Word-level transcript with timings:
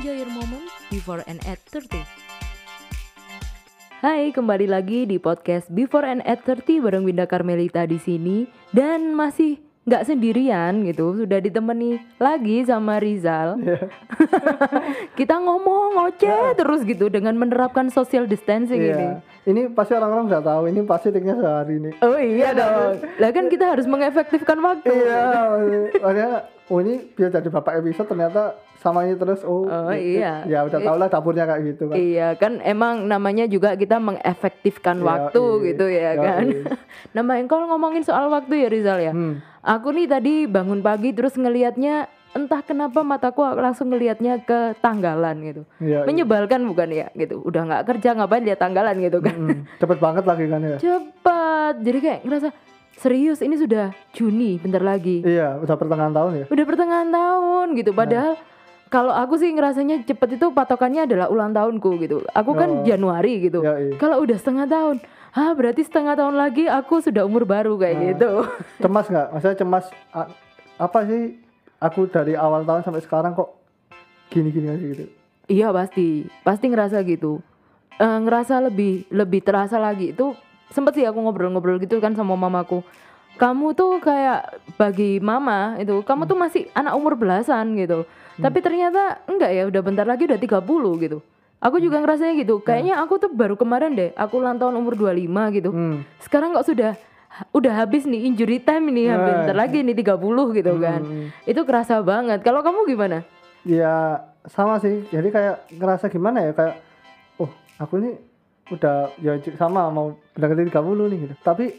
Enjoy 0.00 0.16
your 0.16 0.32
moment 0.32 0.64
before 0.88 1.20
and 1.28 1.44
at 1.44 1.60
30. 1.68 2.00
Hai, 4.00 4.32
kembali 4.32 4.64
lagi 4.64 5.04
di 5.04 5.20
podcast 5.20 5.68
Before 5.68 6.08
and 6.08 6.24
at 6.24 6.40
30 6.48 6.80
bareng 6.80 7.04
Winda 7.04 7.28
Karmelita 7.28 7.84
di 7.84 8.00
sini 8.00 8.48
dan 8.72 9.12
masih 9.12 9.60
nggak 9.84 10.08
sendirian 10.08 10.88
gitu, 10.88 11.20
sudah 11.20 11.44
ditemani 11.44 12.00
lagi 12.16 12.64
sama 12.64 12.96
Rizal. 12.96 13.60
Iya. 13.60 13.92
Kita 15.20 15.36
ngomong 15.36 15.92
ngoceh 16.00 16.56
terus 16.56 16.80
gitu 16.88 17.12
dengan 17.12 17.36
menerapkan 17.36 17.92
social 17.92 18.24
distancing 18.24 18.80
ini. 18.80 19.20
Iya. 19.20 19.20
Ini 19.52 19.68
pasti 19.76 20.00
orang-orang 20.00 20.32
udah 20.32 20.40
tahu. 20.40 20.62
Ini 20.72 20.80
pasti 20.88 21.12
tiknya 21.12 21.36
sehari 21.36 21.76
ini. 21.76 21.92
Oh 22.00 22.16
iya 22.16 22.56
dong. 22.64 23.04
Lah 23.20 23.30
kan 23.36 23.52
kita 23.52 23.76
harus 23.76 23.84
mengefektifkan 23.84 24.64
waktu. 24.64 24.96
Iya, 24.96 25.28
makanya 26.00 26.48
oh 26.72 26.80
ini 26.80 27.04
biar 27.12 27.36
jadi 27.36 27.52
bapak 27.52 27.84
episode 27.84 28.08
ternyata 28.08 28.69
sama 28.80 29.04
ini 29.04 29.14
terus 29.14 29.44
oh, 29.44 29.68
Oh, 29.68 29.92
iya. 29.92 30.40
ya 30.44 30.64
udah 30.64 30.80
tau 30.80 30.96
lah 30.96 31.06
dapurnya 31.06 31.44
kayak 31.44 31.62
gitu 31.68 31.82
kan 31.86 31.94
Iya 31.94 32.28
kan 32.34 32.52
emang 32.60 33.04
namanya 33.04 33.44
juga 33.44 33.76
kita 33.76 34.00
mengefektifkan 34.00 34.96
Iya, 34.96 35.04
waktu 35.04 35.42
iya. 35.44 35.64
gitu 35.66 35.84
ya 35.86 36.00
Iya, 36.00 36.12
kan. 36.18 36.44
iya. 36.46 36.64
nah 37.14 37.20
Mbak 37.20 37.38
kalau 37.46 37.68
ngomongin 37.68 38.00
soal 38.00 38.26
waktu 38.26 38.54
ya 38.58 38.68
Rizal 38.68 38.98
ya. 38.98 39.12
Hmm. 39.12 39.44
Aku 39.60 39.92
nih 39.92 40.08
tadi 40.08 40.34
bangun 40.46 40.80
pagi 40.80 41.12
terus 41.12 41.36
ngelihatnya 41.36 42.08
entah 42.30 42.62
kenapa 42.62 43.02
mataku 43.02 43.42
langsung 43.52 43.90
ngelihatnya 43.90 44.40
ke 44.40 44.72
tanggalan 44.78 45.36
gitu. 45.44 45.62
Iya, 45.78 46.00
iya. 46.00 46.06
Menyebalkan 46.06 46.64
bukan 46.64 46.88
ya 46.88 47.06
gitu. 47.12 47.42
Udah 47.42 47.62
nggak 47.62 47.84
kerja 47.86 48.14
ngapain 48.14 48.40
lihat 48.40 48.56
tanggalan 48.58 48.96
gitu 48.98 49.20
kan. 49.20 49.36
Hmm, 49.36 49.58
cepet 49.76 49.98
banget 49.98 50.24
lagi 50.24 50.44
kan 50.46 50.60
ya 50.62 50.76
Cepat. 50.78 51.74
Jadi 51.78 51.98
kayak 52.00 52.20
ngerasa 52.24 52.48
serius 52.96 53.40
ini 53.40 53.56
sudah 53.56 53.92
Juni 54.10 54.56
bentar 54.56 54.80
lagi. 54.80 55.20
iya 55.22 55.56
udah 55.56 55.72
pertengahan 55.74 56.12
tahun 56.12 56.32
ya 56.34 56.44
Udah 56.48 56.64
pertengahan 56.64 57.08
tahun 57.08 57.66
gitu. 57.74 57.90
Padahal 57.92 58.40
kalau 58.90 59.14
aku 59.14 59.38
sih 59.38 59.48
ngerasanya 59.48 60.02
cepet 60.02 60.34
itu 60.34 60.50
patokannya 60.50 61.06
adalah 61.06 61.30
ulang 61.30 61.54
tahunku 61.54 61.90
gitu. 62.02 62.26
Aku 62.34 62.52
kan 62.52 62.68
Oh. 62.70 62.84
Januari 62.84 63.38
gitu. 63.40 63.62
Iya, 63.62 63.74
iya. 63.80 63.92
Kalau 63.96 64.18
udah 64.18 64.34
setengah 64.34 64.66
tahun, 64.66 64.96
ah 65.30 65.54
berarti 65.54 65.86
setengah 65.86 66.18
tahun 66.18 66.34
lagi 66.34 66.66
aku 66.66 66.98
sudah 66.98 67.22
umur 67.22 67.46
baru 67.46 67.78
kayak 67.78 67.94
Nah. 67.94 68.04
gitu. 68.10 68.30
cemas 68.82 69.06
nggak 69.06 69.26
maksudnya 69.30 69.56
cemas 69.56 69.86
apa 70.74 70.98
sih 71.06 71.38
aku 71.78 72.10
dari 72.10 72.34
awal 72.34 72.66
tahun 72.66 72.82
sampai 72.82 73.00
sekarang 73.00 73.32
kok 73.32 73.54
gini-gini 74.28 74.68
aja 74.68 74.84
gitu 74.84 75.04
iya 75.46 75.70
pasti, 75.70 76.26
pasti 76.42 76.66
ngerasa 76.66 77.02
gitu. 77.02 77.38
Eh, 77.94 78.18
ngerasa 78.20 78.62
lebih 78.62 79.06
lebih 79.08 79.42
terasa 79.42 79.76
lagi 79.76 80.10
itu 80.10 80.32
sempet 80.70 80.94
sih 80.94 81.04
aku 81.04 81.18
ngobrol-ngobrol 81.18 81.78
gitu 81.78 81.98
kan 81.98 82.14
sama 82.14 82.34
mamaku. 82.34 82.82
Kamu 83.34 83.72
tuh 83.72 83.98
kayak 83.98 84.46
bagi 84.76 85.18
mama 85.18 85.74
itu, 85.76 86.02
kamu 86.02 86.24
tuh 86.24 86.36
masih 86.36 86.62
anak 86.72 86.92
umur 86.92 87.14
belasan 87.14 87.74
gitu. 87.74 88.06
Tapi 88.40 88.58
ternyata 88.58 89.02
enggak 89.24 89.50
ya, 89.50 89.62
udah 89.66 89.80
bentar 89.80 90.04
lagi 90.04 90.24
udah 90.24 90.36
30 90.36 90.60
gitu. 90.98 91.18
Aku 91.58 91.76
juga 91.76 91.98
ngerasanya 91.98 92.34
gitu. 92.36 92.58
Kayaknya 92.58 92.98
aku 92.98 93.16
tuh 93.18 93.28
baru 93.28 93.52
kemarin 93.54 93.92
deh, 93.92 94.10
aku 94.14 94.38
ulang 94.38 94.56
tahun 94.56 94.74
umur 94.74 94.96
25 94.96 95.20
gitu. 95.52 95.70
hmm. 95.70 95.96
Sekarang 96.18 96.50
kok 96.50 96.64
sudah 96.64 96.96
udah 97.50 97.72
habis 97.74 98.04
nih 98.04 98.26
injury 98.26 98.58
time 98.58 98.88
ini, 98.88 99.06
hampir 99.06 99.30
Nah. 99.30 99.38
bentar 99.44 99.56
lagi 99.58 99.78
nih 99.78 99.94
30 99.94 100.18
gitu 100.52 100.72
kan. 100.76 101.00
Hmm. 101.00 101.28
Itu 101.44 101.62
kerasa 101.62 102.00
banget. 102.00 102.40
Kalau 102.40 102.60
kamu 102.60 102.84
gimana? 102.86 103.22
ya 103.60 104.16
sama 104.48 104.80
sih 104.80 105.04
jadi 105.06 105.28
kayak 105.28 105.56
ngerasa 105.70 106.08
gimana 106.08 106.40
ya 106.40 106.56
kayak 106.56 106.80
oh 107.36 107.52
aku 107.76 108.00
ini 108.00 108.16
udah 108.70 109.12
ya 109.18 109.36
sama 109.52 109.84
mau 109.86 110.16
mendekati 110.32 110.64
30 110.64 110.80
nih 111.04 111.18
gitu 111.20 111.34
tapi 111.44 111.76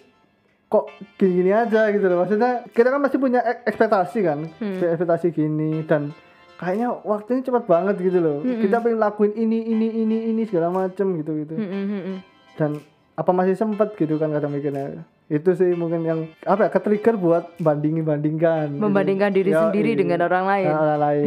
kok 0.68 0.86
gini-gini 1.18 1.50
aja 1.50 1.90
gitu 1.90 2.06
loh 2.06 2.22
maksudnya 2.22 2.62
kita 2.70 2.86
kan 2.88 3.02
masih 3.02 3.18
punya 3.18 3.42
ek- 3.42 3.66
ekspektasi 3.66 4.20
kan 4.22 4.46
Hmm. 4.56 4.78
Ekspektasi 4.78 5.28
gini 5.32 5.82
dan 5.84 6.14
kayaknya 6.62 6.94
waktunya 7.02 7.42
cepat 7.42 7.66
banget 7.66 7.96
gitu 7.98 8.20
loh. 8.22 8.38
Hmm. 8.46 8.62
kita 8.62 8.78
pengen 8.86 9.02
lakuin 9.02 9.34
ini 9.34 9.66
ini 9.66 9.88
ini 10.06 10.18
ini 10.30 10.42
segala 10.46 10.70
macem 10.70 11.18
gitu 11.18 11.42
gitu. 11.42 11.58
Hmm, 11.58 11.86
hmm, 11.90 12.18
dan 12.56 12.72
apa 13.18 13.32
masih 13.34 13.58
sempet 13.58 13.98
gitu 13.98 14.22
kan 14.22 14.30
kadang 14.30 14.54
mikirnya. 14.54 15.02
Itu 15.26 15.58
sih 15.58 15.74
mungkin 15.74 16.06
yang 16.06 16.20
apa 16.46 16.68
ya 16.68 16.70
ke-trigger 16.70 17.16
buat 17.18 17.44
bandingin 17.58 18.06
bandingkan 18.06 18.78
Membandingkan 18.78 19.34
diri 19.34 19.56
sendiri 19.56 19.98
dengan 19.98 20.28
orang 20.28 20.46
lain. 20.46 20.70
orang 20.70 21.00
lain. 21.02 21.26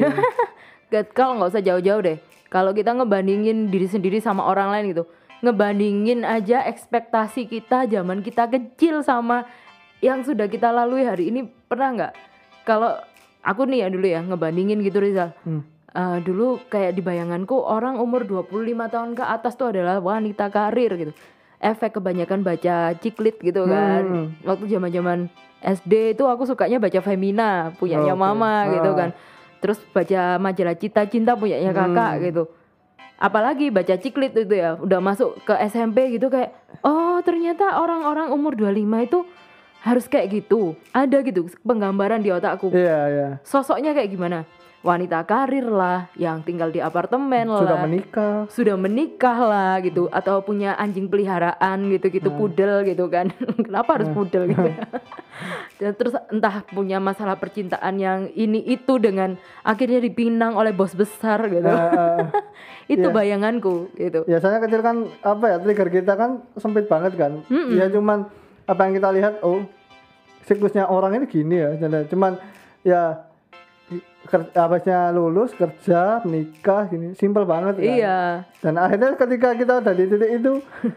Kalau 1.16 1.40
nggak 1.40 1.50
usah 1.50 1.64
jauh-jauh 1.64 2.02
deh. 2.04 2.18
Kalau 2.52 2.70
kita 2.70 2.94
ngebandingin 2.94 3.66
diri 3.74 3.90
sendiri 3.90 4.22
sama 4.22 4.46
orang 4.46 4.70
lain 4.70 4.94
gitu, 4.94 5.04
ngebandingin 5.42 6.22
aja 6.22 6.62
ekspektasi 6.70 7.50
kita 7.50 7.90
zaman 7.90 8.22
kita 8.22 8.46
kecil 8.46 9.02
sama 9.02 9.42
yang 9.98 10.22
sudah 10.22 10.46
kita 10.46 10.70
lalui 10.70 11.02
hari 11.02 11.34
ini. 11.34 11.50
Pernah 11.66 11.88
nggak? 11.98 12.12
Kalau 12.62 12.94
aku 13.44 13.68
nih 13.68 13.84
ya 13.84 13.88
dulu 13.88 14.06
ya 14.06 14.20
ngebandingin 14.20 14.80
gitu 14.80 14.98
Rizal. 14.98 15.36
Hmm. 15.44 15.62
Eh, 15.94 16.18
dulu 16.20 16.58
kayak 16.66 16.96
di 16.96 17.00
bayanganku 17.00 17.54
orang 17.54 18.02
umur 18.02 18.26
25 18.26 18.50
tahun 18.90 19.14
ke 19.14 19.22
atas 19.22 19.54
tuh 19.54 19.70
adalah 19.70 20.02
wanita 20.02 20.50
karir 20.50 20.90
gitu. 20.96 21.12
Efek 21.60 21.96
kebanyakan 21.96 22.42
baca 22.42 22.92
ciklit 22.98 23.38
gitu 23.38 23.64
kan. 23.64 24.02
Hmm. 24.02 24.26
Waktu 24.42 24.68
zaman-zaman 24.68 25.30
SD 25.62 26.12
itu 26.12 26.24
aku 26.26 26.44
sukanya 26.44 26.76
baca 26.76 26.98
Femina, 26.98 27.72
punyanya 27.78 28.12
Oke. 28.12 28.20
mama 28.20 28.68
gitu 28.68 28.90
Ah. 28.90 28.96
kan. 28.98 29.10
Terus 29.62 29.78
baca 29.88 30.36
majalah 30.36 30.76
Cita 30.76 31.06
Cinta 31.06 31.38
punyanya 31.38 31.70
kakak 31.70 32.12
Hmm. 32.18 32.22
gitu. 32.26 32.42
Apalagi 33.14 33.70
baca 33.70 33.94
ciklit 33.94 34.34
itu 34.34 34.50
ya, 34.50 34.74
udah 34.76 34.98
masuk 34.98 35.38
ke 35.40 35.54
SMP 35.64 36.12
gitu 36.12 36.26
kayak 36.26 36.52
oh 36.82 37.22
ternyata 37.22 37.78
orang-orang 37.78 38.28
umur 38.28 38.52
25 38.52 38.74
itu 39.00 39.22
harus 39.84 40.08
kayak 40.08 40.32
gitu. 40.32 40.72
Ada 40.96 41.20
gitu 41.20 41.52
penggambaran 41.60 42.24
di 42.24 42.32
otakku. 42.32 42.72
Iya 42.72 42.98
iya. 43.12 43.28
Sosoknya 43.44 43.92
kayak 43.92 44.08
gimana? 44.08 44.48
Wanita 44.84 45.24
karir 45.24 45.64
lah 45.64 46.12
yang 46.12 46.44
tinggal 46.44 46.68
di 46.68 46.76
apartemen 46.76 47.48
sudah 47.48 47.76
lah. 47.80 47.84
menikah. 47.88 48.36
Sudah 48.52 48.76
menikah 48.76 49.38
lah 49.40 49.72
gitu. 49.80 50.12
Atau 50.12 50.44
punya 50.44 50.76
anjing 50.76 51.08
peliharaan 51.08 51.88
gitu 51.92 52.12
gitu. 52.12 52.28
Hmm. 52.32 52.40
pudel 52.40 52.84
gitu 52.84 53.08
kan. 53.08 53.32
Kenapa 53.68 54.00
harus 54.00 54.08
pudel 54.12 54.48
gitu? 54.52 54.68
Ya? 54.72 54.76
dan 55.80 55.92
terus 55.96 56.14
entah 56.28 56.64
punya 56.68 57.00
masalah 57.00 57.36
percintaan 57.40 57.96
yang 57.96 58.28
ini 58.36 58.60
itu 58.60 59.00
dengan 59.00 59.40
akhirnya 59.64 60.04
dipinang 60.04 60.52
oleh 60.52 60.72
bos 60.76 60.92
besar 60.92 61.48
gitu. 61.48 61.64
Eh, 61.64 61.80
eh, 61.80 62.20
itu 63.00 63.08
iya. 63.08 63.16
bayanganku 63.16 63.88
gitu. 63.96 64.28
Ya 64.28 64.36
saya 64.40 64.60
kecil 64.60 64.84
kan 64.84 65.08
apa 65.24 65.44
ya 65.48 65.56
trigger 65.64 65.88
kita 65.88 66.12
kan 66.12 66.44
sempit 66.60 66.92
banget 66.92 67.16
kan. 67.16 67.40
Ya 67.72 67.88
cuman 67.88 68.28
apa 68.64 68.80
yang 68.88 68.94
kita 68.96 69.08
lihat 69.12 69.34
oh 69.44 69.64
siklusnya 70.44 70.88
orang 70.88 71.16
ini 71.16 71.26
gini 71.28 71.56
ya 71.56 71.70
cuman 72.08 72.36
ya 72.84 73.24
ker- 74.28 74.52
habisnya 74.56 75.12
lulus 75.12 75.52
kerja 75.54 76.24
menikah 76.24 76.88
gini. 76.88 77.12
Simpel 77.16 77.44
banget 77.44 77.80
kan? 77.80 77.84
Iya. 77.84 78.18
Dan 78.60 78.74
akhirnya 78.80 79.16
ketika 79.16 79.48
kita 79.56 79.72
udah 79.84 79.94
di 79.94 80.04
titik 80.08 80.30
itu 80.40 80.52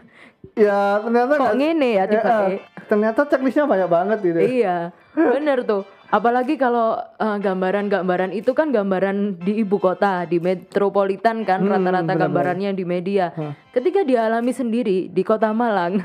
ya 0.68 1.02
ternyata 1.02 1.32
kok 1.34 1.54
ngene 1.58 1.88
ya 1.98 2.04
tiba 2.06 2.22
eh, 2.24 2.56
eh, 2.56 2.60
ternyata 2.86 3.20
checklistnya 3.28 3.68
banyak 3.68 3.88
banget 3.90 4.18
gitu. 4.24 4.38
Iya, 4.40 4.76
bener 5.14 5.64
tuh. 5.68 5.84
Apalagi 6.08 6.56
kalau 6.56 6.96
eh, 6.96 7.36
gambaran-gambaran 7.36 8.32
itu 8.32 8.56
kan 8.56 8.72
gambaran 8.72 9.44
di 9.44 9.60
ibu 9.60 9.76
kota, 9.76 10.24
di 10.24 10.40
metropolitan 10.40 11.44
kan 11.44 11.60
Hmm, 11.60 11.72
rata-rata 11.76 12.12
gambarannya 12.16 12.72
di 12.72 12.84
media. 12.88 13.28
Hah. 13.36 13.52
Ketika 13.76 14.08
dialami 14.08 14.56
sendiri 14.56 15.12
di 15.12 15.20
kota 15.20 15.52
Malang, 15.52 16.00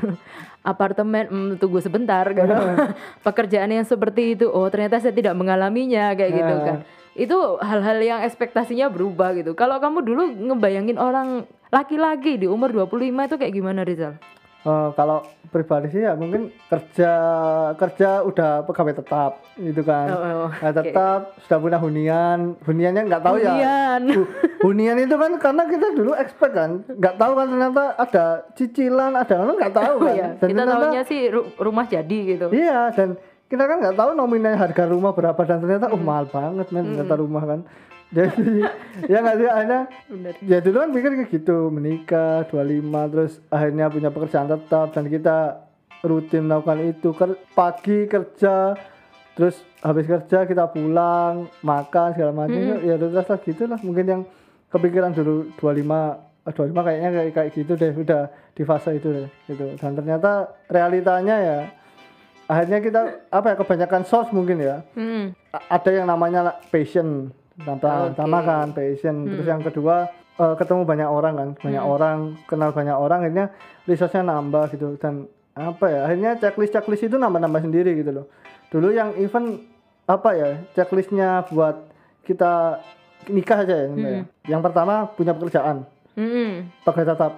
apartemen 0.64 1.28
hmm, 1.28 1.50
tunggu 1.60 1.78
sebentar 1.78 2.24
gitu. 2.26 2.48
Pekerjaan 3.26 3.70
yang 3.70 3.84
seperti 3.84 4.34
itu, 4.34 4.48
oh 4.48 4.66
ternyata 4.66 4.98
saya 4.98 5.12
tidak 5.12 5.36
mengalaminya 5.36 6.16
kayak 6.16 6.32
gitu 6.32 6.54
Ya. 6.56 6.64
kan. 6.64 6.76
Itu 7.14 7.62
hal-hal 7.62 8.02
yang 8.02 8.20
ekspektasinya 8.26 8.90
berubah 8.90 9.36
gitu. 9.38 9.54
Kalau 9.54 9.78
kamu 9.78 10.02
dulu 10.02 10.22
ngebayangin 10.50 10.98
orang 10.98 11.46
laki-laki 11.70 12.40
di 12.40 12.50
umur 12.50 12.74
25 12.74 12.90
itu 13.30 13.36
kayak 13.38 13.54
gimana 13.54 13.86
Rizal? 13.86 14.18
Eh, 14.64 14.88
kalau 14.96 15.20
pribadi 15.46 15.86
sih 15.88 16.00
ya 16.00 16.16
mungkin 16.16 16.48
kerja 16.66 17.12
kerja 17.76 18.24
udah 18.24 18.64
pegawai 18.64 18.96
tetap 18.96 19.44
gitu 19.54 19.84
kan. 19.84 20.08
Oh, 20.08 20.18
oh, 20.18 20.48
Nah, 20.50 20.72
tetap 20.72 21.20
sudah 21.38 21.58
punya 21.60 21.76
hunian. 21.76 22.56
Huniannya 22.58 23.02
nggak 23.04 23.22
tahu 23.22 23.36
ya. 23.38 23.52
Hunian. 23.52 24.02
Hu- 24.10 24.30
hunian 24.64 24.96
itu 24.98 25.14
kan 25.14 25.36
karena 25.36 25.62
kita 25.64 25.86
dulu 25.92 26.16
expect 26.16 26.54
kan. 26.54 26.80
Nggak 26.88 27.14
tahu 27.14 27.32
kan 27.34 27.46
ternyata 27.46 27.84
ada 27.94 28.24
cicilan 28.54 29.12
ada 29.12 29.34
kan 29.36 29.54
nggak 29.54 29.74
tahu 29.74 29.94
Oh 29.94 30.00
kan. 30.02 30.14
ya, 30.16 30.28
dan 30.32 30.48
kita 30.48 30.56
ternyata 30.56 30.74
tahunya 30.80 31.02
sih 31.04 31.20
ru- 31.28 31.48
rumah 31.56 31.84
jadi 31.84 32.18
gitu. 32.26 32.46
iya 32.50 32.88
dan 32.90 33.08
kita 33.44 33.64
kan 33.64 33.76
nggak 33.78 33.94
tahu 33.94 34.10
nominal 34.16 34.56
harga 34.56 34.84
rumah 34.88 35.12
berapa 35.12 35.36
dan 35.44 35.60
ternyata 35.60 35.86
oh 35.86 36.00
mahal 36.00 36.24
banget 36.26 36.72
men 36.72 36.88
ternyata 36.88 37.14
rumah 37.14 37.44
kan 37.44 37.60
jadi 38.16 38.70
ya 39.06 39.18
nggak 39.20 39.36
sih? 39.36 39.48
Akhirnya 39.48 39.80
Bener. 40.06 40.32
ya 40.40 40.58
dulu 40.62 40.76
kan 40.78 40.90
pikir 40.90 41.10
kayak 41.18 41.30
gitu. 41.30 41.56
Menikah 41.68 42.46
25 42.46 43.12
terus 43.12 43.32
akhirnya 43.48 43.86
punya 43.90 44.10
pekerjaan 44.10 44.46
tetap 44.46 44.94
dan 44.94 45.04
kita 45.06 45.36
rutin 46.00 46.46
melakukan 46.46 46.78
itu. 46.84 47.10
Ker- 47.10 47.40
pagi 47.52 48.06
kerja 48.06 48.78
terus 49.34 49.58
habis 49.82 50.06
kerja 50.06 50.46
kita 50.46 50.70
pulang 50.70 51.50
makan 51.60 52.14
segala 52.14 52.32
macam. 52.32 52.54
Ya 52.80 52.94
terus 52.94 53.12
lah 53.18 53.38
gitu 53.40 53.62
lah. 53.66 53.80
Mungkin 53.82 54.06
yang 54.06 54.22
kepikiran 54.70 55.10
dulu 55.10 55.50
25 55.58 56.14
eh, 56.46 56.52
25 56.54 56.86
kayaknya 56.86 57.08
kayak 57.10 57.30
kayak 57.34 57.50
gitu 57.52 57.72
deh. 57.74 57.92
Udah 57.92 58.22
di 58.54 58.62
fase 58.62 58.90
itu 58.94 59.08
deh 59.10 59.28
gitu. 59.46 59.74
Dan 59.74 59.98
ternyata 59.98 60.54
realitanya 60.70 61.36
ya 61.36 61.58
akhirnya 62.44 62.78
kita 62.78 63.00
apa 63.32 63.46
ya 63.50 63.56
kebanyakan 63.56 64.02
source 64.04 64.30
mungkin 64.30 64.60
ya. 64.60 64.84
Hmm. 64.94 65.32
A- 65.50 65.80
ada 65.80 65.90
yang 65.90 66.06
namanya 66.06 66.60
passion 66.68 67.32
Tambah, 67.54 68.10
Oke. 68.10 68.16
sama 68.18 68.38
kan 68.42 68.66
passion. 68.74 69.16
Terus 69.30 69.46
Hmm. 69.46 69.52
yang 69.54 69.62
kedua 69.62 69.96
eh, 70.34 70.54
ketemu 70.58 70.82
banyak 70.82 71.06
orang 71.06 71.34
kan, 71.38 71.48
banyak 71.62 71.84
orang, 71.86 72.18
kenal 72.50 72.74
banyak 72.74 72.96
orang, 72.98 73.22
akhirnya 73.22 73.46
resource-nya 73.86 74.26
nambah 74.26 74.66
gitu 74.74 74.98
dan 74.98 75.30
apa 75.54 75.86
ya, 75.86 76.00
akhirnya 76.10 76.34
checklist 76.34 76.74
checklist 76.74 77.06
itu 77.06 77.14
nambah-nambah 77.14 77.62
sendiri 77.62 77.94
gitu 77.94 78.10
loh. 78.10 78.26
Dulu 78.66 78.90
yang 78.90 79.14
event 79.14 79.62
apa 80.10 80.34
ya, 80.34 80.48
checklistnya 80.74 81.46
buat 81.54 81.86
kita 82.26 82.82
nikah 83.30 83.62
aja 83.62 83.86
ya, 83.86 83.88
Mbak 83.94 84.10
ya. 84.10 84.22
Yang 84.50 84.62
pertama 84.66 84.94
punya 85.14 85.32
pekerjaan, 85.38 85.86
Mm-mm. 86.18 86.66
pegawai 86.82 87.14
tetap, 87.14 87.32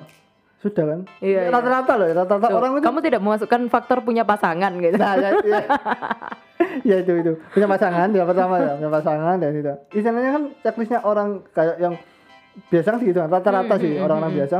sudah 0.64 0.84
kan? 0.88 1.00
Iya, 1.20 1.40
iya. 1.46 1.52
Rata-rata 1.52 1.92
loh, 2.00 2.06
ya, 2.08 2.14
rata-rata 2.16 2.46
orang 2.48 2.70
itu 2.72 2.84
kamu 2.88 2.98
tidak 3.04 3.20
memasukkan 3.20 3.60
faktor 3.68 3.98
punya 4.00 4.24
pasangan 4.24 4.72
gitu. 4.80 4.96
Nah, 4.96 5.14
ya, 5.20 5.30
ya. 5.44 5.60
ya 6.88 6.96
itu 7.04 7.12
itu 7.20 7.32
punya 7.52 7.68
pasangan 7.68 8.08
ya 8.12 8.24
pertama 8.24 8.54
ya 8.60 8.72
punya 8.80 8.90
pasangan 8.92 9.36
dan 9.36 9.52
itu. 9.52 9.74
Istilahnya 9.92 10.30
kan 10.32 10.42
checklistnya 10.64 11.00
orang 11.04 11.44
kayak 11.52 11.76
yang 11.80 11.94
biasa 12.72 12.88
kan 12.96 13.00
gitu 13.04 13.18
kan 13.20 13.28
rata-rata 13.28 13.74
Hmm, 13.76 13.82
sih 13.84 13.92
hmm, 13.96 14.04
orang-orang 14.04 14.32
hmm, 14.32 14.38
biasa 14.40 14.54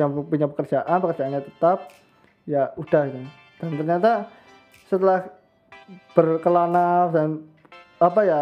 yang 0.00 0.10
punya 0.24 0.46
pekerjaan 0.48 0.96
pekerjaannya 1.04 1.40
tetap 1.44 1.78
ya 2.48 2.72
udah 2.80 3.02
gitu. 3.12 3.18
Dan 3.60 3.68
ternyata 3.76 4.12
setelah 4.88 5.28
berkelana 6.16 7.12
dan 7.12 7.44
apa 8.00 8.20
ya 8.24 8.40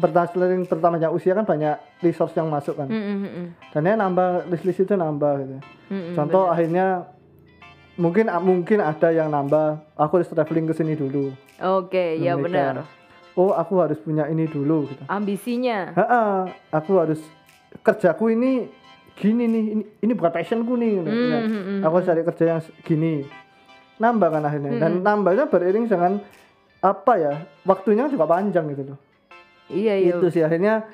bertasleling 0.00 0.64
pertamanya 0.64 1.12
usia 1.12 1.36
kan 1.36 1.44
banyak 1.44 1.76
resource 2.00 2.32
yang 2.34 2.48
masuk 2.48 2.80
kan. 2.80 2.88
Mm-mm. 2.88 3.52
Dan 3.70 3.82
ya 3.84 3.94
nambah 3.94 4.48
list-list 4.48 4.88
itu 4.88 4.94
nambah 4.96 5.32
gitu. 5.44 5.56
Mm-mm, 5.92 6.14
Contoh 6.16 6.48
akhirnya 6.48 7.06
mungkin 7.96 8.28
mungkin 8.40 8.78
ada 8.80 9.12
yang 9.12 9.28
nambah 9.28 9.80
aku 9.96 10.20
harus 10.20 10.30
traveling 10.32 10.68
ke 10.68 10.74
sini 10.76 10.96
dulu. 10.96 11.32
Oke, 11.60 12.16
ya 12.18 12.34
Menikah. 12.34 12.44
benar. 12.44 12.74
Oh, 13.32 13.56
aku 13.56 13.80
harus 13.80 13.96
punya 14.00 14.28
ini 14.28 14.44
dulu 14.44 14.88
gitu. 14.92 15.02
Ambisinya. 15.08 15.96
Ha 15.96 16.44
aku 16.72 16.92
harus 17.00 17.20
kerjaku 17.80 18.32
ini 18.32 18.68
gini 19.16 19.44
nih. 19.48 19.64
Ini 19.76 19.82
ini 20.04 20.12
bukan 20.12 20.32
passionku 20.32 20.76
nih. 20.76 21.00
gitu. 21.00 21.08
Hmm, 21.08 21.48
hmm, 21.48 21.62
hmm, 21.64 21.80
aku 21.84 21.92
harus 22.00 22.08
cari 22.08 22.22
kerja 22.28 22.44
yang 22.56 22.60
gini. 22.84 23.14
Nambah 23.96 24.28
kan 24.28 24.42
akhirnya. 24.44 24.70
Dan 24.76 24.92
nambahnya 25.00 25.48
beriring 25.48 25.88
dengan 25.88 26.20
apa 26.84 27.12
ya? 27.16 27.32
Waktunya 27.64 28.08
juga 28.08 28.28
panjang 28.28 28.68
gitu 28.72 28.92
loh. 28.92 28.98
Iya, 29.72 29.94
iya. 29.96 30.12
Itu 30.16 30.28
sih 30.28 30.44
akhirnya 30.44 30.84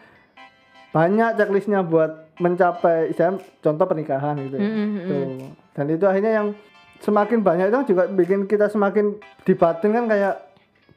banyak 0.95 1.37
checklistnya 1.37 1.83
buat 1.83 2.33
mencapai 2.39 3.11
istilahnya 3.11 3.43
contoh 3.61 3.85
pernikahan 3.87 4.39
gitu. 4.47 4.57
ya. 4.57 4.63
Mm, 4.63 4.73
mm, 4.73 4.89
mm. 4.95 5.09
Tuh. 5.11 5.27
Dan 5.75 5.85
itu 5.91 6.05
akhirnya 6.07 6.33
yang 6.39 6.47
semakin 7.01 7.41
banyak 7.41 7.71
itu 7.71 7.95
juga 7.95 8.11
bikin 8.11 8.45
kita 8.45 8.67
semakin 8.69 9.17
di 9.47 9.53
batin 9.55 9.91
kan 9.95 10.05
kayak 10.07 10.35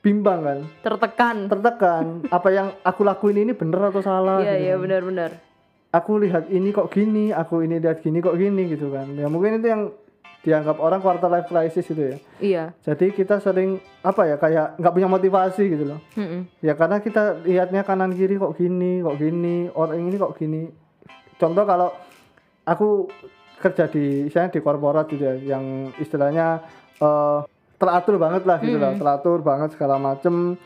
bimbang 0.01 0.41
kan, 0.41 0.59
Tertekan. 0.81 1.37
tertekan. 1.45 2.05
apa 2.35 2.49
yang 2.49 2.73
aku 2.81 3.05
lakuin 3.05 3.45
ini 3.45 3.53
bener 3.53 3.93
atau 3.93 4.01
salah? 4.01 4.41
Iya, 4.41 4.57
gitu 4.57 4.63
iya 4.65 4.73
kan. 4.73 4.81
benar-benar. 4.81 5.31
Aku 5.91 6.11
lihat 6.17 6.49
ini 6.49 6.71
kok 6.71 6.89
gini, 6.89 7.29
aku 7.29 7.61
ini 7.61 7.77
lihat 7.77 8.01
gini 8.01 8.17
kok 8.17 8.33
gini 8.33 8.65
gitu 8.65 8.89
kan. 8.89 9.11
Ya 9.13 9.29
mungkin 9.29 9.61
itu 9.61 9.67
yang 9.69 9.91
dianggap 10.41 10.81
orang 10.81 11.05
quarter 11.05 11.29
life 11.29 11.45
crisis 11.45 11.85
itu 11.85 12.01
ya. 12.01 12.17
Iya. 12.41 12.63
Jadi 12.81 13.13
kita 13.13 13.37
sering 13.37 13.77
apa 14.01 14.25
ya 14.25 14.35
kayak 14.41 14.81
nggak 14.81 14.93
punya 14.97 15.05
motivasi 15.05 15.63
gitu 15.69 15.83
loh. 15.85 15.99
Mm-mm. 16.17 16.49
Ya 16.65 16.73
karena 16.73 16.97
kita 16.97 17.45
lihatnya 17.45 17.85
kanan 17.85 18.17
kiri 18.17 18.41
kok 18.41 18.57
gini, 18.57 19.05
kok 19.05 19.21
gini, 19.21 19.69
orang 19.77 20.01
ini 20.01 20.17
kok 20.17 20.33
gini. 20.33 20.65
Contoh 21.37 21.61
kalau 21.61 21.93
aku 22.65 23.05
kerja 23.61 23.85
di 23.87 24.25
misalnya 24.25 24.57
di 24.57 24.59
korporat 24.59 25.05
gitu 25.13 25.21
ya, 25.21 25.55
yang 25.55 25.93
istilahnya 26.01 26.65
eh, 26.97 27.39
teratur 27.77 28.17
banget 28.17 28.43
lah 28.49 28.57
gitu 28.61 28.77
lah, 28.81 28.93
teratur 28.97 29.39
banget 29.45 29.77
segala 29.77 30.01
macem 30.01 30.57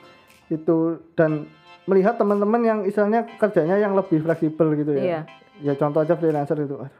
itu 0.47 0.99
dan 1.15 1.47
melihat 1.85 2.17
teman-teman 2.17 2.61
yang 2.63 2.79
istilahnya 2.87 3.27
kerjanya 3.37 3.77
yang 3.77 3.93
lebih 3.93 4.23
fleksibel 4.23 4.73
gitu 4.79 4.91
ya. 4.97 5.03
Iya. 5.03 5.21
Ya 5.63 5.73
contoh 5.79 6.03
aja 6.03 6.19
freelancer 6.19 6.59
itu, 6.59 6.75
aduh, 6.75 6.99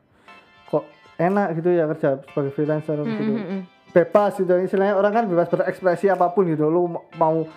kok 0.71 0.83
enak 1.19 1.59
gitu 1.59 1.69
ya 1.71 1.87
kerja 1.91 2.23
sebagai 2.31 2.51
freelancer 2.55 2.99
gitu 3.03 3.35
Mm-mm. 3.35 3.61
bebas 3.95 4.35
gitu 4.35 4.51
istilahnya 4.59 4.95
orang 4.99 5.13
kan 5.15 5.23
bebas 5.31 5.47
berekspresi 5.47 6.11
apa 6.11 6.31
pun 6.35 6.47
gitu 6.47 6.67
lu 6.67 6.99
mau 7.15 7.47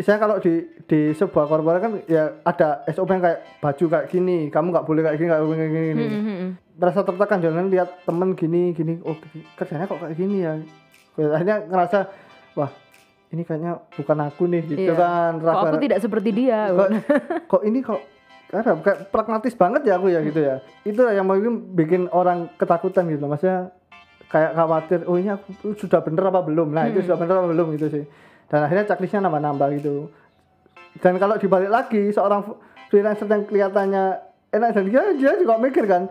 istilahnya 0.00 0.22
kalau 0.24 0.36
di 0.40 0.52
di 0.88 1.12
sebuah 1.12 1.44
korporat 1.44 1.78
kan 1.78 1.92
ya 2.08 2.40
ada 2.40 2.80
SOP 2.88 3.12
yang 3.12 3.20
kayak 3.20 3.40
baju 3.60 3.84
kayak 3.86 4.06
gini 4.08 4.48
kamu 4.48 4.72
nggak 4.72 4.86
boleh 4.88 5.00
kayak 5.04 5.18
gini 5.20 5.28
kayak 5.28 5.44
gini, 5.44 5.60
gini, 5.60 5.88
gini. 5.92 6.04
Mm-mm. 6.08 6.50
merasa 6.80 7.04
tertekan 7.04 7.38
jangan 7.38 7.68
lihat 7.68 7.88
temen 8.02 8.32
gini 8.32 8.72
gini. 8.72 8.96
Oh 9.04 9.12
kerjanya 9.54 9.84
kok 9.84 10.00
kayak 10.00 10.16
gini 10.16 10.36
ya? 10.40 10.56
Akhirnya 11.20 11.68
ngerasa 11.68 11.98
wah 12.56 12.72
ini 13.30 13.44
kayaknya 13.44 13.76
bukan 13.92 14.18
aku 14.24 14.42
nih 14.48 14.62
gitu 14.64 14.90
Iya. 14.90 14.96
kan 14.96 15.32
Kok 15.36 15.62
aku 15.68 15.76
tidak 15.78 15.98
seperti 16.00 16.30
dia? 16.32 16.72
kok, 16.72 16.88
kok 17.46 17.62
ini 17.62 17.78
kok 17.84 18.00
ada 18.50 18.72
kayak 18.80 18.98
pragmatis 19.12 19.54
banget 19.54 19.84
ya 19.84 20.00
aku 20.00 20.08
ya 20.08 20.24
gitu 20.24 20.40
ya. 20.40 20.64
Itu 20.82 21.04
yang 21.04 21.28
mungkin 21.28 21.76
bikin 21.76 22.08
orang 22.08 22.48
ketakutan 22.56 23.04
gitu 23.06 23.28
maksudnya 23.28 23.70
kayak 24.26 24.56
khawatir 24.56 25.04
oh 25.04 25.20
ini 25.20 25.28
aku 25.28 25.76
sudah 25.76 26.00
bener 26.00 26.32
apa 26.32 26.40
belum? 26.40 26.72
Nah 26.72 26.88
itu 26.88 27.04
sudah 27.04 27.20
bener 27.20 27.36
apa 27.36 27.48
belum 27.52 27.76
gitu 27.76 27.88
sih 27.92 28.04
dan 28.50 28.66
akhirnya 28.66 28.84
checklistnya 28.84 29.22
nambah-nambah 29.22 29.68
gitu. 29.78 30.10
Dan 30.98 31.16
kalau 31.16 31.38
dibalik 31.38 31.70
lagi 31.70 32.10
seorang 32.10 32.42
freelancer 32.90 33.24
yang 33.24 33.46
kelihatannya 33.46 34.04
enak 34.50 34.70
dan 34.74 34.84
dia, 34.84 35.02
dia 35.14 35.32
juga 35.38 35.54
mikir 35.56 35.86
kan 35.86 36.10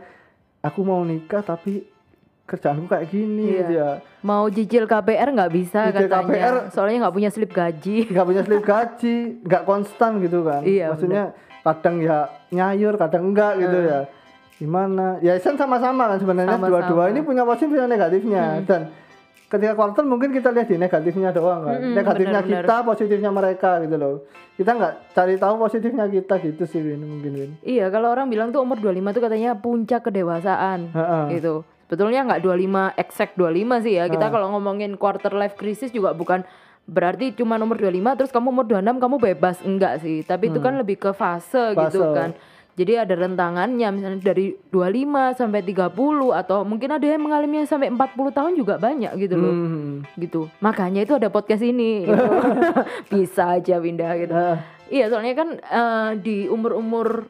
aku 0.60 0.80
mau 0.82 1.04
nikah 1.04 1.44
tapi 1.44 1.84
kerjaanku 2.48 2.90
kayak 2.90 3.12
gini 3.12 3.46
Iya. 3.46 3.58
gitu 3.62 3.74
ya. 3.76 3.90
Mau 4.20 4.48
cicil 4.50 4.84
KPR 4.84 5.30
nggak 5.30 5.52
bisa 5.54 5.80
Cicil 5.92 6.08
katanya. 6.08 6.24
KPR. 6.26 6.56
Soalnya 6.74 6.98
nggak 7.06 7.16
punya 7.16 7.30
slip 7.30 7.52
gaji. 7.54 7.98
nggak 8.10 8.26
punya 8.26 8.42
slip 8.42 8.64
gaji 8.64 9.16
nggak 9.46 9.64
konstan 9.68 10.12
gitu 10.24 10.40
kan. 10.42 10.62
Iya, 10.64 10.96
maksudnya 10.96 11.24
kadang 11.60 11.96
ya 12.02 12.18
nyayur 12.50 12.96
kadang 12.96 13.30
enggak 13.30 13.60
gitu 13.60 13.78
ya. 13.84 14.00
Gimana? 14.58 15.20
Ya 15.22 15.38
sama-sama 15.40 16.10
kan 16.10 16.18
sebenarnya. 16.20 16.58
Dua-dua 16.58 17.12
ini 17.12 17.20
punya 17.22 17.44
positif 17.44 17.76
dan 17.76 17.92
negatifnya. 17.92 18.64
Dan 18.66 18.90
ketika 19.50 19.74
kuartal 19.74 20.06
mungkin 20.06 20.30
kita 20.30 20.54
lihat 20.54 20.70
di 20.70 20.78
negatifnya 20.78 21.34
doang 21.34 21.66
kan 21.66 21.82
negatifnya 21.82 22.46
benar-benar. 22.46 22.64
kita 22.70 22.76
positifnya 22.86 23.32
mereka 23.34 23.82
gitu 23.82 23.96
loh 23.98 24.16
kita 24.54 24.72
nggak 24.78 24.94
cari 25.12 25.36
tahu 25.42 25.54
positifnya 25.58 26.06
kita 26.06 26.36
gitu 26.38 26.64
sih 26.70 26.80
Win 26.86 27.02
mungkin 27.02 27.32
Win 27.34 27.52
Iya, 27.66 27.90
kalau 27.90 28.14
orang 28.14 28.30
bilang 28.30 28.54
tuh 28.54 28.62
umur 28.62 28.78
25 28.78 29.16
tuh 29.16 29.24
katanya 29.24 29.56
puncak 29.56 30.04
kedewasaan. 30.04 30.92
Heeh. 30.92 31.40
Gitu. 31.40 31.64
Sebetulnya 31.88 32.28
nggak 32.28 32.44
25 32.44 32.92
exact 33.00 33.34
25 33.40 33.86
sih 33.88 33.94
ya. 33.96 34.12
Kita 34.12 34.28
kalau 34.28 34.52
ngomongin 34.52 35.00
quarter 35.00 35.32
life 35.32 35.56
crisis 35.56 35.96
juga 35.96 36.12
bukan 36.12 36.44
berarti 36.86 37.32
cuma 37.40 37.56
umur 37.56 37.80
25 37.80 38.20
terus 38.20 38.32
kamu 38.36 38.52
umur 38.52 38.66
26 38.68 39.00
kamu 39.00 39.16
bebas 39.18 39.58
enggak 39.64 40.04
sih. 40.04 40.28
Tapi 40.28 40.52
itu 40.52 40.60
kan 40.60 40.76
lebih 40.76 41.00
ke 41.00 41.16
fase, 41.16 41.72
gitu 41.74 42.04
Fase. 42.04 42.14
kan. 42.14 42.30
Jadi 42.80 42.96
ada 42.96 43.12
rentangannya 43.12 43.88
misalnya 43.92 44.24
dari 44.24 44.56
25 44.72 45.36
sampai 45.36 45.60
30 45.68 45.92
atau 46.32 46.64
mungkin 46.64 46.96
ada 46.96 47.04
yang 47.04 47.20
mengalaminya 47.20 47.68
sampai 47.68 47.92
40 47.92 48.32
tahun 48.32 48.54
juga 48.56 48.80
banyak 48.80 49.12
gitu 49.20 49.36
loh. 49.36 49.52
Hmm. 49.52 50.08
Gitu. 50.16 50.48
Makanya 50.64 51.04
itu 51.04 51.20
ada 51.20 51.28
podcast 51.28 51.60
ini. 51.60 52.08
gitu. 52.08 52.24
Bisa 53.12 53.60
aja 53.60 53.84
pindah 53.84 54.12
gitu. 54.24 54.32
Heeh. 54.32 54.58
Iya, 54.90 55.12
soalnya 55.12 55.36
kan 55.36 55.50
eh, 55.60 56.12
di 56.24 56.48
umur-umur 56.48 57.28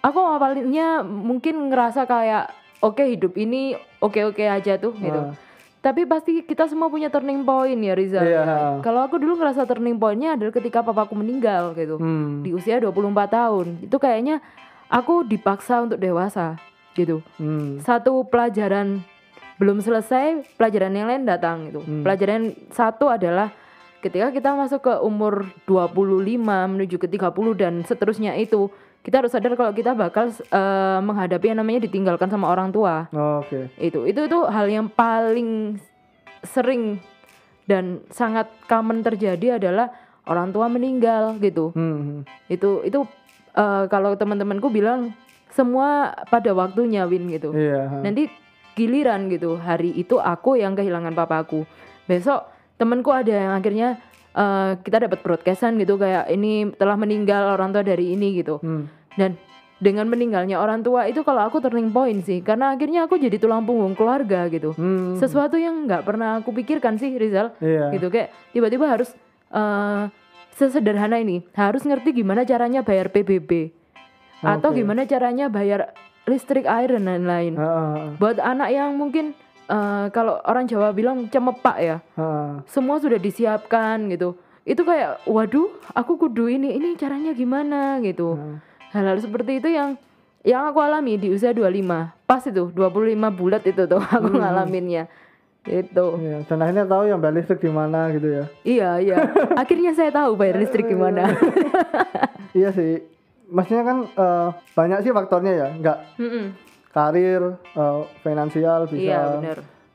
aku 0.00 0.16
awalnya 0.16 1.04
mungkin 1.04 1.68
ngerasa 1.68 2.08
kayak 2.08 2.48
oke 2.80 3.04
hidup 3.04 3.36
ini 3.36 3.76
oke-oke 4.00 4.48
aja 4.48 4.80
tuh 4.80 4.96
gitu. 4.96 5.20
Ah. 5.28 5.47
Tapi 5.78 6.10
pasti 6.10 6.42
kita 6.42 6.66
semua 6.66 6.90
punya 6.90 7.06
turning 7.06 7.46
point 7.46 7.78
ya 7.78 7.94
Rizal. 7.94 8.26
Iya. 8.26 8.44
Kalau 8.82 9.00
aku 9.06 9.22
dulu 9.22 9.38
ngerasa 9.38 9.62
turning 9.62 9.94
pointnya 9.94 10.34
adalah 10.34 10.50
ketika 10.50 10.82
papaku 10.82 11.14
meninggal 11.14 11.70
gitu. 11.78 12.02
Hmm. 12.02 12.42
Di 12.42 12.50
usia 12.50 12.82
24 12.82 13.14
tahun. 13.30 13.66
Itu 13.86 14.02
kayaknya 14.02 14.42
aku 14.90 15.22
dipaksa 15.22 15.86
untuk 15.86 16.02
dewasa 16.02 16.58
gitu. 16.98 17.22
Hmm. 17.38 17.78
Satu 17.78 18.26
pelajaran 18.26 19.06
belum 19.58 19.78
selesai, 19.78 20.54
pelajaran 20.58 20.94
yang 20.94 21.06
lain 21.06 21.22
datang 21.22 21.70
gitu. 21.70 21.80
Hmm. 21.86 22.02
Pelajaran 22.02 22.58
satu 22.74 23.06
adalah 23.06 23.54
ketika 24.02 24.34
kita 24.34 24.54
masuk 24.54 24.82
ke 24.82 24.94
umur 25.02 25.46
25 25.66 26.42
menuju 26.46 26.96
ke 26.98 27.06
30 27.06 27.54
dan 27.54 27.74
seterusnya 27.86 28.34
itu, 28.34 28.70
kita 29.08 29.24
harus 29.24 29.32
sadar 29.32 29.56
kalau 29.56 29.72
kita 29.72 29.96
bakal 29.96 30.28
eh, 30.28 31.00
menghadapi 31.00 31.48
yang 31.48 31.58
namanya 31.58 31.80
ditinggalkan 31.82 32.28
sama 32.28 32.44
orang 32.46 32.68
tua. 32.68 33.08
Oh, 33.10 33.40
Oke. 33.40 33.72
Itu 33.80 34.04
itu 34.04 34.20
itu 34.22 34.38
hal 34.44 34.68
yang 34.68 34.86
paling 34.86 35.80
sering 36.44 37.00
dan 37.64 38.04
sangat 38.08 38.52
common 38.64 39.00
terjadi 39.00 39.56
adalah 39.56 39.88
orang 40.24 40.52
tua 40.52 40.68
meninggal 40.68 41.36
gitu 41.38 41.72
Hmm. 41.72 42.24
itu 42.46 42.80
itu 42.82 43.00
eh, 43.54 43.84
kalau 43.86 44.12
teman-temanku 44.12 44.68
bilang 44.68 45.16
semua 45.50 46.12
pada 46.28 46.52
waktunya 46.52 47.04
win 47.04 47.28
gitu 47.28 47.50
Iya. 47.50 48.04
nanti 48.04 48.28
giliran 48.72 49.26
gitu 49.26 49.56
hari 49.56 49.90
itu 49.90 50.16
aku 50.16 50.54
yang 50.54 50.72
kehilangan 50.72 51.12
papaku 51.12 51.64
besok 52.04 52.44
temanku 52.76 53.10
ada 53.10 53.32
yang 53.32 53.52
akhirnya 53.52 53.98
eh, 54.30 54.76
kita 54.78 55.02
dapat 55.02 55.18
broadcastan 55.18 55.76
gitu 55.76 55.96
kayak 55.96 56.28
ini 56.28 56.70
telah 56.72 56.94
meninggal 56.94 57.50
orang 57.50 57.72
tua 57.72 57.82
dari 57.82 58.12
ini 58.12 58.38
gitu 58.38 58.60
Hmm. 58.60 58.86
Dan 59.18 59.34
dengan 59.78 60.10
meninggalnya 60.10 60.58
orang 60.58 60.82
tua 60.82 61.06
itu 61.06 61.22
kalau 61.22 61.46
aku 61.46 61.62
turning 61.62 61.94
point 61.94 62.22
sih. 62.26 62.42
Karena 62.42 62.74
akhirnya 62.74 63.06
aku 63.06 63.18
jadi 63.18 63.38
tulang 63.38 63.62
punggung 63.62 63.94
keluarga 63.94 64.46
gitu. 64.50 64.74
Hmm. 64.74 65.14
sesuatu 65.18 65.54
yang 65.58 65.86
nggak 65.86 66.02
pernah 66.02 66.38
aku 66.42 66.50
pikirkan 66.54 66.98
sih 66.98 67.14
Rizal. 67.14 67.54
Iya. 67.62 67.94
gitu. 67.94 68.10
Kayak 68.10 68.34
tiba-tiba 68.50 68.86
harus 68.90 69.10
eh, 69.54 70.02
sesederhana 70.58 71.22
ini. 71.22 71.46
Harus 71.54 71.86
ngerti 71.86 72.22
gimana 72.22 72.42
caranya 72.42 72.82
bayar 72.82 73.10
PBB 73.10 73.74
atau 74.38 74.70
Oke. 74.70 74.82
gimana 74.82 75.02
caranya 75.02 75.50
bayar 75.50 75.90
listrik 76.26 76.66
air 76.66 76.94
dan 76.94 77.06
lain-lain. 77.06 77.58
Heeh, 77.58 78.18
buat 78.22 78.38
anak 78.38 78.70
yang 78.70 78.94
mungkin 78.98 79.34
eh, 79.70 80.06
kalau 80.10 80.42
orang 80.42 80.66
Jawa 80.66 80.90
bilang 80.94 81.26
cemepak 81.30 81.76
ya. 81.78 81.96
Heeh. 82.18 82.66
semua 82.66 82.98
sudah 82.98 83.18
disiapkan 83.18 84.10
gitu. 84.10 84.34
Itu 84.68 84.84
kayak 84.84 85.24
waduh 85.24 85.70
aku 85.96 86.20
kudu 86.20 86.50
ini 86.52 86.76
ini 86.76 86.98
caranya 86.98 87.32
gimana? 87.32 88.02
Gitu. 88.02 88.34
Heeh. 88.36 88.67
Hal-hal 88.90 89.18
seperti 89.18 89.58
itu 89.58 89.68
yang 89.68 89.96
yang 90.42 90.64
aku 90.64 90.78
alami 90.78 91.16
di 91.16 91.28
usia 91.28 91.50
25 91.50 91.84
pas 92.24 92.42
itu 92.42 92.62
25 92.68 92.78
bulat 93.30 93.62
itu 93.62 93.82
tuh 93.84 94.00
aku 94.00 94.30
ngalaminnya 94.32 95.10
itu 95.64 96.06
Iya, 96.16 96.48
dan 96.48 96.58
akhirnya 96.58 96.84
tahu 96.84 97.02
yang 97.04 97.18
bayar 97.18 97.34
listrik 97.34 97.60
di 97.60 97.68
mana 97.68 98.08
gitu 98.08 98.28
ya. 98.30 98.44
iya 98.64 98.90
iya 98.96 99.16
akhirnya 99.60 99.92
saya 99.92 100.08
tahu 100.08 100.32
bayar 100.34 100.56
listrik 100.56 100.86
gimana 100.86 101.28
Iya 102.50 102.72
sih. 102.72 103.04
Maksudnya 103.46 103.84
kan 103.84 103.98
eh, 104.06 104.48
banyak 104.72 104.98
sih 105.00 105.12
faktornya 105.12 105.52
ya. 105.52 105.68
Enggak 105.70 105.98
Mm-mm. 106.16 106.56
karir, 106.90 107.42
eh, 107.54 108.00
finansial 108.18 108.88
bisa. 108.88 108.96
iya 108.98 109.20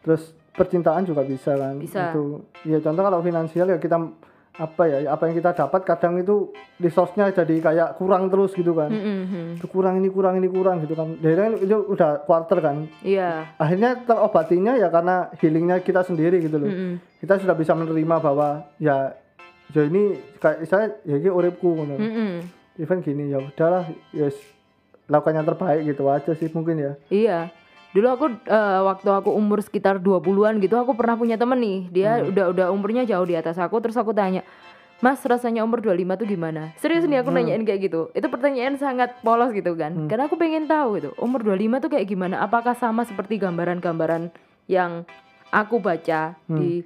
Terus 0.01 0.21
percintaan 0.53 1.03
juga 1.03 1.25
bisa 1.25 1.53
kan. 1.53 1.81
Bisa. 1.81 2.13
Itu. 2.13 2.45
Ya 2.63 2.77
contoh 2.77 3.01
kalau 3.01 3.19
finansial 3.21 3.65
ya 3.67 3.77
kita 3.77 3.97
apa 4.53 4.85
ya 4.85 5.09
apa 5.09 5.25
yang 5.25 5.35
kita 5.41 5.57
dapat 5.57 5.81
kadang 5.81 6.21
itu 6.21 6.53
resource-nya 6.77 7.33
jadi 7.33 7.57
kayak 7.57 7.89
kurang 7.97 8.29
terus 8.29 8.53
gitu 8.53 8.77
kan. 8.77 8.93
Itu 9.57 9.65
kurang 9.65 9.97
ini 9.97 10.13
kurang 10.13 10.37
ini 10.37 10.45
kurang 10.45 10.85
gitu 10.85 10.93
kan. 10.93 11.17
Jadi 11.17 11.33
kan 11.33 11.51
itu 11.57 11.77
udah 11.89 12.21
quarter 12.21 12.61
kan. 12.61 12.85
iya 13.01 13.57
Akhirnya 13.57 13.97
terobatinya 14.05 14.77
ya 14.77 14.93
karena 14.93 15.33
healingnya 15.41 15.81
kita 15.81 16.05
sendiri 16.05 16.37
gitu 16.37 16.61
loh. 16.61 16.69
Mm-mm. 16.69 17.01
Kita 17.17 17.41
sudah 17.41 17.57
bisa 17.57 17.73
menerima 17.73 18.15
bahwa 18.21 18.69
ya 18.77 19.17
ya 19.73 19.81
ini 19.89 20.21
kayak 20.37 20.69
saya 20.69 21.01
ya 21.01 21.17
ini 21.17 21.33
uripku 21.33 21.73
ngono. 21.73 21.97
Mm-mm. 21.97 22.31
Even 22.77 23.01
gini 23.01 23.33
ya 23.33 23.41
udahlah 23.41 23.89
yes 24.13 24.37
lakukan 25.09 25.33
yang 25.33 25.49
terbaik 25.49 25.81
gitu 25.81 26.05
aja 26.13 26.31
sih 26.37 26.49
mungkin 26.53 26.77
ya. 26.77 26.93
Iya. 27.09 27.39
Dulu 27.93 28.07
aku 28.09 28.25
eh, 28.49 28.81
waktu 28.89 29.09
aku 29.13 29.29
umur 29.29 29.61
sekitar 29.61 30.01
20-an 30.01 30.57
gitu 30.57 30.75
aku 30.81 30.97
pernah 30.97 31.13
punya 31.13 31.37
temen 31.37 31.61
nih. 31.61 31.79
Dia 31.93 32.11
udah 32.25 32.45
udah 32.49 32.65
umurnya 32.73 33.05
jauh 33.05 33.25
di 33.25 33.37
atas 33.37 33.61
aku 33.61 33.77
terus 33.79 33.93
aku 33.93 34.09
tanya, 34.17 34.41
"Mas, 34.97 35.21
rasanya 35.21 35.61
umur 35.61 35.79
25 35.79 36.17
tuh 36.17 36.25
gimana?" 36.25 36.73
Serius 36.81 37.05
nih 37.05 37.21
aku 37.21 37.29
nanyain 37.29 37.61
kayak 37.61 37.85
gitu. 37.85 38.09
Itu 38.17 38.33
pertanyaan 38.33 38.81
sangat 38.81 39.21
polos 39.21 39.53
gitu 39.53 39.77
kan. 39.77 40.09
Karena 40.09 40.25
aku 40.25 40.35
pengen 40.41 40.65
tahu 40.65 40.97
gitu, 40.97 41.09
umur 41.21 41.45
25 41.45 41.77
tuh 41.77 41.93
kayak 41.93 42.09
gimana? 42.09 42.41
Apakah 42.41 42.73
sama 42.73 43.05
seperti 43.05 43.37
gambaran-gambaran 43.37 44.33
yang 44.65 45.05
aku 45.53 45.77
baca 45.77 46.33
di 46.49 46.81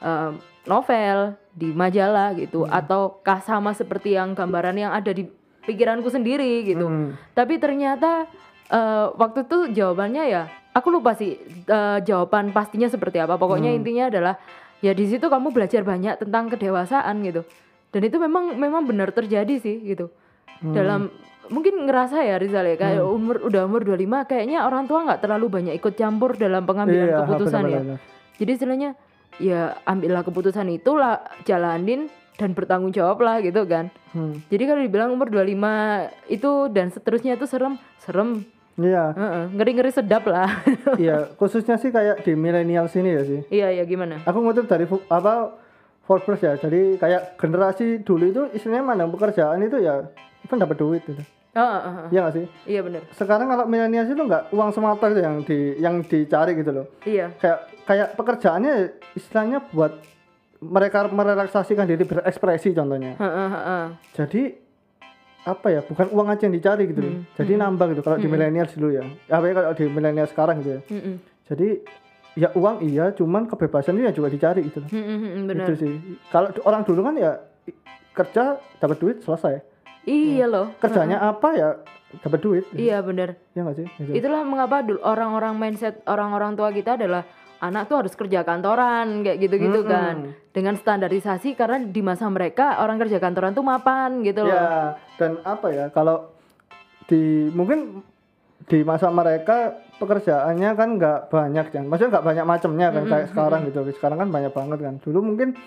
em, 0.00 0.32
novel, 0.64 1.36
di 1.52 1.68
majalah 1.76 2.32
gitu 2.38 2.64
ataukah 2.64 3.42
sama 3.42 3.74
seperti 3.74 4.14
yang 4.14 4.32
gambaran 4.32 4.78
yang 4.78 4.92
ada 4.94 5.10
di 5.12 5.28
pikiranku 5.68 6.08
sendiri 6.08 6.64
gitu. 6.64 6.86
Hmm. 6.88 7.12
Tapi 7.36 7.60
ternyata 7.60 8.24
eh, 8.68 9.06
waktu 9.16 9.44
itu 9.44 9.58
jawabannya 9.76 10.24
ya 10.28 10.42
aku 10.72 10.88
lupa 10.92 11.16
sih 11.18 11.36
eh, 11.66 11.98
jawaban 12.04 12.52
pastinya 12.52 12.86
seperti 12.86 13.18
apa. 13.18 13.34
Pokoknya 13.40 13.74
intinya 13.74 14.08
adalah 14.08 14.34
ya 14.78 14.94
di 14.94 15.04
situ 15.10 15.26
kamu 15.26 15.50
belajar 15.50 15.82
banyak 15.82 16.22
tentang 16.22 16.52
kedewasaan 16.52 17.20
gitu. 17.26 17.42
Dan 17.88 18.04
itu 18.04 18.20
memang 18.20 18.54
memang 18.54 18.84
benar 18.84 19.10
terjadi 19.10 19.58
sih 19.58 19.80
gitu. 19.82 20.12
Dalam 20.60 21.08
mungkin 21.48 21.88
ngerasa 21.88 22.20
ya 22.20 22.36
Rizal 22.36 22.68
ya 22.68 22.76
kayak 22.76 23.00
umur 23.08 23.40
udah 23.48 23.64
umur 23.64 23.80
25 23.80 24.28
kayaknya 24.28 24.68
orang 24.68 24.84
tua 24.84 25.08
nggak 25.08 25.24
terlalu 25.24 25.46
banyak 25.48 25.74
ikut 25.80 25.96
campur 25.96 26.36
dalam 26.36 26.68
pengambilan 26.68 27.08
Iya, 27.08 27.16
keputusan 27.24 27.62
ya. 27.64 27.80
Jadi 28.38 28.50
istilahnya 28.52 28.90
ya 29.40 29.78
ambillah 29.88 30.22
keputusan 30.26 30.68
itulah 30.68 31.24
jalanin 31.48 32.12
dan 32.38 32.54
bertanggung 32.54 32.92
jawab 32.92 33.18
lah 33.24 33.40
gitu 33.40 33.64
kan. 33.66 33.90
Hmm. 34.12 34.44
Jadi 34.46 34.62
kalau 34.68 34.80
dibilang 34.84 35.10
umur 35.10 35.26
25 35.26 36.30
itu 36.30 36.50
dan 36.70 36.86
seterusnya 36.92 37.34
itu 37.34 37.46
serem, 37.48 37.74
serem. 37.98 38.46
Iya, 38.78 39.04
ngeri-ngeri 39.50 39.90
sedap 39.90 40.24
lah. 40.30 40.62
iya 41.02 41.34
khususnya 41.34 41.74
sih 41.82 41.90
kayak 41.90 42.22
di 42.22 42.38
milenial 42.38 42.86
sini 42.86 43.10
ya 43.10 43.22
sih. 43.26 43.40
iya, 43.50 43.74
ya 43.74 43.82
gimana? 43.82 44.22
Aku 44.22 44.38
ngutip 44.38 44.70
dari 44.70 44.86
apa 45.10 45.58
Forbes 46.06 46.40
ya. 46.40 46.54
Jadi 46.54 46.96
kayak 46.96 47.36
generasi 47.36 48.00
dulu 48.06 48.24
itu 48.30 48.42
istilahnya 48.54 48.86
mana 48.86 49.04
pekerjaan 49.10 49.60
itu 49.66 49.82
ya 49.82 50.06
kan 50.46 50.56
dapat 50.56 50.78
duit 50.78 51.02
gitu. 51.04 51.20
Oh, 51.58 51.60
oh, 51.60 51.82
oh. 52.06 52.08
Iya 52.14 52.30
gak 52.30 52.34
sih? 52.38 52.46
Iya 52.70 52.80
bener. 52.86 53.02
Sekarang 53.12 53.50
kalau 53.50 53.66
milenial 53.66 54.06
itu 54.06 54.14
nggak 54.14 54.54
uang 54.54 54.70
semata 54.70 55.10
gitu 55.10 55.20
yang 55.20 55.36
di 55.42 55.58
yang 55.82 55.94
dicari 56.06 56.52
gitu 56.54 56.70
loh. 56.70 56.86
Iya. 57.02 57.34
Kayak 57.42 57.58
kayak 57.82 58.08
pekerjaannya 58.14 58.72
istilahnya 59.18 59.58
buat 59.74 59.98
mereka 60.62 61.06
merelaksasikan 61.10 61.86
diri 61.86 62.06
berekspresi 62.06 62.74
contohnya. 62.74 63.18
Heeh, 63.18 63.48
heeh. 63.50 63.84
Jadi 64.14 64.42
apa 65.48 65.66
ya 65.72 65.80
bukan 65.80 66.12
uang 66.12 66.28
aja 66.28 66.44
yang 66.44 66.54
dicari 66.60 66.84
gitu 66.84 67.00
loh. 67.00 67.14
Jadi 67.40 67.52
nambah 67.56 67.86
gitu 67.96 68.02
kalau 68.04 68.20
di 68.20 68.28
milenial 68.28 68.68
dulu 68.68 68.88
ya. 68.92 69.04
Apa 69.32 69.44
ya 69.48 69.52
kalau 69.56 69.72
di 69.72 69.84
milenial 69.88 70.28
sekarang 70.28 70.60
gitu 70.60 70.70
ya. 70.76 70.80
Mm-mm. 70.92 71.14
Jadi 71.48 71.68
ya 72.36 72.48
uang 72.52 72.76
iya 72.84 73.10
cuman 73.16 73.48
kebebasan 73.48 73.96
itu 73.96 74.04
ya 74.04 74.12
juga 74.12 74.28
dicari 74.28 74.60
gitu 74.68 74.84
loh. 74.84 74.90
Mm-mm, 74.92 75.48
bener. 75.48 75.64
Itu 75.64 75.74
sih. 75.80 75.92
Kalau 76.28 76.52
orang 76.68 76.84
dulu 76.84 77.00
kan 77.00 77.14
ya 77.16 77.40
kerja 78.12 78.60
dapat 78.76 78.96
duit 79.00 79.16
selesai. 79.24 79.64
Iya 80.04 80.44
loh. 80.44 80.66
Kerjanya 80.76 81.24
apa 81.24 81.48
ya 81.56 81.68
dapat 82.20 82.40
duit. 82.40 82.64
Iya 82.76 83.00
bener. 83.04 83.36
Ya 83.56 83.64
nggak 83.64 83.76
sih? 83.80 83.86
Gitu. 83.88 84.12
Itulah 84.20 84.44
mengapa 84.44 84.84
dulu 84.84 85.00
orang-orang 85.04 85.56
mindset 85.56 86.04
orang-orang 86.04 86.56
tua 86.56 86.72
kita 86.72 87.00
adalah 87.00 87.24
anak 87.58 87.86
tuh 87.86 87.96
harus 87.98 88.14
kerja 88.14 88.42
kantoran 88.42 89.22
kayak 89.22 89.38
gitu-gitu 89.40 89.82
Mm-mm. 89.82 89.90
kan. 89.90 90.16
Dengan 90.50 90.74
standarisasi 90.74 91.54
karena 91.54 91.82
di 91.82 92.00
masa 92.00 92.26
mereka 92.26 92.78
orang 92.78 92.98
kerja 92.98 93.18
kantoran 93.18 93.52
tuh 93.52 93.62
mapan 93.62 94.22
gitu 94.22 94.42
loh. 94.42 94.54
Ya, 94.54 94.94
dan 95.16 95.42
apa 95.42 95.66
ya 95.68 95.86
kalau 95.88 96.30
di 97.06 97.48
mungkin 97.50 98.02
di 98.68 98.84
masa 98.84 99.08
mereka 99.08 99.74
pekerjaannya 99.96 100.70
kan 100.72 100.88
nggak 100.96 101.18
banyak 101.28 101.66
kan. 101.68 101.82
Maksudnya 101.86 102.10
nggak 102.14 102.26
banyak 102.26 102.44
macamnya 102.44 102.88
kan 102.90 103.02
kayak 103.04 103.26
sekarang 103.28 103.60
gitu. 103.66 103.78
Sekarang 103.92 104.18
kan 104.18 104.28
banyak 104.28 104.52
banget 104.52 104.78
kan. 104.78 104.94
Dulu 105.00 105.18
mungkin 105.24 105.58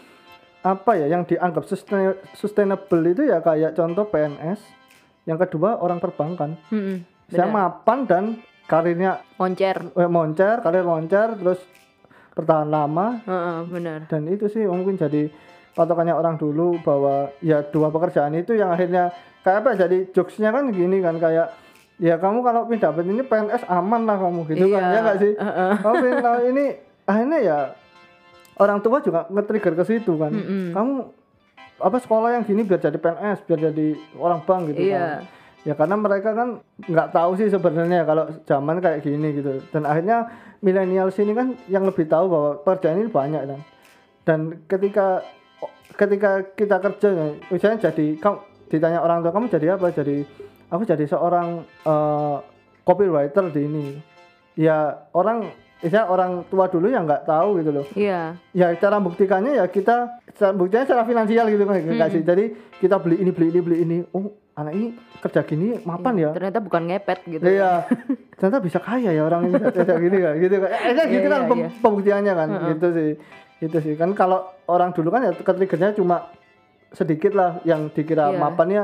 apa 0.61 0.93
ya 0.93 1.09
yang 1.09 1.25
dianggap 1.25 1.65
sustain- 1.65 2.19
sustainable 2.31 3.01
itu 3.03 3.25
ya 3.25 3.41
kayak 3.41 3.73
contoh 3.73 4.05
PNS 4.05 4.61
yang 5.25 5.35
kedua 5.35 5.81
orang 5.81 5.97
perbankan. 5.97 6.55
Mm-mm, 6.69 7.03
saya 7.27 7.47
mapan 7.47 7.99
dan 8.05 8.23
karirnya 8.61 9.19
Moncer. 9.35 9.83
eh, 9.91 10.07
moncer 10.07 10.61
karir 10.61 10.85
moncer 10.85 11.35
terus 11.35 11.59
bertahan 12.31 12.67
lama 12.67 13.19
Heeh, 13.21 13.57
bener. 13.67 13.99
dan 14.05 14.23
itu 14.25 14.47
sih 14.47 14.63
mungkin 14.63 14.95
jadi 14.95 15.27
patokannya 15.71 16.11
orang 16.11 16.35
dulu 16.35 16.79
bahwa 16.79 17.31
ya 17.39 17.63
dua 17.63 17.87
pekerjaan 17.87 18.31
itu 18.33 18.53
yang 18.53 18.69
akhirnya 18.69 19.11
kayak 19.41 19.57
apa 19.57 19.67
ya, 19.69 19.77
jadi 19.81 19.97
jokesnya 20.11 20.49
kan 20.49 20.69
gini 20.69 20.99
kan 20.99 21.15
kayak 21.15 21.51
ya 21.95 22.15
kamu 22.15 22.41
kalau 22.41 22.65
pindah 22.65 22.91
ini 22.97 23.21
PNS 23.21 23.63
aman 23.65 24.03
lah 24.03 24.17
kamu 24.17 24.39
gitu 24.47 24.65
kan 24.67 24.81
Iya, 24.81 24.91
ya 24.91 24.99
nggak 25.01 25.17
sih 25.19 25.33
heeh. 25.33 25.71
kamu 25.77 25.95
pengen 25.97 26.19
tahu 26.19 26.39
ini 26.47 26.65
akhirnya 27.03 27.39
ya 27.39 27.57
orang 28.55 28.79
tua 28.79 28.97
juga 28.99 29.25
nge-trigger 29.27 29.73
ke 29.75 29.83
situ 29.85 30.13
kan 30.15 30.29
Mm-mm. 30.29 30.71
kamu 30.71 30.93
apa 31.79 31.97
sekolah 31.97 32.29
yang 32.31 32.43
gini 32.43 32.61
biar 32.61 32.77
jadi 32.79 32.95
PNS 32.95 33.39
biar 33.43 33.59
jadi 33.65 33.87
orang 34.15 34.39
bank 34.41 34.61
gitu 34.69 34.81
Iya. 34.83 34.97
kan 34.97 35.40
ya 35.61 35.77
karena 35.77 35.95
mereka 35.97 36.33
kan 36.33 36.49
nggak 36.89 37.09
tahu 37.13 37.31
sih 37.37 37.47
sebenarnya 37.49 38.01
kalau 38.05 38.25
zaman 38.45 38.81
kayak 38.81 39.05
gini 39.05 39.27
gitu. 39.37 39.61
Dan 39.69 39.85
akhirnya 39.85 40.29
milenial 40.61 41.13
sini 41.13 41.37
kan 41.37 41.53
yang 41.69 41.85
lebih 41.85 42.09
tahu 42.09 42.25
bahwa 42.29 42.49
pekerjaan 42.65 43.01
ini 43.01 43.09
banyak 43.09 43.43
kan. 43.45 43.59
Dan 44.25 44.39
ketika 44.65 45.21
ketika 45.97 46.31
kita 46.57 46.77
kerja 46.81 47.07
ya, 47.13 47.25
misalnya 47.49 47.77
jadi 47.91 48.05
kamu 48.17 48.37
ditanya 48.71 48.99
orang 49.03 49.21
tua 49.21 49.33
kamu 49.33 49.47
jadi 49.51 49.67
apa? 49.77 49.87
Jadi 49.93 50.25
aku 50.71 50.81
jadi 50.85 51.05
seorang 51.05 51.47
eh, 51.85 52.37
copywriter 52.85 53.45
di 53.53 53.61
ini. 53.65 53.85
Ya 54.57 55.07
orang 55.15 55.47
ya 55.81 56.05
orang 56.05 56.45
tua 56.49 56.69
dulu 56.69 56.89
yang 56.89 57.05
nggak 57.05 57.25
tahu 57.25 57.61
gitu 57.61 57.71
loh. 57.73 57.85
Iya. 57.97 58.37
ya 58.53 58.67
cara 58.77 59.01
buktikannya 59.01 59.57
ya 59.57 59.65
kita 59.65 60.21
cara 60.37 60.53
buktinya 60.53 60.85
secara 60.85 61.03
finansial 61.05 61.45
gitu 61.49 61.63
kan 61.65 61.77
nggak 61.81 62.09
sih? 62.13 62.21
Jadi 62.21 62.45
kita 62.77 62.97
beli 63.01 63.21
ini 63.21 63.31
beli 63.33 63.47
ini 63.49 63.59
beli 63.61 63.77
ini. 63.81 63.97
Oh 64.13 64.41
anak 64.61 64.73
ini 64.73 64.87
kerja 65.17 65.41
gini 65.41 65.67
mapan 65.81 66.13
ya 66.15 66.29
Ternyata 66.31 66.59
bukan 66.59 66.81
ngepet 66.85 67.19
gitu. 67.25 67.43
iya 67.43 67.85
ternyata 68.35 68.57
bisa 68.59 68.77
kaya 68.77 69.09
ya 69.09 69.23
orang 69.23 69.47
ini 69.47 69.57
kerja 69.59 69.93
gini 69.95 70.17
kan 70.17 70.33
gitu 70.35 70.55
kan 70.57 70.69
eh, 70.71 70.81
eh, 70.91 71.07
gitu 71.07 71.21
Iya, 71.21 71.29
kan 71.29 71.41
iya, 71.43 71.55
iya. 71.55 71.69
pembuktiannya 71.77 72.33
kan 72.33 72.47
gitu 72.69 72.87
sih 72.91 73.11
itu 73.59 73.77
sih 73.77 73.93
kan 73.93 74.09
kalau 74.11 74.39
orang 74.65 74.89
dulu 74.91 75.09
kan 75.09 75.21
ya 75.21 75.31
ketriggernya 75.31 75.93
cuma 75.93 76.29
sedikit 76.89 77.31
lah 77.31 77.61
yang 77.63 77.89
dikira 77.89 78.29
Iya. 78.29 78.37
mapannya 78.37 78.83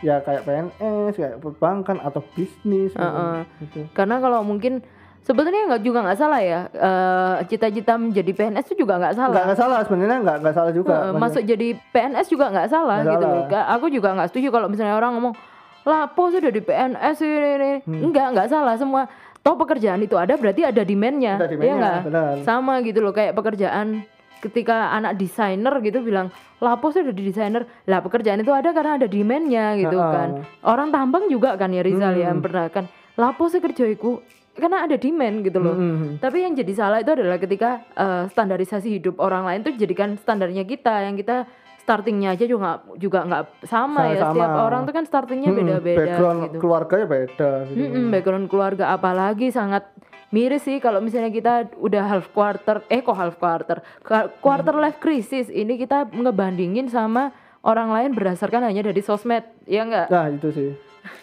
ya 0.00 0.18
kayak 0.20 0.42
PNS 0.42 1.14
kayak 1.14 1.36
perbankan 1.38 1.96
atau 1.98 2.20
bisnis 2.32 2.90
gitu. 2.90 2.98
Heeh. 2.98 3.36
gitu. 3.62 3.80
Karena 3.92 4.18
kalau 4.18 4.42
mungkin 4.42 4.82
sebenarnya 5.24 5.62
nggak 5.66 5.82
juga 5.82 5.98
nggak 6.02 6.18
salah 6.18 6.38
ya 6.38 6.60
eh, 6.68 7.36
cita-cita 7.46 7.96
menjadi 7.96 8.30
PNS 8.30 8.64
itu 8.66 8.76
juga 8.78 8.94
nggak 8.98 9.14
salah. 9.14 9.32
nggak 9.32 9.44
nggak 9.46 9.58
salah 9.58 9.78
sebenarnya 9.82 10.18
nggak 10.20 10.36
nggak 10.38 10.54
salah 10.54 10.72
juga 10.72 10.92
Maksudnya- 10.94 11.18
masuk 11.18 11.42
jadi 11.44 11.68
PNS 11.90 12.26
juga 12.28 12.46
nggak 12.50 12.68
salah 12.68 12.96
Nggak 12.98 13.12
gitu 13.14 13.26
salah. 13.26 13.64
Aku 13.74 13.86
juga 13.88 14.08
nggak 14.12 14.28
setuju 14.28 14.48
kalau 14.50 14.68
misalnya 14.68 14.94
orang 14.94 15.12
ngomong 15.14 15.34
lapo 15.82 16.22
sudah 16.28 16.48
di 16.48 16.60
PNS 16.60 17.16
ini, 17.20 17.36
ini. 17.50 17.72
Hmm. 17.82 18.00
enggak 18.04 18.26
nggak 18.30 18.48
salah 18.48 18.74
semua 18.74 19.02
toh 19.38 19.52
pekerjaan 19.54 20.00
itu 20.00 20.14
ada 20.14 20.32
berarti 20.34 20.62
ada 20.62 20.80
demandnya 20.80 21.36
Ada 21.36 21.52
ya 21.54 21.74
nggak 21.74 22.00
sama 22.40 22.80
gitu 22.80 23.00
loh 23.00 23.12
kayak 23.12 23.32
pekerjaan 23.32 24.04
ketika 24.40 24.88
anak 24.90 25.16
desainer 25.16 25.72
gitu 25.80 26.00
bilang 26.00 26.28
lapo 26.58 26.88
sih 26.88 27.00
udah 27.00 27.12
di 27.12 27.24
desainer 27.24 27.64
lah 27.82 28.00
pekerjaan 28.00 28.38
itu 28.38 28.48
ada 28.50 28.72
karena 28.72 28.96
ada 28.96 29.04
demandnya 29.06 29.72
gitu 29.74 29.92
Ha-ha. 29.94 30.12
kan 30.14 30.28
orang 30.62 30.88
tambang 30.90 31.28
juga 31.28 31.56
kan 31.56 31.68
ya 31.68 31.80
Rizal 31.80 32.12
ya 32.14 32.28
Hmm. 32.28 32.40
pernah 32.40 32.68
kan 32.68 32.84
lapo 33.14 33.48
sih 33.48 33.58
kerja 33.58 33.84
iku 33.86 34.20
karena 34.54 34.82
ada 34.82 34.94
demand 34.94 35.42
gitu 35.42 35.58
loh 35.58 35.74
Mm-mm. 35.74 36.10
tapi 36.18 36.40
yang 36.40 36.54
jadi 36.54 36.72
salah 36.72 36.98
itu 36.98 37.10
adalah 37.10 37.36
ketika 37.36 37.70
eh, 37.92 38.24
standarisasi 38.28 38.88
hidup 38.92 39.18
orang 39.18 39.44
lain 39.44 39.60
tuh 39.60 39.74
jadikan 39.74 40.14
standarnya 40.14 40.62
kita 40.62 41.02
yang 41.02 41.14
kita 41.14 41.46
startingnya 41.76 42.32
aja 42.32 42.44
juga 42.44 42.80
juga 42.96 43.22
nggak 43.22 43.42
sama 43.62 44.08
ya 44.08 44.16
Sama-sama. 44.16 44.30
setiap 44.30 44.52
orang 44.58 44.80
tuh 44.82 44.94
kan 44.94 45.04
startingnya 45.04 45.50
Mm-mm. 45.50 45.60
beda-beda 45.60 45.98
background 46.00 46.38
gitu 46.40 46.56
keluarganya 46.58 47.06
beda 47.06 47.50
gitu. 47.66 47.76
Mm-mm, 47.82 48.04
background 48.08 48.46
keluarga 48.48 48.84
apalagi 48.88 49.46
sangat 49.50 49.84
miris 50.30 50.62
sih 50.62 50.78
kalau 50.78 50.98
misalnya 50.98 51.28
kita 51.28 51.52
udah 51.76 52.02
half 52.08 52.26
quarter 52.30 52.82
eh 52.88 52.98
kok 52.98 53.12
half 53.12 53.36
quarter 53.36 53.84
quarter 54.40 54.74
life 54.74 54.96
crisis 54.96 55.46
ini 55.46 55.76
kita 55.76 56.08
ngebandingin 56.08 56.88
sama 56.88 57.30
orang 57.60 57.90
lain 57.90 58.10
berdasarkan 58.12 58.64
hanya 58.64 58.82
dari 58.82 58.98
sosmed 58.98 59.44
ya 59.64 59.82
enggak 59.82 60.08
nah 60.08 60.26
itu 60.26 60.48
sih 60.50 60.70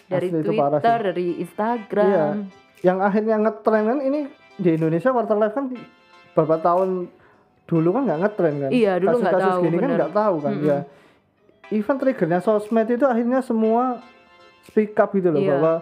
dari 0.06 0.28
Asli 0.28 0.38
itu 0.38 0.48
Twitter 0.48 0.78
sih. 0.94 1.04
dari 1.04 1.26
Instagram 1.40 2.08
Iya. 2.38 2.61
Yang 2.82 2.98
akhirnya 2.98 3.38
ngetren 3.38 3.82
kan 3.84 3.98
ini 3.98 4.20
di 4.54 4.70
Indonesia 4.72 5.10
quarter 5.10 5.36
life 5.36 5.54
kan 5.54 5.70
beberapa 6.32 6.56
tahun 6.58 7.08
dulu 7.64 7.88
kan 7.92 8.02
nggak 8.04 8.20
ngetren 8.20 8.54
kan 8.58 8.70
Iya, 8.70 8.92
dulu 8.98 9.16
nggak 9.18 9.34
tahu, 9.38 9.58
gini 9.62 9.76
kan 9.76 9.82
bener. 9.86 9.98
nggak 9.98 10.12
tahu 10.12 10.34
kan 10.38 10.52
Mm-mm. 10.52 10.66
ya 10.66 10.78
even 11.70 11.96
triggernya 11.96 12.38
sosmed 12.38 12.84
itu 12.86 13.04
akhirnya 13.04 13.40
semua 13.40 14.02
speak 14.62 14.92
up 14.94 15.10
gitu 15.10 15.28
loh 15.28 15.38
Iya. 15.38 15.50
bahwa 15.52 15.72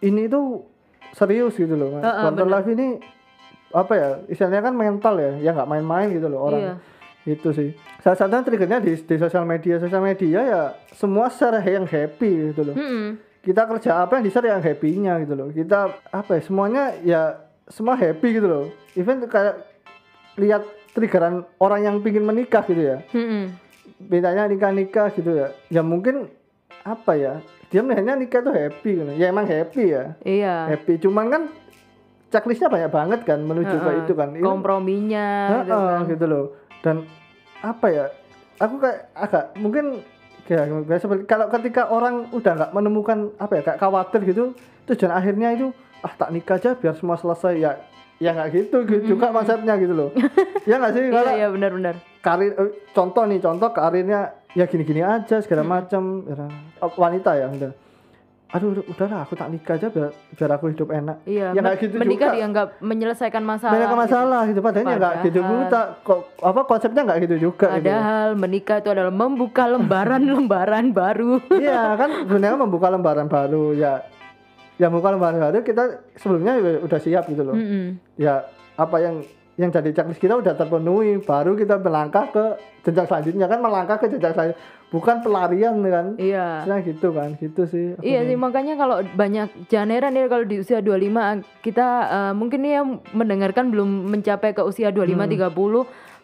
ini 0.00 0.22
tuh 0.26 0.64
serius 1.10 1.54
gitu 1.54 1.72
loh 1.72 1.98
Heeh, 1.98 2.04
quarter 2.20 2.44
bener. 2.44 2.54
life 2.54 2.68
ini 2.68 2.86
apa 3.70 3.92
ya 3.92 4.08
istilahnya 4.26 4.62
kan 4.62 4.74
mental 4.74 5.14
ya 5.14 5.32
ya 5.40 5.50
nggak 5.52 5.68
main-main 5.68 6.08
gitu 6.10 6.26
loh 6.26 6.40
orang 6.44 6.62
Iya. 6.62 6.74
itu 7.28 7.48
sih 7.50 7.68
salah 8.00 8.16
satunya 8.16 8.42
triggernya 8.42 8.78
di, 8.78 8.92
di 8.94 9.16
sosial 9.16 9.44
media 9.44 9.76
sosial 9.76 10.00
media 10.00 10.40
ya 10.40 10.62
semua 10.90 11.28
share 11.28 11.60
yang 11.62 11.84
happy 11.84 12.50
gitu 12.50 12.62
loh 12.64 12.74
Mm-mm. 12.74 13.18
Kita 13.40 13.64
kerja 13.64 14.04
apa 14.04 14.20
yang 14.20 14.24
di 14.28 14.32
share 14.32 14.52
yang 14.52 14.60
happy-nya 14.60 15.20
gitu 15.24 15.34
loh. 15.36 15.48
Kita 15.48 15.88
apa 16.12 16.30
ya 16.36 16.42
semuanya 16.44 16.82
ya 17.00 17.20
semua 17.68 17.96
happy 17.96 18.36
gitu 18.36 18.46
loh. 18.46 18.64
Even 18.96 19.24
kayak 19.24 19.64
lihat 20.36 20.62
triggeran 20.92 21.46
orang 21.56 21.80
yang 21.86 21.96
pingin 22.04 22.26
menikah 22.26 22.64
gitu 22.68 22.82
ya. 22.96 22.98
Mm-mm. 23.16 23.56
bedanya 24.00 24.48
nikah 24.48 24.72
nikah 24.72 25.12
gitu 25.12 25.36
ya. 25.36 25.52
Ya 25.68 25.84
mungkin 25.84 26.32
apa 26.84 27.12
ya 27.16 27.44
dia 27.68 27.84
melihatnya 27.84 28.16
nikah 28.16 28.40
tuh 28.40 28.52
happy 28.56 28.90
gitu. 28.96 29.12
Ya 29.16 29.28
emang 29.28 29.44
happy 29.44 29.84
ya. 29.92 30.04
Iya. 30.24 30.76
Happy. 30.76 30.96
Cuman 31.00 31.28
kan 31.28 31.42
checklistnya 32.32 32.72
banyak 32.72 32.90
banget 32.92 33.20
kan 33.28 33.40
menuju 33.44 33.76
ke 33.76 33.90
itu 34.04 34.12
kan. 34.16 34.32
Komprominya 34.40 35.60
gitu 35.64 35.72
Heeh, 35.72 35.96
kan. 36.00 36.10
gitu 36.10 36.24
loh. 36.28 36.44
Dan 36.80 37.04
apa 37.60 37.86
ya 37.92 38.04
aku 38.56 38.80
kayak 38.80 39.12
agak 39.12 39.44
mungkin 39.60 40.00
kayak 40.50 41.00
seperti 41.00 41.22
kalau 41.30 41.46
ketika 41.46 41.86
orang 41.86 42.26
udah 42.34 42.52
nggak 42.58 42.72
menemukan 42.74 43.18
apa 43.38 43.52
ya 43.58 43.62
kayak 43.62 43.78
khawatir 43.78 44.20
gitu 44.26 44.44
tujuan 44.90 45.14
akhirnya 45.14 45.54
itu 45.54 45.70
ah 46.02 46.12
tak 46.16 46.34
nikah 46.34 46.58
aja 46.58 46.74
biar 46.74 46.98
semua 46.98 47.14
selesai. 47.14 47.54
Ya 47.62 47.78
ya 48.18 48.34
nggak 48.34 48.48
gitu 48.52 48.82
gitu 48.90 49.14
juga 49.14 49.30
konsepnya 49.30 49.78
gitu 49.78 49.94
loh. 49.94 50.10
Ya 50.66 50.82
nggak 50.82 50.92
sih? 50.92 51.02
Iya 51.08 51.14
kalau 51.14 51.32
iya 51.38 51.48
benar-benar 51.54 51.94
karir 52.20 52.52
eh, 52.58 52.70
contoh 52.92 53.24
nih 53.24 53.38
contoh 53.40 53.70
karirnya 53.70 54.34
ya 54.52 54.66
gini-gini 54.66 55.00
aja 55.00 55.38
segala 55.38 55.62
macam 55.62 56.26
ya, 56.26 56.46
eh, 56.82 56.92
wanita 56.98 57.30
ya 57.38 57.46
udah 57.48 57.72
aduh 58.50 58.68
udah- 58.72 58.86
udahlah 58.88 59.18
aku 59.22 59.34
tak 59.34 59.48
nikah 59.48 59.74
aja 59.74 59.86
biar 59.88 60.10
biar 60.10 60.50
aku 60.50 60.64
hidup 60.68 60.90
enak 60.90 61.16
iya 61.24 61.54
ya 61.54 61.60
nggak 61.60 61.76
gitu 61.78 61.94
menikah 61.94 62.28
juga 62.28 62.36
dianggap 62.36 62.68
menyelesaikan 62.80 63.42
masalah 63.42 63.72
banyak 63.72 63.86
gitu. 63.88 64.00
masalah 64.02 64.40
gitu 64.44 64.60
padahal 64.60 64.82
ya 64.82 64.96
nggak 64.96 65.14
gitu 65.20 65.38
Padahal- 65.38 65.54
juga 65.62 65.80
kok 66.02 66.18
apa 66.40 66.60
konsepnya 66.64 67.02
nggak 67.04 67.18
gitu 67.22 67.36
juga 67.40 67.66
gitu. 67.70 67.86
Padahal 67.86 68.28
menikah 68.34 68.76
itu 68.76 68.88
adalah 68.90 69.14
membuka 69.14 69.64
lembaran-lembaran 69.68 70.86
baru. 71.00 71.32
iya 71.52 71.94
kan 71.94 72.10
sebenarnya 72.24 72.58
membuka 72.58 72.86
lembaran 72.88 73.26
baru 73.26 73.64
ya 73.72 73.92
ya 74.76 74.86
membuka 74.86 75.10
lembaran 75.12 75.38
baru 75.38 75.62
kita 75.62 75.82
sebelumnya 76.16 76.52
ya 76.56 76.82
udah 76.82 76.98
siap 76.98 77.24
gitu 77.26 77.42
loh 77.44 77.54
Mm-mm. 77.54 78.02
ya 78.16 78.42
apa 78.74 78.96
yang 78.98 79.22
yang 79.60 79.68
jadi 79.68 79.92
checklist 79.92 80.16
kita 80.18 80.34
udah 80.34 80.54
terpenuhi 80.54 81.20
baru 81.20 81.52
kita 81.52 81.76
melangkah 81.76 82.24
ke 82.26 82.44
jenjang 82.80 83.04
selanjutnya 83.04 83.44
kan 83.44 83.60
melangkah 83.60 83.96
ke 83.96 84.08
jenjang 84.08 84.32
selanjutnya 84.32 84.60
bukan 84.88 85.16
pelarian 85.20 85.74
kan 85.78 86.06
Iya. 86.16 86.64
Gitu 86.80 87.12
kan 87.12 87.36
gitu 87.36 87.62
sih 87.64 87.92
aku 87.92 88.00
Iya 88.02 88.20
nih. 88.20 88.26
sih 88.26 88.36
makanya 88.36 88.74
kalau 88.74 88.96
banyak 89.04 89.46
janeran 89.66 90.10
ya 90.12 90.26
kalau 90.26 90.42
di 90.42 90.56
usia 90.56 90.80
25 90.80 91.04
kita 91.60 91.86
eh, 92.08 92.32
mungkin 92.32 92.60
yang 92.62 92.86
mendengarkan 93.10 93.68
belum 93.68 93.86
mencapai 94.08 94.50
ke 94.50 94.62
usia 94.62 94.88
25 94.88 95.28
30 95.28 95.52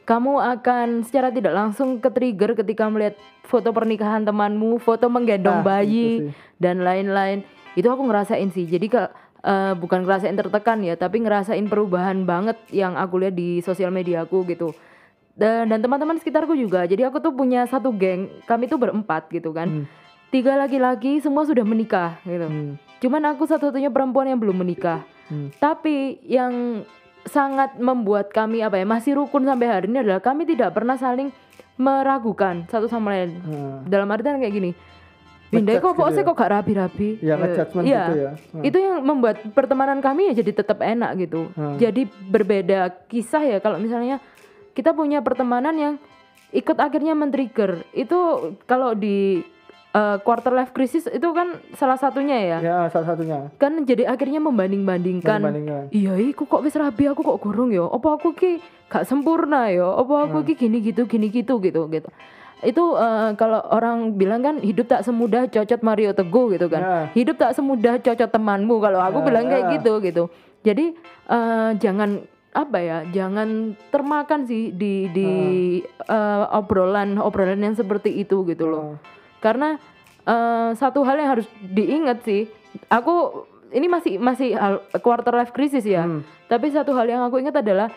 kamu 0.04 0.32
akan 0.38 0.88
secara 1.02 1.28
tidak 1.28 1.50
langsung 1.52 1.98
ke 1.98 2.08
trigger 2.08 2.54
ketika 2.54 2.86
melihat 2.86 3.18
foto 3.42 3.68
pernikahan 3.68 4.22
temanmu, 4.22 4.78
foto 4.78 5.06
menggendong 5.06 5.60
Nah, 5.60 5.66
bayi 5.66 6.06
itu 6.22 6.22
sih. 6.24 6.32
dan 6.56 6.78
lain-lain. 6.80 7.42
Itu 7.74 7.90
aku 7.90 8.06
ngerasain 8.06 8.48
sih. 8.48 8.64
Jadi 8.64 8.86
ke 8.86 9.02
eh, 9.46 9.72
bukan 9.78 10.02
ngerasain 10.02 10.34
tertekan 10.34 10.82
ya, 10.82 10.98
tapi 10.98 11.22
ngerasain 11.22 11.64
perubahan 11.70 12.26
banget 12.26 12.58
yang 12.74 12.98
aku 12.98 13.22
lihat 13.22 13.38
di 13.38 13.62
sosial 13.62 13.94
media 13.94 14.26
aku 14.26 14.42
gitu. 14.50 14.74
Dan, 15.36 15.68
dan 15.68 15.84
teman-teman 15.84 16.16
sekitarku 16.18 16.56
juga. 16.56 16.88
Jadi 16.88 17.04
aku 17.04 17.20
tuh 17.20 17.30
punya 17.30 17.68
satu 17.68 17.92
geng, 17.94 18.32
kami 18.48 18.66
tuh 18.66 18.80
berempat 18.80 19.28
gitu 19.30 19.52
kan. 19.52 19.68
Hmm. 19.68 19.84
Tiga 20.32 20.56
laki-laki 20.58 21.22
semua 21.22 21.46
sudah 21.46 21.62
menikah 21.62 22.18
gitu. 22.26 22.48
Hmm, 22.48 22.74
Cuman 22.98 23.22
aku 23.30 23.46
satu-satunya 23.46 23.92
perempuan 23.92 24.26
yang 24.26 24.40
belum 24.40 24.56
menikah. 24.58 25.04
hmm. 25.28 25.60
Tapi 25.60 26.24
yang 26.26 26.82
sangat 27.28 27.76
membuat 27.76 28.30
kami 28.32 28.62
apa 28.62 28.78
ya 28.80 28.86
masih 28.86 29.18
rukun 29.18 29.44
sampai 29.44 29.66
hari 29.66 29.86
ini 29.90 30.00
adalah 30.02 30.22
kami 30.22 30.46
tidak 30.46 30.72
pernah 30.72 30.94
saling 30.94 31.34
meragukan 31.76 32.64
satu 32.72 32.88
sama 32.88 33.12
lain. 33.12 33.36
Nah, 33.44 33.84
Dalam 33.84 34.08
artian 34.08 34.40
kayak 34.40 34.54
gini. 34.56 34.72
Ngejudge 35.54 35.78
kok 35.78 35.92
kok 35.94 36.08
gitu 36.10 36.18
ya? 36.18 36.26
kok 36.26 36.36
gak 36.36 36.52
rapi-rapi? 36.58 37.08
ya 37.22 37.34
iya. 37.86 38.04
gitu 38.10 38.14
ya 38.18 38.30
Nah, 38.34 38.62
Itu 38.66 38.76
yang 38.82 38.96
membuat 39.06 39.36
pertemanan 39.54 39.98
kami 40.02 40.32
ya 40.32 40.42
jadi 40.42 40.50
tetap 40.50 40.82
enak 40.82 41.10
gitu. 41.22 41.50
Hmm. 41.54 41.78
Jadi 41.78 42.10
berbeda 42.10 42.90
kisah 43.06 43.42
ya 43.46 43.58
kalau 43.62 43.78
misalnya 43.78 44.18
kita 44.74 44.90
punya 44.92 45.22
pertemanan 45.22 45.74
yang 45.78 45.94
ikut 46.50 46.76
akhirnya 46.82 47.14
men-trigger. 47.14 47.86
Itu 47.94 48.52
kalau 48.66 48.98
di 48.98 49.46
eh, 49.94 50.16
quarter 50.26 50.50
life 50.50 50.74
crisis 50.74 51.06
itu 51.06 51.28
kan 51.30 51.62
salah 51.78 51.96
satunya 51.96 52.36
ya. 52.42 52.58
ya 52.58 52.76
salah 52.90 53.14
satunya 53.14 53.46
Kan 53.56 53.86
jadi 53.86 54.10
akhirnya 54.10 54.42
membanding-bandingkan. 54.42 55.40
bandingkan 55.46 55.82
Iya, 55.94 56.18
iku 56.26 56.50
kok 56.50 56.66
wis 56.66 56.74
rabi 56.74 57.06
aku 57.06 57.22
kok 57.22 57.38
gorong 57.38 57.70
ya? 57.70 57.86
Apa 57.86 58.18
aku 58.18 58.34
ki 58.34 58.58
gak 58.90 59.06
sempurna 59.06 59.70
ya? 59.70 59.86
Apa 59.94 60.26
aku 60.26 60.42
ki 60.42 60.58
gini 60.58 60.82
gitu 60.82 61.06
gini 61.06 61.30
gitu 61.30 61.62
gitu 61.62 61.86
gitu. 61.86 62.10
Itu 62.60 62.96
eh, 62.96 63.30
kalau 63.34 63.60
orang 63.66 64.14
bilang 64.14 64.40
kan 64.40 64.56
hidup 64.58 64.86
tak 64.86 65.02
semudah 65.02 65.44
cocot 65.46 65.80
Mario 65.80 66.12
Teguh 66.12 66.52
gitu 66.52 66.66
kan. 66.66 66.80
Ya. 66.80 66.98
Hidup 67.12 67.36
tak 67.36 67.52
semudah 67.52 67.98
cocot 67.98 68.28
temanmu 68.28 68.76
kalau 68.78 69.00
aku 69.00 69.20
Ya, 69.20 69.24
bilang 69.24 69.44
kayak 69.46 69.64
ya. 69.64 69.72
gitu 69.76 69.92
gitu. 70.00 70.24
Jadi 70.62 70.96
eh, 71.28 71.70
jangan 71.76 72.24
apa 72.50 72.78
ya? 72.80 72.98
Jangan 73.06 73.48
termakan 73.90 74.44
sih 74.44 74.72
di 74.72 75.08
di 75.10 75.28
eh, 75.84 76.44
obrolan 76.50 77.16
obrolan 77.16 77.60
yang 77.60 77.74
seperti 77.74 78.16
itu 78.16 78.44
gitu 78.44 78.64
loh 78.64 78.96
Nah, 78.96 78.98
karena 79.38 79.68
eh, 80.24 80.70
satu 80.72 81.04
hal 81.04 81.16
yang 81.16 81.30
harus 81.32 81.46
diingat 81.60 82.24
sih 82.24 82.48
aku 82.88 83.44
ini 83.68 83.86
masih 83.86 84.16
masih 84.16 84.56
quarter 84.98 85.32
life 85.32 85.50
crisis 85.50 85.82
ya 85.82 86.02
Hmm. 86.02 86.24
tapi 86.46 86.68
satu 86.68 86.92
hal 86.92 87.04
yang 87.04 87.22
aku 87.22 87.36
ingat 87.36 87.56
adalah 87.56 87.92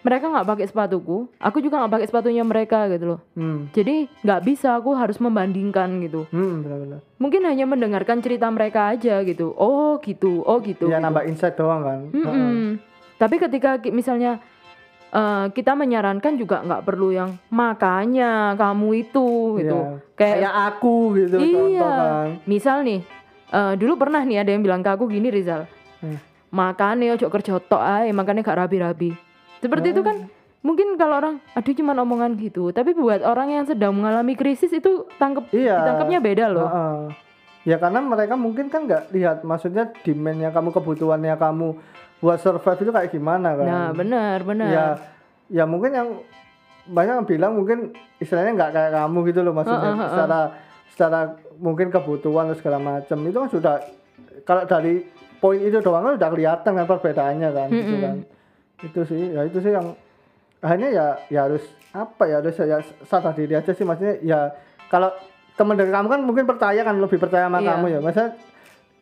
mereka 0.00 0.28
nggak 0.28 0.46
pakai 0.46 0.66
sepatuku 0.66 1.26
aku 1.36 1.58
juga 1.58 1.80
nggak 1.80 1.92
pakai 1.92 2.06
sepatunya 2.06 2.42
mereka 2.42 2.86
gitu 2.88 3.16
loh 3.16 3.20
hmm. 3.34 3.72
jadi 3.72 4.06
nggak 4.22 4.40
bisa 4.42 4.74
aku 4.74 4.94
harus 4.94 5.18
membandingkan 5.18 5.98
gitu 6.00 6.24
Hmm, 6.28 6.62
benar-benar. 6.62 7.00
mungkin 7.16 7.42
hanya 7.44 7.64
mendengarkan 7.64 8.18
cerita 8.18 8.46
mereka 8.48 8.92
aja 8.92 9.22
gitu 9.22 9.50
oh 9.52 9.98
gitu 9.98 10.42
oh 10.42 10.58
gitu, 10.60 10.86
Ya 10.86 10.98
gitu. 10.98 11.04
nambah 11.04 11.22
insight 11.24 11.54
doang 11.54 11.82
kan. 11.82 11.98
Mm-mm. 12.10 12.24
Heeh. 12.24 12.68
Tapi 13.18 13.36
ketika 13.36 13.70
misalnya 13.88 14.38
eh, 15.10 15.46
kita 15.50 15.74
menyarankan 15.74 16.38
juga 16.38 16.62
nggak 16.62 16.84
perlu 16.84 17.10
yang 17.10 17.34
makanya 17.48 18.54
kamu 18.54 19.02
itu 19.02 19.28
gitu. 19.58 19.78
Iya. 19.78 19.98
Kayak 20.14 20.36
Kayak 20.38 20.54
aku 20.70 20.96
gitu 21.16 21.36
contoh 21.38 21.66
iya. 21.68 21.90
kan. 21.90 22.28
Misal 22.44 22.76
nih, 22.82 23.00
eh, 23.50 23.72
dulu 23.74 23.92
pernah 23.98 24.22
nih 24.22 24.38
ada 24.42 24.50
yang 24.54 24.62
bilang 24.62 24.82
ke 24.82 24.90
aku 24.90 25.10
gini 25.10 25.28
Rizal. 25.28 25.66
Hmm. 25.98 26.18
Makanya 26.48 27.12
ojo 27.12 27.26
kerja 27.28 27.58
tok 27.58 27.82
ae, 27.82 28.08
makanya 28.10 28.40
gak 28.40 28.58
rapi-rapi. 28.64 29.10
Seperti 29.58 29.90
itu 29.90 30.02
kan 30.02 30.16
mungkin 30.58 30.94
kalau 30.94 31.14
orang 31.16 31.34
aduh 31.54 31.72
cuma 31.72 31.94
omongan 31.94 32.34
gitu, 32.34 32.70
tapi 32.70 32.92
buat 32.92 33.22
orang 33.22 33.48
yang 33.52 33.64
sedang 33.64 33.94
mengalami 33.94 34.34
krisis 34.34 34.70
itu 34.70 35.06
tangkep 35.16 35.50
Iya. 35.50 35.82
ditangkapnya 35.82 36.18
beda 36.18 36.46
loh. 36.48 36.66
Heeh. 36.66 36.98
Ya 37.66 37.76
karena 37.76 38.00
mereka 38.00 38.34
mungkin 38.34 38.70
kan 38.70 38.86
nggak 38.86 39.12
lihat 39.12 39.44
maksudnya 39.44 39.90
demandnya 40.02 40.48
kamu 40.48 40.72
kebutuhannya 40.72 41.34
kamu 41.36 41.68
buat 42.18 42.38
survive 42.40 42.80
itu 42.80 42.90
kayak 42.90 43.10
gimana 43.12 43.54
kan. 43.54 43.66
Nah, 43.66 43.88
benar, 43.92 44.38
benar. 44.42 44.68
Ya 44.68 44.86
ya 45.48 45.64
mungkin 45.64 45.90
yang 45.92 46.08
banyak 46.88 47.14
yang 47.20 47.28
bilang 47.28 47.52
mungkin 47.54 47.78
istilahnya 48.16 48.56
nggak 48.56 48.72
kayak 48.72 48.92
kamu 48.94 49.18
gitu 49.28 49.40
loh 49.44 49.52
maksudnya 49.52 49.80
Heeh, 49.84 49.96
heeh. 50.00 50.10
secara 50.10 50.38
secara 50.88 51.18
mungkin 51.60 51.92
kebutuhan 51.92 52.48
dan 52.48 52.56
segala 52.56 52.78
macam 52.80 53.18
itu 53.22 53.36
kan 53.36 53.50
sudah 53.52 53.74
kalau 54.42 54.64
dari 54.64 55.04
poin 55.38 55.60
itu 55.60 55.78
doang 55.78 56.02
kan 56.02 56.14
udah 56.16 56.30
kelihatan 56.32 56.72
kan 56.72 56.86
perbedaannya 56.88 57.48
kan 57.52 57.68
gitu 57.68 57.94
Mm-mm. 57.94 58.02
kan 58.02 58.16
itu 58.78 59.00
sih 59.04 59.34
ya 59.34 59.42
itu 59.42 59.58
sih 59.58 59.72
yang 59.72 59.94
akhirnya 60.58 60.88
ya 60.90 61.06
ya 61.28 61.40
harus 61.46 61.64
apa 61.90 62.22
ya 62.24 62.38
harus 62.38 62.54
ya 62.54 62.78
sadar 63.02 63.32
diri 63.32 63.54
aja 63.54 63.70
sih 63.70 63.82
maksudnya 63.82 64.18
ya 64.20 64.40
kalau 64.86 65.10
teman 65.54 65.74
dari 65.74 65.90
kamu 65.90 66.06
kan 66.06 66.20
mungkin 66.22 66.44
percaya 66.44 66.80
kan 66.80 66.94
lebih 66.94 67.18
percaya 67.18 67.46
sama 67.46 67.58
Iya. 67.58 67.70
kamu 67.74 67.86
ya. 67.88 67.98
Masa 67.98 68.22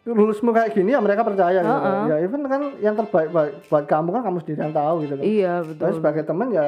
lulusmu 0.07 0.51
kayak 0.51 0.73
gini 0.73 0.95
ya 0.95 1.01
mereka 1.03 1.21
percaya 1.21 1.61
gitu. 1.61 1.69
Heeh. 1.69 2.01
ya 2.07 2.17
even 2.23 2.43
kan 2.47 2.63
yang 2.79 2.95
terbaik 2.95 3.29
buat, 3.29 3.49
buat 3.67 3.85
kamu 3.85 4.09
kan 4.11 4.23
kamu 4.23 4.37
sendiri 4.41 4.61
yang 4.63 4.73
tahu 4.73 4.95
gitu 5.03 5.15
loh 5.15 5.25
iya 5.27 5.55
Tapi 5.61 5.71
betul. 5.75 5.97
sebagai 5.99 6.23
teman 6.25 6.49
ya 6.49 6.67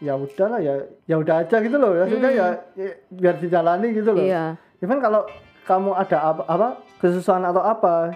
ya 0.00 0.12
udahlah 0.16 0.58
ya 0.58 0.74
ya 1.06 1.16
udah 1.16 1.34
aja 1.38 1.56
gitu 1.60 1.76
loh. 1.78 1.94
Ya 1.94 2.04
sudah 2.08 2.30
ya, 2.32 2.46
ya 2.74 2.90
biar 3.08 3.34
dijalani 3.38 3.88
gitu 3.92 4.10
loh. 4.10 4.18
Hmm. 4.18 4.26
iya. 4.26 4.44
Even 4.82 4.98
kalau 4.98 5.22
kamu 5.62 5.90
ada 5.94 6.18
apa, 6.18 6.42
apa 6.44 6.68
kesusahan 6.98 7.44
atau 7.44 7.62
apa 7.62 8.10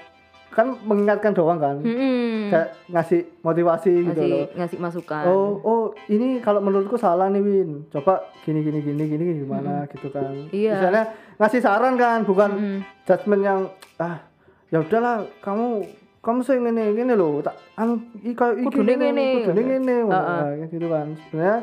kan 0.57 0.73
mengingatkan 0.81 1.31
doang 1.31 1.61
kan 1.61 1.77
Mm-mm. 1.79 2.49
kayak 2.49 2.73
ngasih 2.89 3.29
motivasi 3.41 3.93
gitu 3.93 4.09
ngasih 4.17 4.33
loh 4.33 4.47
ngasih 4.57 4.79
masukan 4.81 5.25
oh 5.29 5.49
oh 5.61 5.83
ini 6.09 6.41
kalau 6.41 6.59
menurutku 6.59 6.97
salah 6.97 7.29
nih 7.29 7.39
Win 7.39 7.85
coba 7.87 8.25
gini 8.41 8.65
gini 8.65 8.81
gini 8.81 9.05
gini 9.05 9.25
gimana 9.39 9.85
gitu 9.87 10.09
kan 10.09 10.33
Iya. 10.49 10.73
misalnya 10.75 11.05
ngasih 11.37 11.61
saran 11.61 11.95
kan 11.95 12.25
bukan 12.25 12.51
Mm-mm. 12.51 12.81
judgement 13.05 13.43
yang 13.45 13.61
ah 13.99 14.25
ya 14.67 14.81
udahlah 14.81 15.29
kamu 15.39 15.85
kamu 16.19 16.41
sih 16.41 16.57
ngene 16.57 16.91
ngene 16.91 17.15
loh 17.15 17.39
tak 17.39 17.55
anu 17.77 18.01
i 18.19 18.33
kayak 18.33 18.59
iki 18.59 18.67
Kudune 18.67 18.97
ngene. 18.97 19.29
kudune 19.45 19.63
ngene 19.63 19.95
Heeh. 20.03 20.11
Nah, 20.11 20.51
kayak 20.57 20.69
gitu 20.73 20.87
kan 20.89 21.07
sebenarnya 21.23 21.59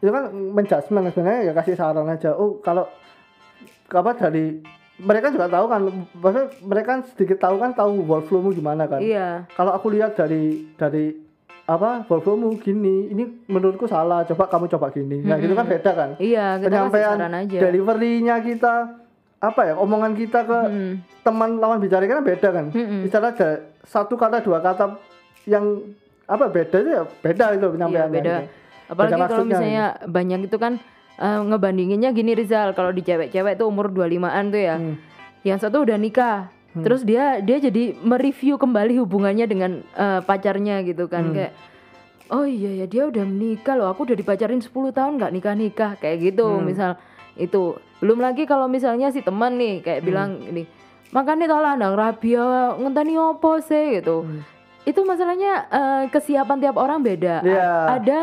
itu 0.00 0.10
kan 0.10 0.24
menjudgement 0.32 1.04
sebenarnya 1.12 1.40
ya 1.44 1.52
kasih 1.52 1.74
saran 1.76 2.08
aja 2.08 2.32
oh 2.32 2.56
kalau 2.58 2.88
apa 3.86 4.10
dari 4.16 4.64
mereka 5.00 5.26
juga 5.28 5.48
tahu 5.48 5.66
kan 5.66 5.80
maksudnya 6.14 6.46
mereka 6.60 6.86
kan 6.90 7.00
sedikit 7.06 7.38
tahu 7.38 7.56
kan 7.56 7.72
tahu 7.72 8.04
workflowmu 8.04 8.52
gimana 8.52 8.84
kan 8.84 9.00
iya 9.00 9.48
kalau 9.52 9.72
aku 9.72 9.88
lihat 9.90 10.14
dari 10.14 10.68
dari 10.74 11.16
apa 11.64 12.04
workflowmu 12.04 12.58
gini 12.58 13.08
ini 13.08 13.24
menurutku 13.46 13.86
salah 13.86 14.22
coba 14.22 14.46
kamu 14.46 14.68
coba 14.68 14.90
gini 14.90 15.22
nah 15.22 15.36
itu 15.36 15.52
kan 15.52 15.64
beda 15.64 15.90
kan 15.90 16.10
iya 16.18 16.58
kita 16.58 16.68
penyampaian 16.68 17.16
aja 17.32 17.58
deliverynya 17.60 18.36
kita 18.38 18.74
apa 19.40 19.60
ya 19.64 19.74
omongan 19.74 20.12
kita 20.14 20.44
ke 20.44 20.58
Mm. 20.68 20.92
teman 21.20 21.50
lawan 21.56 21.80
bicara 21.80 22.04
kan 22.04 22.20
beda 22.20 22.48
kan 22.50 22.66
Mm-mm. 22.70 23.00
misalnya 23.02 23.32
ada 23.32 23.50
satu 23.82 24.14
kata 24.14 24.40
dua 24.40 24.60
kata 24.60 25.00
yang 25.44 25.80
apa 26.26 26.46
beda 26.46 26.76
itu 26.76 26.90
ya 26.90 27.02
beda 27.18 27.44
itu 27.50 27.64
Iya, 27.64 27.72
penyampaiannya 27.72 28.14
beda. 28.14 28.34
gitu. 28.36 28.58
Apalagi 28.86 28.98
Beda 29.08 29.16
kalau 29.16 29.22
maksudnya 29.30 29.56
misalnya 29.56 29.86
banyak 30.04 30.40
itu 30.44 30.56
kan 30.58 30.72
eh, 31.20 31.40
ngebandinginnya 31.42 32.10
gini 32.10 32.32
Rizal, 32.32 32.72
kalau 32.72 32.90
di 32.90 33.00
cewek-cewek 33.00 33.54
tuh 33.54 33.68
umur 33.68 33.88
25-an 33.88 34.44
tuh 34.48 34.58
ya. 34.58 34.76
Hmm. 34.76 34.96
Yang 35.42 35.58
satu 35.62 35.84
udah 35.84 35.96
nikah. 35.96 36.48
Terus 36.72 37.02
dia 37.02 37.38
dia 37.38 37.58
jadi 37.58 37.98
mereview 37.98 38.54
kembali 38.54 38.94
hubungannya 38.96 39.44
dengan 39.44 39.70
eh, 39.92 40.20
pacarnya 40.20 40.80
gitu 40.82 41.04
Hmm. 41.04 41.12
kan 41.12 41.24
kayak 41.30 41.52
Oh 42.30 42.46
iya 42.46 42.70
ya 42.72 42.86
dia 42.86 43.02
udah 43.04 43.26
menikah 43.26 43.74
loh, 43.74 43.90
aku 43.90 44.06
udah 44.06 44.14
dipacarin 44.14 44.62
10 44.62 44.70
tahun 44.88 45.18
nggak 45.18 45.32
nikah-nikah 45.32 45.98
kayak 45.98 46.16
gitu 46.24 46.46
Hmm. 46.48 46.62
misal 46.62 46.94
itu. 47.34 47.74
Belum 47.98 48.16
lagi 48.16 48.46
kalau 48.46 48.64
misalnya 48.64 49.10
si 49.10 49.18
teman 49.18 49.58
nih 49.58 49.82
kayak 49.82 50.00
Hmm. 50.00 50.06
bilang 50.06 50.30
ini 50.40 50.62
makanya 51.10 51.50
tolong 51.50 51.74
nang 51.74 51.92
rabia 51.92 52.46
ngenteni 52.76 53.18
opo 53.18 53.58
sih 53.58 53.98
gitu. 53.98 54.22
Hmm. 54.22 54.46
Itu 54.80 55.02
masalahnya 55.02 55.52
eh, 55.68 56.02
kesiapan 56.06 56.62
tiap 56.62 56.78
orang 56.78 57.02
beda. 57.02 57.34
A- 57.36 57.44
Iya. 57.44 57.68
Ada 57.98 58.18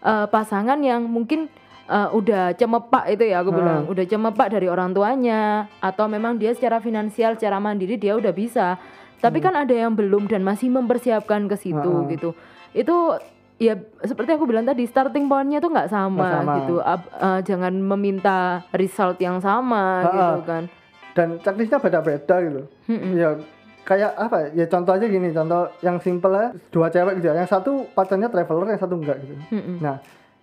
eh, 0.00 0.26
pasangan 0.26 0.80
yang 0.80 1.04
mungkin 1.04 1.52
eh, 1.90 2.08
udah 2.08 2.54
cemepak 2.54 3.04
itu 3.10 3.24
ya 3.26 3.42
aku 3.42 3.50
Hmm. 3.50 3.58
bilang, 3.58 3.80
udah 3.84 4.04
cemepak 4.04 4.46
dari 4.48 4.66
orang 4.66 4.90
tuanya 4.90 5.42
atau 5.78 6.06
memang 6.06 6.36
dia 6.36 6.50
secara 6.50 6.78
finansial, 6.78 7.34
secara 7.34 7.58
mandiri 7.58 7.96
dia 7.96 8.14
udah 8.14 8.30
bisa. 8.30 8.78
Tapi 9.18 9.36
kan 9.38 9.52
ada 9.54 9.74
yang 9.74 9.92
belum 9.92 10.24
dan 10.24 10.40
masih 10.40 10.70
mempersiapkan 10.70 11.44
ke 11.44 11.56
situ 11.56 11.76
Hmm. 11.76 12.08
gitu. 12.08 12.32
Itu 12.72 13.18
ya 13.56 13.76
seperti 14.00 14.32
aku 14.32 14.46
bilang 14.46 14.64
tadi 14.64 14.82
starting 14.82 15.26
pointnya 15.26 15.58
tuh 15.58 15.68
nggak 15.68 15.90
sama, 15.90 16.40
sama. 16.40 16.54
gitu. 16.56 16.80
Ab- 16.80 17.10
eh, 17.12 17.40
jangan 17.44 17.74
meminta 17.76 18.38
result 18.72 19.18
yang 19.18 19.36
sama 19.38 20.00
Ha-ha. 20.00 20.14
gitu 20.14 20.40
kan. 20.46 20.64
dan 21.10 21.36
checklistnya 21.36 21.76
beda-beda 21.76 22.38
gitu 22.40 22.62
Mm-mm. 22.86 23.12
ya 23.14 23.34
kayak 23.82 24.14
apa 24.14 24.54
ya 24.54 24.62
contoh 24.64 24.94
aja 24.94 25.04
gini 25.04 25.28
contoh 25.28 25.66
yang 25.80 25.98
simple 25.98 26.30
ya 26.30 26.46
dua 26.70 26.86
cewek 26.86 27.18
gitu 27.18 27.26
ya 27.26 27.34
yang 27.34 27.50
satu 27.50 27.82
pacarnya 27.90 28.30
traveler 28.30 28.70
yang 28.70 28.78
satu 28.78 28.94
enggak 28.94 29.18
gitu 29.18 29.34
Mm-mm. 29.50 29.82
nah 29.82 29.98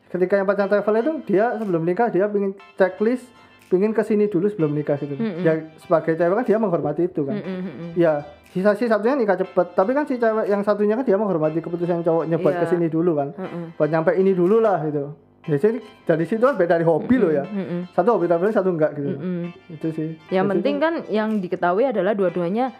ketika 0.08 0.34
yang 0.34 0.46
pacar 0.46 0.68
traveler 0.68 1.02
itu 1.02 1.14
dia 1.26 1.56
sebelum 1.56 1.82
nikah 1.82 2.08
dia 2.08 2.26
pingin 2.26 2.52
checklist 2.74 3.28
pingin 3.68 3.92
ke 3.92 4.02
sini 4.02 4.26
dulu 4.26 4.48
sebelum 4.48 4.72
nikah 4.72 4.96
gitu 4.96 5.14
Mm-mm. 5.14 5.42
ya 5.42 5.54
sebagai 5.78 6.14
cewek 6.14 6.34
kan 6.34 6.46
dia 6.46 6.58
menghormati 6.58 7.04
itu 7.06 7.22
kan 7.22 7.36
Mm-mm, 7.36 7.60
mm-mm. 7.62 7.90
ya 7.94 8.24
sisa 8.48 8.72
si 8.74 8.86
satunya 8.86 9.14
nikah 9.14 9.36
cepet 9.36 9.68
tapi 9.74 9.92
kan 9.92 10.04
si 10.04 10.16
cewek 10.16 10.46
yang 10.46 10.62
satunya 10.62 10.94
kan 10.94 11.04
dia 11.04 11.16
menghormati 11.16 11.60
keputusan 11.60 12.00
cowoknya 12.00 12.38
buat 12.38 12.54
Iya. 12.54 12.62
ke 12.62 12.68
sini 12.70 12.88
dulu 12.88 13.12
kan 13.14 13.30
Mm-mm. 13.34 13.76
buat 13.76 13.90
nyampe 13.90 14.12
ini 14.14 14.32
dulu 14.32 14.58
lah 14.58 14.80
gitu 14.82 15.12
ya 15.44 15.56
jadi 15.56 15.78
dari 16.04 16.24
situ 16.24 16.40
kan 16.42 16.56
beda 16.56 16.72
dari 16.74 16.84
hobi 16.84 17.16
loh 17.18 17.28
ya 17.30 17.44
Mm-mm. 17.44 17.92
satu 17.92 18.16
hobi 18.16 18.26
traveling 18.26 18.52
satu 18.52 18.70
enggak 18.70 18.96
gitu 18.96 19.12
Mm-mm. 19.14 19.52
itu 19.70 19.88
sih 19.92 20.10
Yang 20.30 20.40
Dari 20.42 20.52
penting 20.54 20.74
situ- 20.74 20.84
kan 20.84 20.94
yang 21.10 21.30
diketahui 21.38 21.84
adalah 21.86 22.12
dua-duanya 22.14 22.72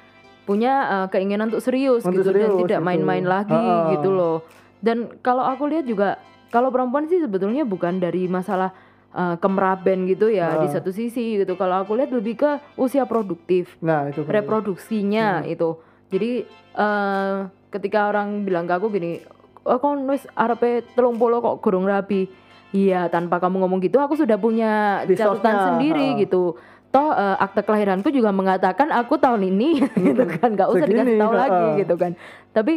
punya 0.44 0.74
uh, 0.86 1.08
keinginan 1.08 1.48
untuk 1.48 1.60
serius 1.60 2.00
Untuk 2.02 2.24
gitu 2.24 2.32
dan 2.32 2.48
serius, 2.48 2.60
tidak 2.62 2.80
gitu. 2.80 2.88
main-main 2.88 3.26
lagi 3.26 3.52
Ha-ha. 3.52 3.92
gitu 3.92 4.10
loh. 4.10 4.48
Dan 4.80 5.20
kalau 5.20 5.44
aku 5.44 5.68
lihat 5.68 5.84
juga 5.84 6.16
kalau 6.48 6.70
perempuan 6.70 7.06
sih 7.06 7.20
sebetulnya 7.20 7.64
bukan 7.64 7.98
dari 7.98 8.26
masalah 8.26 8.72
uh, 9.12 9.36
kemeraben 9.38 10.08
gitu 10.08 10.28
ya 10.28 10.60
di 10.60 10.68
Ha. 10.68 10.80
satu 10.80 10.92
sisi 10.92 11.40
gitu. 11.40 11.56
Kalau 11.56 11.84
aku 11.84 11.96
lihat 11.96 12.12
lebih 12.12 12.38
ke 12.38 12.52
usia 12.76 13.04
produktif, 13.04 13.76
nah 13.80 14.08
itu 14.08 14.24
reproduksinya 14.24 15.44
Hmm. 15.44 15.52
itu. 15.52 15.70
Jadi 16.08 16.32
uh, 16.74 17.48
ketika 17.70 18.08
orang 18.08 18.48
bilang 18.48 18.64
ke 18.64 18.74
aku 18.74 18.88
gini, 18.88 19.20
"Oh, 19.64 19.78
kon 19.78 20.08
wis 20.08 20.24
arepe 20.34 20.88
30 20.96 21.18
kok 21.44 21.56
gorong 21.60 21.84
rabi." 21.84 22.28
Iya, 22.68 23.08
tanpa 23.08 23.40
kamu 23.40 23.64
ngomong 23.64 23.80
gitu 23.80 23.96
aku 23.96 24.20
sudah 24.20 24.36
punya 24.36 25.00
catatan 25.08 25.56
sendiri 25.72 26.16
ha. 26.16 26.20
gitu. 26.20 26.60
Toh 26.88 27.12
eh, 27.12 27.36
akte 27.40 27.64
kelahiranku 27.64 28.12
juga 28.12 28.32
mengatakan 28.32 28.92
aku 28.92 29.16
tahun 29.16 29.44
ini 29.48 29.84
gitu 30.12 30.24
kan, 30.28 30.52
nggak 30.52 30.68
usah 30.72 30.84
Segini, 30.84 31.00
dikasih 31.00 31.16
tahu 31.20 31.32
ha. 31.32 31.40
lagi 31.48 31.66
gitu 31.80 31.96
kan. 31.96 32.12
Tapi 32.52 32.74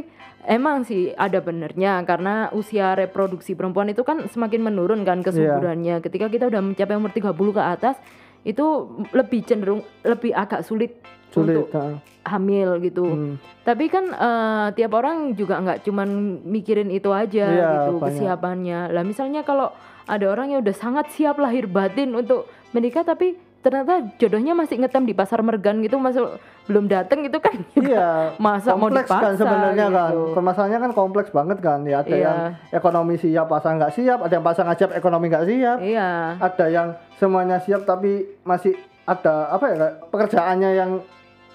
emang 0.46 0.86
sih 0.88 1.12
ada 1.16 1.40
benernya 1.40 2.00
karena 2.08 2.48
usia 2.56 2.96
reproduksi 2.96 3.52
perempuan 3.52 3.92
itu 3.92 4.04
kan 4.06 4.24
semakin 4.28 4.60
menurun 4.64 5.04
kan 5.04 5.20
kesuburannya. 5.20 6.00
Ketika 6.00 6.32
kita 6.32 6.48
udah 6.48 6.60
mencapai 6.64 6.96
umur 6.96 7.12
30 7.12 7.32
ke 7.34 7.62
atas 7.62 7.96
itu 8.40 8.64
lebih 9.12 9.44
cenderung 9.44 9.84
lebih 10.00 10.32
agak 10.32 10.64
sulit, 10.64 10.96
sulit 11.28 11.60
untuk 11.60 11.68
ha. 11.76 12.00
hamil 12.24 12.80
gitu. 12.80 13.04
Hmm. 13.04 13.34
Tapi 13.68 13.92
kan 13.92 14.08
eh, 14.08 14.66
tiap 14.80 14.92
orang 14.96 15.36
juga 15.36 15.60
nggak 15.60 15.84
cuman 15.84 16.08
mikirin 16.48 16.88
itu 16.88 17.12
aja 17.12 17.44
Iya, 17.44 17.68
gitu 17.84 18.00
banyak. 18.00 18.16
kesiapannya. 18.16 18.80
Lah 18.96 19.04
misalnya 19.04 19.44
kalau 19.44 19.68
ada 20.08 20.26
orang 20.26 20.56
yang 20.56 20.64
udah 20.64 20.72
sangat 20.74 21.12
siap 21.12 21.36
lahir 21.36 21.68
batin 21.68 22.16
untuk 22.16 22.48
menikah 22.72 23.04
tapi 23.04 23.36
ternyata 23.60 23.92
jodohnya 24.16 24.52
masih 24.52 24.76
ngetem 24.76 25.04
di 25.04 25.12
pasar 25.12 25.40
mergan 25.40 25.80
gitu 25.80 25.96
masuk 25.96 26.40
belum 26.64 26.88
dateng 26.88 27.22
gitu 27.22 27.38
kan 27.38 27.60
Iya, 27.76 28.32
masa 28.36 28.72
mau 28.72 28.88
kompleks 28.88 29.06
kan 29.06 29.20
dipaksa 29.20 29.38
sebenarnya 29.38 29.86
kan. 29.86 30.10
gitu. 30.10 30.20
Permasalahannya 30.32 30.80
kan 30.80 30.92
kompleks 30.92 31.30
banget 31.30 31.58
kan. 31.60 31.80
Ya 31.82 32.00
ada 32.00 32.08
Iya. 32.10 32.24
yang 32.24 32.38
ekonomi 32.70 33.14
siap 33.16 33.46
pasang 33.46 33.76
nggak 33.76 33.92
siap, 33.92 34.18
ada 34.18 34.32
yang 34.32 34.42
pasang 34.42 34.66
siap 34.72 34.90
ekonomi 34.90 35.28
nggak 35.28 35.44
siap, 35.44 35.78
Iya. 35.78 36.08
ada 36.38 36.66
yang 36.66 36.88
semuanya 37.16 37.58
siap 37.58 37.84
tapi 37.84 38.24
masih 38.42 38.72
ada 39.04 39.50
apa 39.50 39.64
ya 39.66 39.76
pekerjaannya 40.06 40.70
yang 40.72 40.90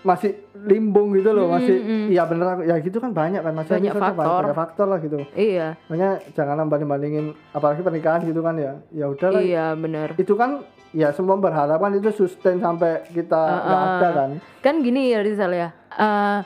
masih 0.01 0.37
limbung 0.61 1.17
gitu 1.17 1.33
loh, 1.33 1.49
Mm, 1.49 1.53
masih 1.55 1.75
mm. 1.79 2.05
iya 2.11 2.23
bener 2.23 2.45
ya 2.61 2.75
gitu 2.77 3.01
kan 3.01 3.09
banyak 3.09 3.41
kan 3.41 3.53
masih 3.55 3.73
Banyak 3.73 3.93
faktor. 3.97 4.41
banyak 4.43 4.53
faktor 4.55 4.85
lah 4.85 4.99
gitu. 5.01 5.17
Iya. 5.33 5.73
Makanya 5.89 6.11
jangan 6.31 6.69
banding 6.69 6.85
bandingin 6.85 7.25
apalagi 7.49 7.81
pernikahan 7.81 8.21
gitu 8.21 8.45
kan 8.45 8.53
ya. 8.53 8.77
Ya 8.93 9.09
udah. 9.09 9.29
Iya 9.35 9.73
benar. 9.73 10.13
Itu 10.13 10.37
kan 10.37 10.61
ya 10.95 11.11
semua 11.11 11.35
berharap 11.35 11.75
kan 11.75 11.91
itu 11.91 12.07
sustain 12.09 12.57
sampai 12.57 13.03
kita 13.05 13.35
nggak 13.35 13.67
Uh-uh. 13.77 13.91
ada 13.93 14.09
kan. 14.09 14.29
Kan 14.61 14.75
gini 14.79 15.11
ya 15.11 15.19
Rizal 15.19 15.51
ya. 15.51 15.69
eh, 15.93 16.39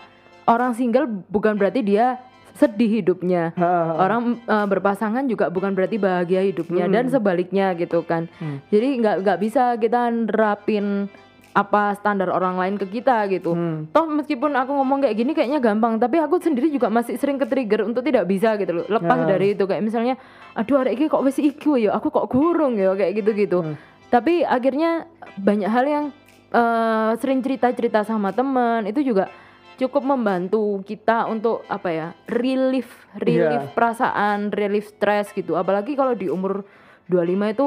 orang 0.46 0.74
single 0.74 1.06
bukan 1.28 1.54
berarti 1.54 1.80
dia 1.80 2.18
sedih 2.52 3.00
hidupnya. 3.00 3.54
Ha, 3.56 3.96
Orang 3.96 4.42
eh, 4.42 4.68
berpasangan 4.68 5.24
juga 5.26 5.48
bukan 5.48 5.72
berarti 5.72 5.96
bahagia 5.96 6.42
hidupnya 6.44 6.84
Hmm. 6.84 6.92
dan 6.92 7.06
sebaliknya 7.08 7.72
gitu 7.74 8.02
kan. 8.02 8.28
Hmm. 8.36 8.60
Jadi 8.68 9.00
nggak 9.00 9.16
nggak 9.22 9.40
bisa 9.40 9.78
kita 9.78 10.10
nerapin 10.10 11.08
apa 11.50 11.94
standar 11.94 12.30
orang 12.30 12.56
lain 12.56 12.76
ke 12.76 12.86
kita 12.92 13.26
gitu. 13.28 13.52
Hmm. 13.52 13.90
Toh 13.90 14.06
meskipun 14.06 14.54
aku 14.54 14.70
ngomong 14.72 15.02
kayak 15.02 15.16
gini 15.16 15.32
kayaknya 15.32 15.58
gampang, 15.60 15.98
tapi 15.98 16.18
aku 16.18 16.38
sendiri 16.38 16.70
juga 16.70 16.88
masih 16.88 17.16
sering 17.16 17.38
ke-trigger 17.38 17.84
untuk 17.84 18.02
tidak 18.02 18.26
bisa 18.26 18.54
gitu 18.56 18.70
loh. 18.72 18.86
Lepas 18.88 19.18
Ya. 19.20 19.28
dari 19.30 19.54
itu 19.54 19.64
kayak 19.64 19.82
misalnya 19.82 20.16
aduh 20.54 20.78
arek 20.80 20.94
iki 20.94 21.06
kok 21.08 21.22
wis 21.22 21.38
iku 21.38 21.74
ya, 21.76 21.92
aku 21.92 22.10
kok 22.10 22.28
gurung 22.28 22.76
ya 22.76 22.92
kayak 22.92 23.14
gitu-gitu. 23.18 23.62
Hmm. 23.62 23.76
Tapi 24.10 24.42
akhirnya 24.42 25.06
banyak 25.38 25.70
hal 25.70 25.86
yang 25.86 26.06
eh, 26.50 27.12
sering 27.22 27.46
cerita-cerita 27.46 28.02
sama 28.02 28.34
teman 28.34 28.90
itu 28.90 29.06
juga 29.06 29.30
cukup 29.78 30.02
membantu 30.04 30.82
kita 30.84 31.30
untuk 31.30 31.64
apa 31.70 31.90
ya? 31.94 32.08
relief, 32.28 32.90
relief 33.16 33.64
Iya. 33.64 33.72
perasaan, 33.72 34.50
relief 34.52 34.92
stres 34.92 35.32
gitu. 35.32 35.56
Apalagi 35.56 35.94
kalau 35.94 36.18
di 36.18 36.28
umur 36.28 36.66
25 37.08 37.54
itu 37.54 37.66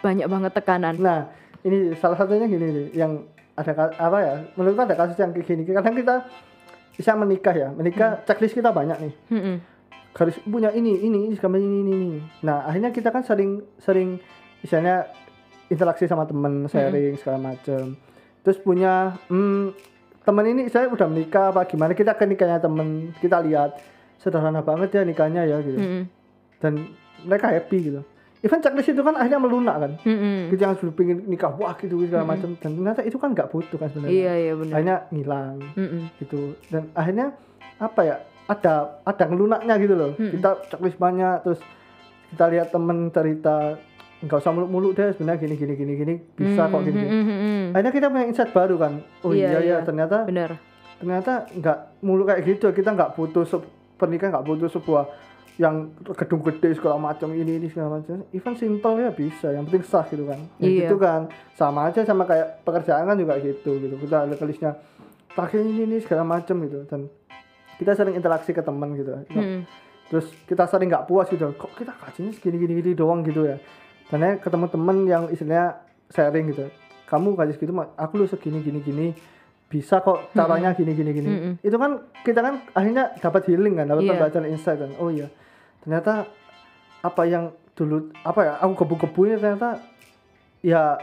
banyak 0.00 0.26
banget 0.30 0.52
tekanan. 0.56 0.94
Nah, 0.96 1.28
ini 1.60 1.92
salah 2.00 2.16
satunya 2.16 2.48
gini 2.48 2.66
nih, 2.70 2.86
yang 2.96 3.28
ada 3.52 3.92
apa 3.92 4.18
ya? 4.24 4.34
Menurutku 4.56 4.82
ada 4.88 4.96
kasus 4.96 5.20
yang 5.20 5.36
kayak 5.36 5.44
gini. 5.44 5.62
Kadang 5.68 5.92
kita 5.92 6.24
bisa 6.96 7.12
menikah 7.12 7.52
ya, 7.52 7.68
menikah 7.74 8.24
checklist 8.24 8.56
kita 8.56 8.72
banyak 8.72 8.96
nih. 8.96 9.14
Mm-mm. 9.28 9.56
harus 10.10 10.34
punya 10.42 10.74
ini 10.74 11.06
ini 11.06 11.30
ini 11.30 11.38
ini 11.38 11.78
ini 11.86 12.18
nah 12.42 12.66
akhirnya 12.66 12.90
kita 12.90 13.14
kan 13.14 13.22
sering 13.22 13.62
sering 13.78 14.18
misalnya 14.58 15.06
interaksi 15.70 16.04
sama 16.10 16.26
temen 16.26 16.66
sharing 16.68 17.16
segala 17.16 17.54
macam 17.54 17.94
terus 18.42 18.58
punya 18.60 19.14
hmm, 19.30 19.72
temen 20.20 20.44
ini 20.46 20.62
saya 20.68 20.86
udah 20.92 21.08
menikah 21.08 21.50
apa 21.50 21.64
gimana? 21.64 21.96
Kita 21.96 22.14
ke 22.14 22.28
nikahnya 22.28 22.60
temen 22.60 23.12
kita 23.18 23.40
lihat. 23.40 23.80
Sederhana 24.20 24.60
banget 24.60 24.92
ya 24.92 25.00
nikahnya 25.00 25.48
ya 25.48 25.64
gitu. 25.64 25.80
Mm-mm. 25.80 26.04
dan 26.60 26.92
mereka 27.24 27.48
happy 27.48 27.88
gitu. 27.88 28.04
Even 28.44 28.60
checklist 28.60 28.92
itu 28.92 29.00
kan 29.00 29.16
akhirnya 29.16 29.40
melunak 29.40 29.80
kan? 29.80 29.92
Mm-mm. 30.04 30.52
kita 30.52 30.60
yang 30.68 30.76
sudah 30.76 30.92
pengen 30.92 31.24
nikah 31.24 31.48
wah 31.56 31.72
gitu 31.80 32.04
segala 32.04 32.28
macam 32.28 32.52
dan 32.60 32.76
ternyata 32.76 33.00
itu 33.00 33.16
kan 33.16 33.32
nggak 33.32 33.48
butuh 33.48 33.80
kan 33.80 33.88
sebenarnya. 33.88 34.12
Iya 34.12 34.32
iya 34.36 34.52
benar. 34.60 34.74
akhirnya 34.76 34.96
ngilang 35.08 35.56
Mm-mm. 35.72 36.02
gitu. 36.20 36.52
Dan 36.68 36.92
akhirnya 36.92 37.32
apa 37.80 38.00
ya 38.04 38.16
ada 38.44 39.00
ada 39.08 39.24
ngelunaknya 39.24 39.74
gitu 39.88 39.94
loh. 39.96 40.12
Mm-mm. 40.12 40.32
kita 40.36 40.50
checklist 40.68 41.00
banyak 41.00 41.36
terus 41.40 41.60
kita 42.36 42.44
lihat 42.52 42.68
temen 42.76 43.08
cerita 43.08 43.80
nggak 44.20 44.36
usah 44.36 44.52
muluk-muluk 44.52 44.92
deh 44.92 45.12
sebenarnya 45.12 45.40
gini 45.40 45.54
gini 45.54 45.74
gini 45.74 45.92
gini 45.94 46.14
bisa 46.30 46.68
kok 46.68 46.80
gini, 46.82 46.92
gini. 46.94 47.08
Mm-mm. 47.10 47.62
akhirnya 47.72 47.92
kita 47.94 48.06
punya 48.08 48.24
insight 48.26 48.52
baru 48.52 48.76
kan 48.76 48.92
oh 49.20 49.32
Iya, 49.32 49.40
iya 49.40 49.48
iya, 49.48 49.60
iya. 49.62 49.76
ternyata 49.80 50.16
Benar. 50.22 50.50
ternyata 50.96 51.32
nggak 51.50 51.78
mulu 52.00 52.22
kayak 52.24 52.40
gitu 52.44 52.66
kita 52.70 52.92
nggak 52.92 53.10
butuh 53.14 53.44
pernikahan 53.96 54.30
nggak 54.30 54.44
butuh 54.44 54.68
sebuah 54.68 55.04
yang 55.56 55.92
gedung 56.14 56.40
gede 56.42 56.72
segala 56.72 56.96
macam 56.96 57.32
ini 57.32 57.56
ini 57.56 57.68
segala 57.68 57.96
macam 57.96 58.24
even 58.30 58.54
simple 58.54 58.96
ya 58.96 59.08
bisa 59.10 59.48
yang 59.50 59.64
penting 59.64 59.84
sah 59.84 60.04
gitu 60.04 60.24
kan 60.24 60.40
ya 60.56 60.64
Iya. 60.64 60.80
gitu 60.82 60.96
kan 60.96 61.20
sama 61.52 61.88
aja 61.88 62.00
sama 62.02 62.24
kayak 62.24 62.60
pekerjaan 62.60 63.04
kan 63.04 63.16
juga 63.16 63.36
gitu 63.36 63.76
gitu 63.76 63.94
kita 63.98 64.24
ada 64.24 64.34
tulisnya 64.34 64.76
terakhir 65.30 65.60
ini 65.60 65.84
ini 65.86 65.96
segala 65.98 66.24
macam 66.26 66.60
gitu 66.60 66.84
dan 66.84 67.08
kita 67.76 67.92
sering 67.94 68.12
interaksi 68.14 68.52
ke 68.52 68.60
teman 68.60 68.92
gitu 68.92 69.16
Mm-mm. 69.30 69.64
terus 70.08 70.28
kita 70.44 70.64
sering 70.64 70.88
nggak 70.88 71.04
puas 71.04 71.28
gitu 71.28 71.48
kok 71.52 71.72
kita 71.74 71.92
gajinya 71.94 72.32
segini 72.32 72.56
gini 72.58 72.72
gini 72.78 72.90
doang 72.92 73.20
gitu 73.20 73.44
ya 73.44 73.56
dan 74.10 74.18
akhirnya 74.18 74.38
ketemu 74.38 74.66
temen 74.68 74.96
yang 75.06 75.22
istilahnya 75.26 75.66
sharing 76.08 76.50
gitu 76.50 76.66
kamu 77.06 77.34
segitu 77.50 77.70
Mak. 77.70 77.94
aku 77.94 78.12
lu 78.16 78.26
segini 78.26 78.58
gini 78.60 78.78
gini 78.80 79.06
bisa 79.66 79.98
kok 79.98 80.30
caranya 80.32 80.74
gini 80.74 80.92
gini 80.92 81.10
gini 81.10 81.28
Mm-mm. 81.28 81.52
itu 81.62 81.74
kan 81.74 81.90
kita 82.22 82.40
kan 82.40 82.54
akhirnya 82.70 83.14
dapat 83.16 83.42
healing 83.46 83.74
kan 83.74 83.86
dapat 83.86 84.02
Iya. 84.02 84.10
pembelajaran 84.12 84.46
insight 84.48 84.78
kan 84.78 84.90
oh 84.98 85.08
iya 85.08 85.30
ternyata 85.80 86.26
apa 87.00 87.22
yang 87.24 87.54
dulu 87.72 88.10
apa 88.20 88.40
ya 88.42 88.52
aku 88.58 88.74
kebu-kebunya 88.76 89.38
ternyata 89.38 89.78
ya 90.60 90.98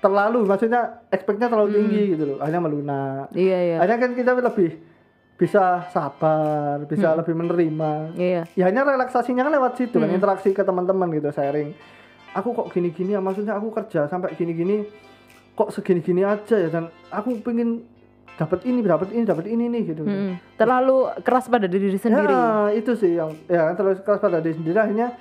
terlalu 0.00 0.46
maksudnya 0.46 1.04
expectnya 1.10 1.50
terlalu 1.50 1.76
tinggi 1.76 2.14
gitu 2.14 2.24
loh 2.24 2.36
akhirnya 2.38 2.62
melunak 2.62 3.26
Iya 3.34 3.58
iya. 3.60 3.76
akhirnya 3.76 3.98
kan 4.00 4.10
kita 4.14 4.30
lebih 4.32 4.70
bisa 5.34 5.62
sabar 5.90 6.86
bisa 6.86 7.10
Hmm. 7.10 7.18
lebih 7.20 7.34
menerima 7.34 7.92
Iya. 8.14 8.42
ya 8.48 8.64
hanya 8.64 8.86
relaksasinya 8.86 9.42
kan 9.42 9.52
lewat 9.52 9.72
situ 9.76 9.98
kan 9.98 10.06
Hmm. 10.06 10.16
interaksi 10.16 10.50
ke 10.50 10.62
teman-teman 10.62 11.10
gitu 11.10 11.28
sharing 11.28 11.74
aku 12.34 12.48
kok 12.52 12.66
gini-gini 12.74 13.14
ya 13.14 13.20
maksudnya 13.22 13.54
aku 13.54 13.70
kerja 13.70 14.10
sampai 14.10 14.34
gini-gini 14.34 14.84
kok 15.54 15.70
segini-gini 15.70 16.26
aja 16.26 16.58
ya 16.58 16.68
dan 16.68 16.84
aku 17.08 17.38
pengen 17.40 17.86
dapat 18.34 18.66
ini 18.66 18.82
dapat 18.82 19.14
ini 19.14 19.22
dapat 19.22 19.46
ini 19.46 19.64
nih 19.70 19.82
gitu 19.94 20.02
Mm-mm. 20.02 20.58
Terlalu 20.58 21.22
keras 21.22 21.46
pada 21.46 21.70
diri 21.70 21.94
sendiri. 21.94 22.26
ya 22.34 22.74
itu 22.74 22.92
sih 22.98 23.14
yang 23.14 23.30
ya 23.46 23.70
terus 23.78 24.02
keras 24.02 24.18
pada 24.18 24.42
diri 24.42 24.58
sendiri 24.58 24.74
akhirnya 24.74 25.14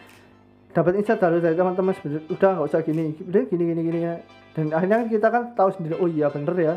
dapat 0.73 0.97
insight 0.97 1.21
dari 1.21 1.37
dari 1.37 1.53
teman-teman 1.53 1.93
udah 2.33 2.49
nggak 2.57 2.65
usah 2.65 2.81
gini 2.81 3.13
udah 3.21 3.45
gini 3.45 3.63
gini 3.69 3.81
gini 3.85 3.99
ya. 4.01 4.15
dan 4.57 4.73
akhirnya 4.73 5.05
kita 5.05 5.27
kan 5.29 5.53
tahu 5.53 5.69
sendiri 5.77 6.01
oh 6.01 6.09
iya 6.09 6.33
bener 6.33 6.57
ya 6.57 6.73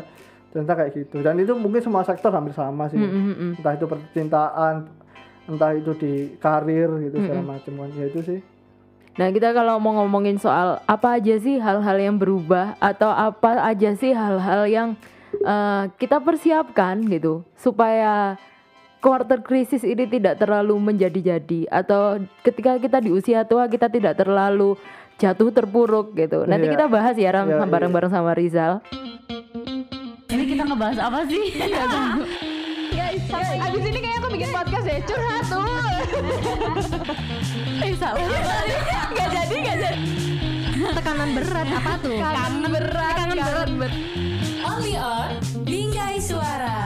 ternyata 0.53 0.73
kayak 0.77 0.91
gitu 0.93 1.17
dan 1.25 1.33
itu 1.41 1.57
mungkin 1.57 1.81
semua 1.81 2.05
sektor 2.05 2.29
hampir 2.29 2.53
sama 2.53 2.85
sih 2.93 3.01
Mm-mm. 3.01 3.57
entah 3.57 3.73
itu 3.73 3.89
percintaan 3.89 4.75
entah 5.49 5.71
itu 5.73 5.91
di 5.97 6.13
karir 6.37 7.01
gitu 7.01 7.17
segala 7.17 7.57
macam 7.57 7.73
kan 7.73 7.89
ya 7.97 8.05
itu 8.05 8.21
sih 8.21 8.39
Nah 9.17 9.33
kita 9.33 9.49
kalau 9.49 9.81
mau 9.81 9.97
ngomongin 9.97 10.37
soal 10.37 10.77
apa 10.85 11.17
aja 11.17 11.35
sih 11.37 11.57
hal-hal 11.57 11.97
yang 11.97 12.15
berubah 12.15 12.77
atau 12.77 13.09
apa 13.09 13.65
aja 13.65 13.97
sih 13.97 14.13
hal-hal 14.13 14.69
yang 14.69 14.89
eh, 15.35 15.83
kita 15.97 16.21
persiapkan 16.21 17.01
gitu 17.03 17.41
supaya 17.57 18.37
quarter 18.97 19.41
krisis 19.41 19.81
ini 19.81 20.05
tidak 20.05 20.37
terlalu 20.37 20.77
menjadi-jadi 20.77 21.65
atau 21.67 22.17
ketika 22.41 22.77
kita 22.77 22.97
di 22.97 23.09
usia 23.09 23.41
tua 23.41 23.65
kita 23.65 23.89
tidak 23.89 24.17
terlalu 24.17 24.77
jatuh 25.17 25.49
terpuruk 25.49 26.13
gitu. 26.13 26.45
Nanti 26.45 26.69
Iya. 26.69 26.73
kita 26.77 26.85
bahas 26.85 27.17
ya 27.17 27.33
Ram 27.33 27.49
Iya, 27.49 27.57
iya. 27.57 27.65
bareng-bareng 27.65 28.13
sama 28.13 28.37
Rizal. 28.37 28.85
Ini 30.29 30.43
kita 30.45 30.61
ngebahas 30.61 30.97
apa 31.01 31.25
sih? 31.25 31.41
Guys, 33.25 33.49
abis 33.57 33.81
ini 33.81 33.99
kayak 34.05 34.21
aku 34.21 34.27
bikin 34.29 34.49
podcast 34.53 34.85
deh, 34.85 34.99
curhat 35.09 35.43
tuh. 35.49 35.65
Eh 37.77 37.93
salah. 37.97 38.21
Gak 39.17 39.29
jadi, 39.33 39.55
gak 39.57 39.77
jadi. 39.81 39.99
Tekanan 40.93 41.29
berat 41.33 41.67
apa 41.73 41.93
tuh? 41.97 42.13
Kangen 42.13 42.53
berat, 42.69 43.13
kangen 43.17 43.37
berat. 43.41 43.93
Only 44.61 44.93
on 45.01 45.33
Bingkai 45.65 46.21
Suara. 46.21 46.77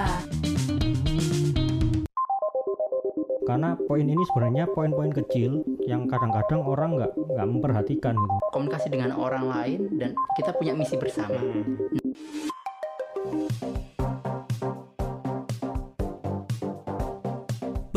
karena 3.42 3.76
poin 3.76 4.08
ini 4.08 4.24
sebenarnya 4.32 4.64
poin-poin 4.72 5.12
kecil 5.12 5.68
yang 5.84 6.08
kadang-kadang 6.08 6.64
orang 6.64 6.96
nggak 6.96 7.12
nggak 7.36 7.48
memperhatikan 7.52 8.16
gitu 8.16 8.36
komunikasi 8.56 8.88
dengan 8.88 9.12
orang 9.20 9.44
lain 9.44 9.80
dan 10.00 10.16
kita 10.40 10.56
punya 10.56 10.72
misi 10.72 10.96
bersama. 10.96 11.36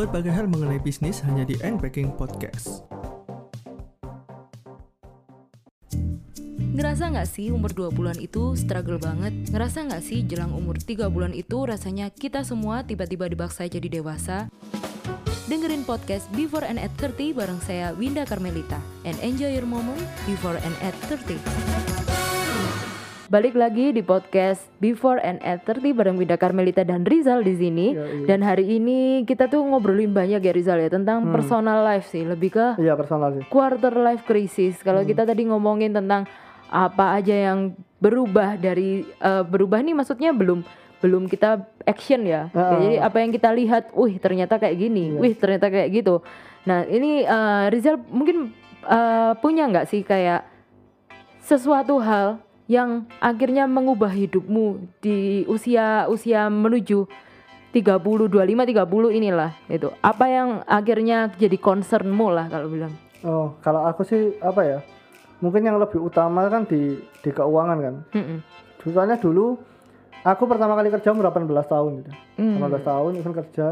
Berbagai 0.05 0.37
hal 0.37 0.45
mengenai 0.45 0.77
bisnis 0.77 1.17
hanya 1.25 1.49
di 1.49 1.57
Unpacking 1.65 2.13
Podcast. 2.13 2.85
Ngerasa 6.77 7.09
nggak 7.09 7.25
sih 7.25 7.49
umur 7.49 7.73
20-an 7.73 8.21
itu 8.21 8.53
struggle 8.53 9.01
banget? 9.01 9.33
Ngerasa 9.49 9.89
nggak 9.89 10.05
sih 10.05 10.21
jelang 10.21 10.53
umur 10.53 10.77
3 10.77 11.09
bulan 11.09 11.33
itu 11.33 11.57
rasanya 11.65 12.13
kita 12.13 12.45
semua 12.45 12.85
tiba-tiba 12.85 13.25
dibaksa 13.25 13.65
jadi 13.65 13.89
dewasa? 13.97 14.45
Dengerin 15.49 15.81
podcast 15.81 16.29
Before 16.37 16.69
and 16.69 16.77
at 16.77 16.93
30 17.01 17.33
bareng 17.33 17.57
saya 17.65 17.89
Winda 17.97 18.29
Carmelita 18.29 18.77
and 19.09 19.17
enjoy 19.25 19.57
your 19.57 19.65
moment 19.65 20.05
before 20.29 20.61
and 20.61 20.77
at 20.85 20.93
30. 21.09 21.41
Balik 23.25 23.57
lagi 23.57 23.89
di 23.89 24.05
podcast 24.05 24.69
Before 24.77 25.17
and 25.17 25.41
at 25.41 25.65
30 25.65 25.97
bareng 25.97 26.13
Winda 26.13 26.37
Carmelita 26.37 26.85
dan 26.85 27.01
Rizal 27.01 27.41
di 27.41 27.57
sini. 27.57 27.97
Yoi. 27.97 28.29
Dan 28.29 28.45
hari 28.45 28.77
ini 28.77 29.25
kita 29.25 29.49
tuh 29.49 29.65
ngobrolin 29.65 30.13
banyak 30.13 30.45
ya 30.45 30.53
Rizal 30.53 30.77
ya 30.77 30.93
tentang 30.93 31.33
personal 31.33 31.81
life 31.81 32.05
sih, 32.05 32.21
lebih 32.21 32.53
ke 32.53 32.65
iya 32.77 32.93
personal 32.93 33.33
sih 33.33 33.41
quarter 33.49 33.97
life 33.97 34.21
crisis. 34.29 34.77
Kalau 34.85 35.01
kita 35.01 35.25
tadi 35.25 35.41
ngomongin 35.49 35.97
tentang 35.97 36.29
apa 36.69 37.17
aja 37.17 37.33
yang 37.33 37.73
berubah 37.97 38.61
dari 38.61 39.01
eh, 39.01 39.41
berubah 39.41 39.81
nih 39.81 39.97
maksudnya 39.97 40.29
belum 40.29 40.61
belum 41.01 41.25
kita 41.25 41.65
action 41.81 42.29
ya. 42.29 42.53
Ah. 42.53 42.77
Ya, 42.77 42.77
Jadi 42.77 42.89
apa 43.01 43.17
yang 43.25 43.31
kita 43.33 43.49
lihat, 43.57 43.83
wih 43.97 44.21
ternyata 44.21 44.61
kayak 44.61 44.77
gini, 44.77 45.17
Iya. 45.17 45.17
wih 45.17 45.33
ternyata 45.33 45.73
kayak 45.73 45.89
gitu. 45.97 46.21
Nah 46.69 46.85
ini 46.85 47.25
eh, 47.25 47.65
Rizal 47.73 47.97
mungkin 48.05 48.53
eh, 48.85 49.33
punya 49.41 49.65
nggak 49.65 49.89
sih 49.89 50.05
kayak 50.05 50.45
sesuatu 51.41 51.97
hal 52.05 52.44
yang 52.65 52.89
akhirnya 53.19 53.65
mengubah 53.65 54.09
hidupmu 54.09 54.65
di 54.97 55.43
usia 55.45 56.05
usia 56.07 56.49
menuju 56.49 57.05
30, 57.71 57.81
25, 58.31 58.31
30 58.31 59.11
inilah 59.13 59.51
itu. 59.67 59.91
Apa 59.99 60.25
yang 60.25 60.49
akhirnya 60.63 61.27
jadi 61.31 61.55
concernmu 61.55 62.27
lah 62.29 62.47
kalau 62.47 62.67
bilang. 62.67 62.93
oh 63.21 63.57
kalau 63.59 63.83
aku 63.83 64.01
sih 64.01 64.37
apa 64.39 64.61
ya 64.61 64.79
mungkin 65.41 65.61
yang 65.61 65.75
lebih 65.75 65.97
utama 65.99 66.45
kan 66.45 66.61
di 66.63 66.93
di 67.19 67.29
keuangan 67.29 67.77
kan 67.79 67.95
Mm-mm. 68.13 68.37
soalnya 68.85 69.17
dulu 69.17 69.57
aku 70.21 70.45
pertama 70.45 70.77
kali 70.77 70.87
kerja 70.87 71.09
umur 71.09 71.27
18 71.27 71.49
tahun 71.65 71.91
gitu 71.99 72.11
Hmm. 72.37 72.61
18 72.61 72.85
tahun 72.85 73.11
itu 73.17 73.29
kerja 73.33 73.67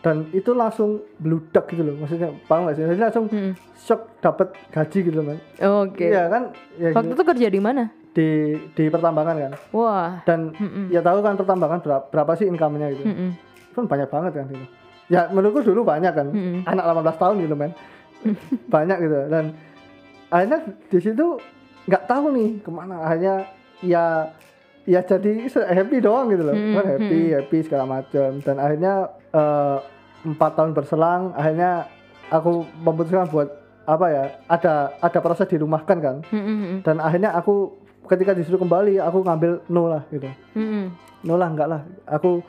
dan 0.00 0.26
itu 0.32 0.50
langsung 0.50 0.98
bludak 1.16 1.70
gitu 1.70 1.82
loh 1.84 1.94
maksudnya 1.96 2.34
paham 2.44 2.66
gak 2.66 2.74
sih 2.74 2.84
jadi 2.84 3.02
langsung 3.06 3.30
Mm-mm. 3.30 3.54
shock 3.78 4.18
dapat 4.18 4.50
gaji 4.68 4.98
gitu 5.00 5.14
loh 5.14 5.26
kan 5.30 5.38
Oke. 5.86 6.04
iya 6.10 6.26
kan 6.26 6.42
ya, 6.74 6.90
Waktu 6.90 7.06
gitu. 7.08 7.16
itu 7.16 7.24
kerja 7.24 7.46
di 7.48 7.60
mana? 7.62 7.84
Di 8.12 8.60
di 8.76 8.84
pertambangan 8.92 9.36
kan? 9.36 9.52
Wah. 9.72 10.20
dan 10.28 10.52
Mm-mm. 10.52 10.92
ya 10.92 11.00
tahu 11.00 11.24
kan 11.24 11.34
pertambangan 11.36 11.80
berapa, 11.80 12.04
berapa 12.12 12.32
sih 12.36 12.46
income-nya 12.48 12.92
gitu? 12.92 13.04
Mm-mm. 13.08 13.30
kan 13.72 13.84
banyak 13.88 14.08
banget 14.12 14.32
kan 14.36 14.44
gitu. 14.52 14.66
Ya 15.08 15.28
menurutku 15.32 15.64
dulu 15.64 15.84
banyak 15.84 16.12
kan. 16.12 16.28
Mm-mm. 16.28 16.68
anak 16.68 16.84
18 17.04 17.22
tahun 17.22 17.36
gitu 17.44 17.54
men. 17.56 17.72
Banyak 18.74 18.98
gitu. 19.02 19.18
Dan 19.28 19.44
akhirnya 20.30 20.58
di 20.88 20.98
situ 21.02 21.26
nggak 21.90 22.04
tahu 22.06 22.30
nih 22.36 22.50
ke 22.62 22.70
mana. 22.70 23.02
Akhirnya 23.02 23.34
ya 23.82 24.30
ya 24.86 25.00
jadi 25.02 25.48
happy 25.50 25.98
doang 25.98 26.30
gitu 26.30 26.46
loh. 26.46 26.54
Mm-mm, 26.54 26.74
kan 26.78 26.84
happy 26.86 27.20
happy 27.34 27.58
segala 27.66 27.84
macam 27.88 28.38
dan 28.44 28.56
akhirnya 28.62 28.94
eh, 29.34 29.78
empat 30.22 30.50
tahun 30.54 30.70
berselang 30.76 31.34
akhirnya 31.34 31.90
aku 32.30 32.62
memutuskan 32.78 33.26
buat 33.26 33.50
apa 33.82 34.06
ya 34.06 34.24
ada 34.46 34.94
ada 35.02 35.18
proses 35.18 35.50
dirumahkan 35.50 35.98
kan. 35.98 36.16
Mm-mm. 36.30 36.86
dan 36.86 37.02
akhirnya 37.02 37.34
aku 37.34 37.74
ketika 38.04 38.32
disuruh 38.32 38.58
kembali 38.58 38.98
aku 38.98 39.22
ngambil 39.22 39.52
no 39.68 39.86
lah 39.86 40.02
gitu. 40.08 40.28
Mm-mm. 40.54 40.90
no 41.22 41.34
lah 41.36 41.48
enggak 41.48 41.68
lah. 41.68 41.80
Aku 42.06 42.42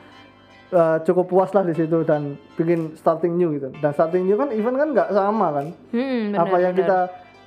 eh, 0.70 0.98
cukup 1.06 1.26
puas 1.28 1.54
lah 1.54 1.62
di 1.62 1.74
situ 1.74 2.02
dan 2.04 2.36
bikin 2.56 2.98
starting 2.98 3.38
new 3.38 3.54
gitu. 3.54 3.70
Dan 3.78 3.92
starting 3.94 4.26
new 4.26 4.36
kan 4.36 4.50
event 4.50 4.78
kan 4.78 4.88
nggak 4.92 5.10
sama 5.12 5.48
kan? 5.54 5.66
Hmm, 5.94 6.34
apa 6.34 6.56
yang 6.58 6.74
kita 6.74 6.98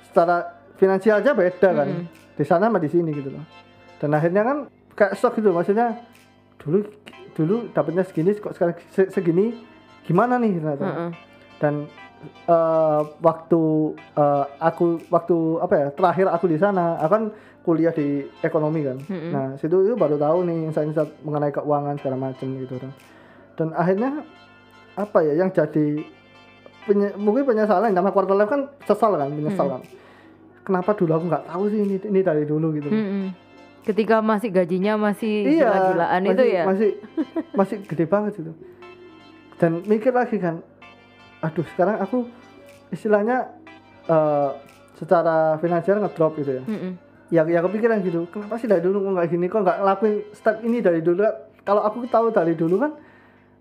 secara 0.07 0.35
finansial 0.77 1.19
aja 1.19 1.31
beda 1.31 1.69
kan? 1.73 1.87
Di 2.37 2.45
sana 2.45 2.69
sama 2.69 2.79
di 2.79 2.87
sini 2.87 3.11
gitu 3.11 3.33
loh. 3.33 3.43
Dan 3.97 4.13
akhirnya 4.13 4.43
kan 4.45 4.57
kayak 4.93 5.13
shock 5.17 5.35
gitu 5.35 5.51
maksudnya 5.51 5.99
dulu 6.57 6.85
dulu 7.33 7.69
dapatnya 7.69 8.01
segini 8.01 8.33
kok 8.33 8.55
sekarang 8.55 8.75
se- 8.89 9.11
segini? 9.11 9.53
Gimana 10.07 10.39
nih? 10.39 10.57
ternyata. 10.57 10.85
Heeh. 10.87 11.11
dan 11.57 11.73
eh, 12.47 13.01
waktu 13.19 13.61
eh, 14.15 14.45
aku 14.57 15.01
waktu 15.09 15.37
apa 15.59 15.73
ya 15.75 15.87
terakhir 15.91 16.25
aku 16.29 16.45
di 16.47 16.57
sana 16.57 16.95
aku 16.97 17.11
kan 17.11 17.23
kuliah 17.67 17.91
di 17.91 18.07
ekonomi 18.39 18.79
kan 18.81 18.95
Mm-mm. 19.03 19.29
nah 19.29 19.47
situ 19.55 19.83
itu 19.83 19.93
baru 19.93 20.15
tahu 20.15 20.41
nih 20.41 20.71
insight-insight 20.71 21.11
mengenai 21.19 21.51
keuangan 21.51 21.99
segala 21.99 22.15
macam 22.23 22.47
gitu 22.55 22.79
kan 22.79 22.91
dan 23.53 23.67
akhirnya 23.73 24.23
apa 24.95 25.17
ya 25.21 25.33
yang 25.35 25.51
jadi 25.51 26.07
penye- 26.83 27.15
mungkin 27.15 27.43
penyesalan 27.43 27.91
nama 27.91 28.07
quarter 28.07 28.33
life 28.33 28.47
kan 28.47 28.71
sesal 28.81 29.13
kan 29.13 29.27
menyesal 29.27 29.67
kan 29.69 29.81
kenapa 30.63 30.91
dulu 30.93 31.11
aku 31.13 31.25
nggak 31.27 31.45
tahu 31.45 31.63
sih 31.67 31.79
ini 31.81 31.95
ini 32.01 32.19
dari 32.21 32.43
dulu 32.43 32.71
gitu 32.71 32.87
Mm-mm. 32.87 33.27
Ketika 33.83 34.19
masih 34.19 34.51
gajinya 34.51 34.95
masih 34.97 35.47
iya 35.49 35.67
gila-gilaan 35.67 36.21
itu 36.25 36.43
ya. 36.45 36.63
masih 36.63 36.89
masih 37.59 37.75
gede 37.83 38.03
banget 38.03 38.31
gitu 38.37 38.51
dan 39.55 39.79
mikir 39.83 40.11
lagi 40.11 40.35
kan 40.37 40.59
aduh 41.39 41.63
sekarang 41.67 41.95
aku 41.97 42.27
istilahnya 42.89 43.47
eh, 44.05 44.49
secara 44.93 45.55
finansial 45.57 45.99
ngedrop 45.99 46.35
gitu 46.35 46.57
ya 46.57 46.63
Mm-mm. 46.63 46.93
Ya 47.27 47.43
ya 47.43 47.59
kepikiran 47.59 47.99
gitu. 48.01 48.27
Kenapa 48.31 48.55
sih 48.55 48.67
dari 48.67 48.79
dulu 48.79 49.03
kok 49.03 49.11
nggak 49.19 49.27
gini? 49.29 49.45
Kok 49.47 49.61
nggak 49.63 49.77
ngelakuin 49.83 50.15
step 50.31 50.55
ini 50.63 50.77
dari 50.79 50.99
dulu? 51.03 51.23
Kalau 51.63 51.81
aku 51.83 52.07
tahu 52.07 52.31
dari 52.31 52.55
dulu 52.55 52.79
kan 52.79 52.91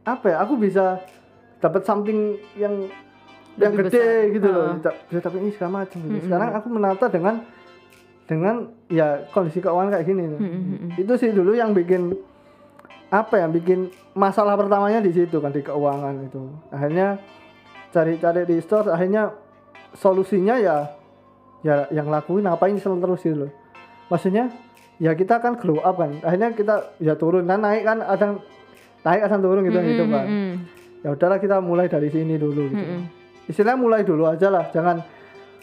apa 0.06 0.26
ya? 0.30 0.36
Aku 0.46 0.54
bisa 0.54 1.02
dapat 1.58 1.82
something 1.82 2.38
yang 2.54 2.86
yang 3.56 3.72
Lebih 3.72 3.88
gede 3.88 4.04
besar. 4.04 4.34
gitu 4.36 4.48
loh. 4.52 4.68
Da- 4.78 4.98
bisa 5.08 5.20
dapat 5.24 5.38
ini 5.42 5.50
segala 5.56 5.70
macam 5.82 5.98
gitu. 6.04 6.18
Sekarang 6.28 6.50
aku 6.54 6.66
menata 6.68 7.06
dengan 7.08 7.34
dengan 8.26 8.56
ya 8.90 9.22
kondisi 9.30 9.62
keuangan 9.62 9.90
kayak 9.94 10.06
gini. 10.06 10.22
Mm-mm. 10.26 10.90
itu 10.98 11.12
sih 11.14 11.30
dulu 11.30 11.54
yang 11.54 11.72
bikin 11.72 12.12
apa 13.08 13.38
ya? 13.38 13.46
Bikin 13.46 13.88
masalah 14.12 14.58
pertamanya 14.58 14.98
di 15.00 15.14
situ 15.14 15.38
kan 15.38 15.50
di 15.50 15.62
keuangan 15.62 16.26
itu. 16.26 16.42
Akhirnya 16.70 17.18
cari-cari 17.90 18.44
di 18.44 18.56
store 18.60 18.92
akhirnya 18.92 19.30
solusinya 19.96 20.60
ya 20.60 20.92
ya 21.64 21.88
yang 21.94 22.08
lakuin 22.10 22.44
ngapain 22.44 22.76
selalu 22.76 23.00
terus 23.04 23.20
gitu 23.24 23.36
loh. 23.46 23.52
Maksudnya 24.12 24.52
ya 25.00 25.12
kita 25.12 25.40
kan 25.40 25.56
glow 25.60 25.80
up 25.80 25.96
kan. 26.00 26.20
Akhirnya 26.24 26.52
kita 26.56 26.74
ya 27.00 27.14
turun 27.16 27.44
kan 27.48 27.60
naik 27.60 27.84
kan 27.84 28.00
ada 28.00 28.40
naik 29.04 29.20
ada 29.22 29.36
turun 29.38 29.62
gitu 29.64 29.78
Mm-mm, 29.78 29.90
gitu 29.92 30.04
kan. 30.10 30.26
mm-mm. 30.26 30.54
ya 31.04 31.08
udahlah 31.14 31.38
kita 31.38 31.56
mulai 31.62 31.86
dari 31.86 32.10
sini 32.10 32.34
dulu 32.34 32.66
gitu. 32.72 32.82
Mm-mm. 32.82 33.02
istilahnya 33.46 33.78
mulai 33.78 34.02
dulu 34.02 34.26
aja 34.26 34.50
lah. 34.50 34.66
Jangan 34.74 35.06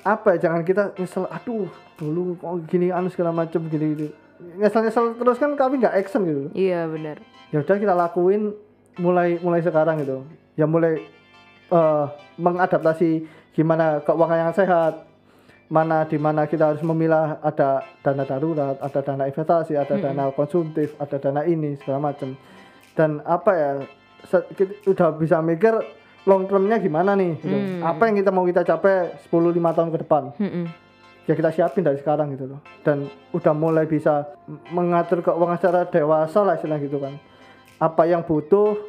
apa 0.03 0.35
ya 0.35 0.47
jangan 0.49 0.61
kita 0.67 0.95
nyesel 0.99 1.27
aduh 1.31 1.67
dulu 1.95 2.35
kok 2.35 2.67
gini 2.67 2.91
anu 2.91 3.07
segala 3.11 3.31
macam 3.35 3.63
gini 3.67 3.85
gitu. 3.95 4.07
Nyesel 4.59 4.87
nyesel 4.87 5.05
terus 5.15 5.37
kan 5.39 5.55
kami 5.55 5.83
nggak 5.83 5.95
action 5.95 6.23
gitu. 6.23 6.43
Iya 6.55 6.87
benar. 6.87 7.17
ya 7.53 7.61
udah 7.61 7.77
kita 7.77 7.93
lakuin 7.93 8.49
mulai 8.97 9.37
mulai 9.39 9.61
sekarang 9.61 10.01
gitu. 10.01 10.25
Ya 10.57 10.65
mulai 10.65 11.05
eh, 11.71 12.05
mengadaptasi 12.37 13.23
gimana 13.53 14.01
keuangan 14.01 14.49
yang 14.49 14.53
sehat 14.57 15.05
mana 15.71 16.03
di 16.05 16.19
mana 16.19 16.45
kita 16.45 16.75
harus 16.75 16.83
memilah 16.83 17.39
ada 17.39 17.83
dana 18.03 18.23
darurat 18.27 18.75
ada 18.83 18.99
dana 18.99 19.23
investasi 19.27 19.79
ada 19.79 19.95
dana 19.95 20.29
konsumtif 20.35 20.93
ada 20.99 21.17
dana 21.17 21.47
ini 21.47 21.79
segala 21.79 22.11
macam 22.11 22.35
dan 22.93 23.23
apa 23.23 23.51
ya 23.55 23.71
kita 24.29 24.87
udah 24.91 25.09
bisa 25.17 25.39
mikir 25.39 25.73
long 26.23 26.47
termnya 26.47 26.79
gimana 26.79 27.15
nih 27.15 27.35
gitu. 27.39 27.55
Hmm. 27.55 27.83
apa 27.83 28.07
yang 28.07 28.15
kita 28.19 28.31
mau 28.31 28.47
kita 28.47 28.63
capai 28.63 29.11
10 29.27 29.31
5 29.31 29.75
tahun 29.75 29.89
ke 29.91 29.97
depan 30.07 30.23
Mm-mm. 30.39 30.65
ya 31.27 31.33
kita 31.35 31.49
siapin 31.51 31.83
dari 31.83 31.99
sekarang 31.99 32.31
gitu 32.35 32.47
loh 32.47 32.59
dan 32.83 33.07
udah 33.35 33.53
mulai 33.55 33.87
bisa 33.87 34.27
mengatur 34.71 35.19
keuangan 35.19 35.59
secara 35.59 35.81
dewasa 35.87 36.39
lah 36.43 36.55
istilah 36.55 36.79
gitu 36.79 36.99
kan 36.99 37.19
apa 37.79 38.03
yang 38.07 38.23
butuh 38.23 38.79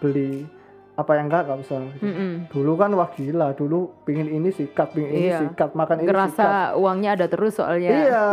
beli 0.00 0.48
apa 0.98 1.14
yang 1.14 1.30
enggak 1.30 1.46
nggak 1.46 1.58
usah 1.62 1.78
gitu. 1.94 2.02
Mm-mm. 2.02 2.32
dulu 2.50 2.72
kan 2.74 2.90
wah 2.90 3.06
gila 3.08 3.54
dulu 3.54 3.78
pingin 4.02 4.26
ini 4.28 4.50
sikat 4.50 4.90
pingin 4.90 5.12
ini 5.12 5.22
Iya. 5.24 5.38
sikat 5.46 5.70
makan 5.72 5.94
ini 5.96 6.04
sikat 6.04 6.10
Ngerasa 6.10 6.46
uangnya 6.74 7.10
ada 7.14 7.26
terus 7.26 7.54
soalnya. 7.54 7.90
iya 7.94 8.24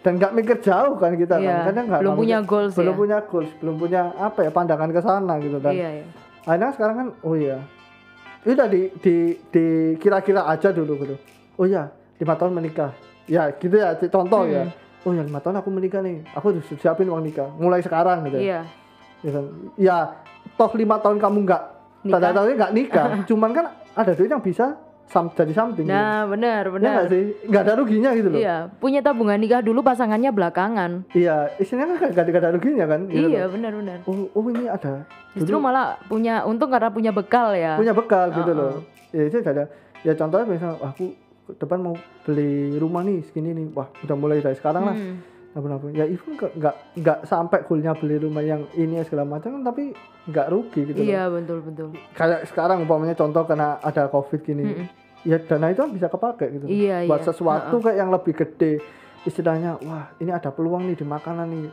dan 0.00 0.16
nggak 0.16 0.32
mikir 0.32 0.56
jauh 0.58 0.96
kan 0.96 1.12
kita 1.12 1.36
Iya, 1.36 1.52
kan 1.60 1.64
Kadang 1.68 1.84
nggak- 1.86 2.00
belum 2.00 2.14
punya 2.16 2.38
mikir- 2.38 2.48
goals 2.48 2.72
belum 2.74 2.88
ya. 2.88 2.98
punya 2.98 3.18
goals 3.22 3.50
belum 3.54 3.76
punya 3.76 4.02
apa 4.16 4.38
ya 4.40 4.50
pandangan 4.50 4.88
ke 4.88 5.00
sana 5.00 5.34
gitu 5.36 5.56
dan 5.58 5.72
Iya, 5.74 5.88
iya. 5.94 6.04
akhirnya 6.42 6.70
sekarang 6.72 6.96
kan 6.96 7.08
oh 7.20 7.34
iya 7.34 7.56
udah 8.42 8.66
di 8.66 8.82
di 8.98 9.14
di 9.46 9.64
kira-kira 9.94 10.44
aja 10.44 10.68
dulu 10.70 10.96
gitu 10.98 11.16
oh 11.54 11.66
ya 11.66 11.88
lima 12.14 12.34
tahun 12.34 12.52
menikah 12.54 12.92
ya 13.26 13.52
gitu 13.52 13.72
ya 13.74 13.92
contoh 14.02 14.44
ya 14.44 14.64
Hmm. 14.64 14.72
oh 15.04 15.12
ya 15.12 15.22
lima 15.22 15.36
tahun 15.38 15.60
aku 15.60 15.68
menikah 15.68 16.00
nih 16.00 16.24
aku 16.30 16.44
harus 16.50 16.64
siapin 16.74 17.04
uang 17.06 17.20
nikah 17.22 17.52
mulai 17.54 17.80
sekarang 17.80 18.24
gitu 18.24 18.40
Iya. 18.40 18.64
ya 19.20 19.30
kan? 19.30 19.44
ya 19.76 19.96
toh 20.54 20.72
lima 20.72 20.96
tahun 20.96 21.16
kamu 21.18 21.38
nggak. 21.42 21.62
Tanda 22.06 22.28
tanda 22.30 22.50
nggak 22.50 22.72
nikah 22.72 23.06
cuman 23.28 23.50
kan 23.50 23.64
ada 23.92 24.12
duit 24.12 24.28
yang 24.28 24.40
bisa 24.40 24.76
sam- 25.04 25.28
jadi 25.30 25.52
something 25.52 25.84
gitu. 25.84 25.92
Nah, 25.92 26.24
benar, 26.24 26.64
Ya 26.64 26.70
benar. 26.70 26.92
nggak 26.94 27.08
sih 27.08 27.24
nggak 27.44 27.62
ada 27.62 27.72
ruginya 27.76 28.10
gitu 28.10 28.28
loh 28.28 28.38
Iya, 28.38 28.56
punya 28.74 29.00
tabungan 29.00 29.36
nikah 29.36 29.60
dulu 29.60 29.80
pasangannya 29.80 30.30
belakangan. 30.30 31.04
iya 31.12 31.52
istilahnya 31.54 31.94
kan 31.94 32.08
nggak 32.10 32.40
ada 32.40 32.50
ruginya 32.50 32.84
kan 32.86 33.00
gitu 33.06 33.28
iya, 33.28 33.44
benar, 33.46 33.72
benar. 33.72 33.98
oh, 34.02 34.28
oh 34.28 34.44
ini 34.48 34.64
ada 34.66 35.04
Justru 35.32 35.50
Dulu- 35.52 35.64
malah 35.64 35.98
punya 36.04 36.42
untung 36.42 36.68
karena 36.68 36.88
punya 36.88 37.10
bekal 37.10 37.52
ya. 37.52 37.74
punya 37.74 37.92
bekal 37.92 38.30
gitu 38.30 38.48
Uh-uh. 38.48 38.70
loh 38.70 38.74
ya 39.10 39.22
itu 39.24 39.36
ada 39.40 39.64
ya 40.00 40.12
contohnya 40.14 40.46
misalnya 40.46 40.76
aku 40.80 41.04
depan 41.54 41.78
mau 41.78 41.94
beli 42.22 42.74
rumah 42.74 43.02
nih 43.02 43.20
segini 43.22 43.52
nih 43.52 43.66
wah 43.70 43.92
udah 44.00 44.16
mulai 44.16 44.40
dari 44.40 44.54
sekarang 44.54 44.84
lah 44.84 44.96
Hmm. 44.96 45.20
Nabung-nabung 45.54 45.90
ya 45.90 46.02
even 46.04 46.34
nggak 46.34 46.74
nggak 46.94 47.18
sampai 47.24 47.62
goalnya 47.62 47.94
beli 47.94 48.18
rumah 48.18 48.42
yang 48.42 48.66
ini 48.74 48.98
segala 49.00 49.22
macam 49.24 49.62
tapi 49.62 49.94
nggak 50.26 50.46
rugi 50.48 50.80
gitu 50.84 50.98
loh 50.98 51.06
Iya, 51.06 51.22
betul, 51.28 51.58
betul. 51.62 51.88
kayak 52.10 52.50
sekarang 52.50 52.82
umpamanya 52.82 53.14
contoh 53.14 53.42
karena 53.44 53.78
ada 53.78 54.06
covid 54.08 54.42
gini 54.42 54.64
Mm-mm. 54.64 54.86
ya 55.22 55.38
dana 55.38 55.70
itu 55.70 55.86
bisa 55.88 56.06
kepake 56.06 56.50
gitu 56.50 56.64
loh. 56.64 56.70
Iya, 56.70 57.06
buat 57.06 57.22
iya. 57.22 57.28
sesuatu 57.28 57.76
kayak 57.78 57.96
yang 57.96 58.10
lebih 58.10 58.34
gede 58.34 58.82
istilahnya 59.22 59.78
wah 59.80 60.10
ini 60.16 60.28
ada 60.28 60.50
peluang 60.50 60.84
nih 60.84 60.96
di 60.96 61.06
makanan 61.06 61.46
nih 61.46 61.66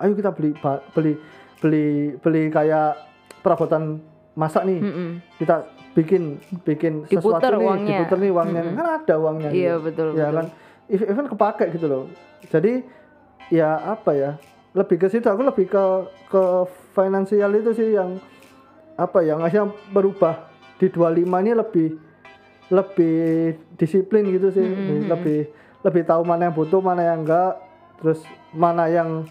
ayo 0.00 0.12
kita 0.12 0.30
beli 0.30 0.50
beli 0.90 1.12
beli 1.56 1.86
beli 2.18 2.42
kayak 2.48 2.98
perabotan 3.38 4.02
masak 4.32 4.64
nih 4.64 4.80
Mm-mm. 4.80 5.08
kita 5.36 5.64
bikin 5.92 6.22
bikin 6.62 6.92
sesuatu 7.04 7.38
Diputer 7.38 7.52
nih 7.52 7.62
uangnya. 7.62 7.96
diputer 7.96 8.18
nih 8.18 8.30
uangnya 8.30 8.62
Mm-mm. 8.64 8.76
kan 8.76 8.86
ada 8.96 9.14
uangnya 9.16 9.50
Iya, 9.50 9.74
gitu. 9.76 9.84
betul, 9.86 10.08
ya 10.10 10.26
betul. 10.26 10.34
kan 10.34 10.46
Ev- 10.90 11.08
even 11.08 11.26
kepake 11.28 11.64
gitu 11.70 11.86
loh 11.86 12.04
jadi 12.44 12.72
ya 13.50 13.76
apa 13.82 14.10
ya? 14.14 14.30
Lebih 14.72 14.96
ke 15.02 15.06
situ 15.10 15.26
aku 15.26 15.42
lebih 15.42 15.66
ke 15.66 15.84
ke 16.30 16.42
finansial 16.94 17.50
itu 17.58 17.74
sih 17.74 17.98
yang 17.98 18.22
apa 18.94 19.20
ya 19.26 19.36
ngasih 19.36 19.74
berubah. 19.90 20.48
Di 20.80 20.88
25 20.88 21.26
ini 21.44 21.52
lebih 21.52 21.88
lebih 22.70 23.18
disiplin 23.76 24.24
gitu 24.30 24.48
sih. 24.54 24.64
Mm-mm. 24.64 25.10
lebih 25.10 25.50
lebih 25.84 26.02
tahu 26.06 26.22
mana 26.24 26.48
yang 26.48 26.54
butuh 26.54 26.80
mana 26.80 27.02
yang 27.02 27.26
enggak. 27.26 27.58
Terus 28.00 28.22
mana 28.54 28.88
yang 28.88 29.28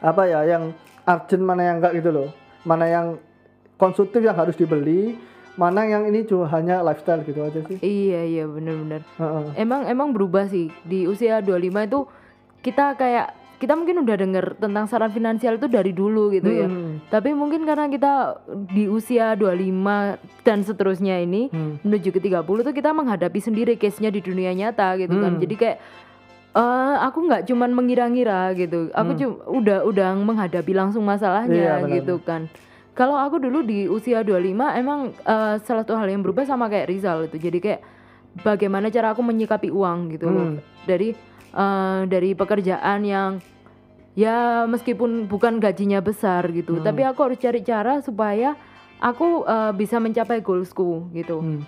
apa 0.00 0.24
ya 0.24 0.40
yang 0.48 0.72
urgent 1.04 1.44
mana 1.44 1.62
yang 1.66 1.76
enggak 1.82 1.92
gitu 1.98 2.10
loh. 2.14 2.28
Mana 2.64 2.86
yang 2.88 3.06
konsumtif 3.76 4.22
yang 4.22 4.38
harus 4.38 4.56
dibeli 4.56 5.18
mana 5.58 5.84
yang 5.84 6.08
ini 6.08 6.24
cuma 6.24 6.48
hanya 6.56 6.80
lifestyle 6.80 7.20
gitu 7.26 7.44
aja 7.44 7.60
sih. 7.68 7.76
Iya, 7.84 8.20
iya, 8.24 8.44
benar-benar. 8.48 9.04
Heeh. 9.18 9.44
Emang 9.60 9.84
emang 9.84 10.08
berubah 10.14 10.48
sih. 10.48 10.72
Di 10.88 11.04
usia 11.04 11.44
25 11.44 11.84
itu 11.84 12.00
kita 12.60 12.94
kayak 12.94 13.28
kita 13.56 13.76
mungkin 13.76 14.00
udah 14.00 14.16
denger 14.16 14.46
tentang 14.56 14.88
saran 14.88 15.12
finansial 15.12 15.60
itu 15.60 15.68
dari 15.68 15.92
dulu 15.92 16.32
gitu 16.32 16.48
ya. 16.48 16.64
Hmm. 16.64 17.04
Tapi 17.06 17.36
mungkin 17.36 17.68
karena 17.68 17.92
kita 17.92 18.40
di 18.72 18.88
usia 18.88 19.36
25 19.36 20.16
dan 20.40 20.64
seterusnya 20.64 21.20
ini 21.20 21.52
Hmm. 21.52 21.76
menuju 21.84 22.08
ke 22.08 22.20
30 22.22 22.40
tuh 22.62 22.72
kita 22.72 22.88
menghadapi 22.90 23.36
sendiri 23.36 23.76
case-nya 23.76 24.08
di 24.08 24.24
dunia 24.24 24.56
nyata 24.56 24.96
gitu 24.96 25.12
kan. 25.12 25.36
Hmm. 25.36 25.42
Jadi 25.44 25.54
kayak 25.56 25.76
eh 26.50 26.96
aku 26.98 27.28
nggak 27.28 27.46
cuman 27.46 27.70
mengira-ngira 27.70 28.56
gitu. 28.56 28.88
Aku 28.90 29.12
Hmm. 29.12 29.18
cuma 29.18 29.34
udah 29.46 29.78
udah 29.84 30.08
menghadapi 30.16 30.72
langsung 30.72 31.04
Iya, 31.04 31.10
masalahnya 31.12 31.72
benar. 31.78 31.94
gitu 31.94 32.16
kan. 32.18 32.48
Kalau 32.90 33.14
aku 33.14 33.38
dulu 33.38 33.60
di 33.60 33.84
usia 33.86 34.24
25 34.24 34.72
emang 34.72 35.12
eh, 35.12 35.54
salah 35.60 35.84
satu 35.84 35.94
hal 35.94 36.08
yang 36.08 36.24
berubah 36.24 36.42
sama 36.42 36.66
kayak 36.66 36.88
Rizal 36.88 37.28
itu. 37.28 37.36
Jadi 37.36 37.60
kayak 37.60 37.80
bagaimana 38.40 38.88
cara 38.88 39.12
aku 39.12 39.20
menyikapi 39.20 39.68
uang 39.68 39.98
gitu 40.10 40.26
loh. 40.26 40.48
Hmm. 40.56 40.64
Dari 40.88 41.12
eh, 41.50 42.00
dari 42.06 42.32
pekerjaan 42.32 43.00
yang 43.02 43.30
ya 44.12 44.66
meskipun 44.66 45.24
bukan 45.24 45.58
gajinya 45.58 45.98
besar 45.98 46.50
gitu, 46.50 46.76
Hmm. 46.76 46.84
tapi 46.84 47.02
aku 47.02 47.20
harus 47.22 47.38
cari 47.38 47.62
cara 47.62 48.00
supaya 48.00 48.58
aku 48.98 49.44
eh, 49.44 49.72
bisa 49.72 49.96
mencapai 49.96 50.40
goalsku 50.40 51.08
gitu. 51.12 51.40
Hmm. 51.40 51.62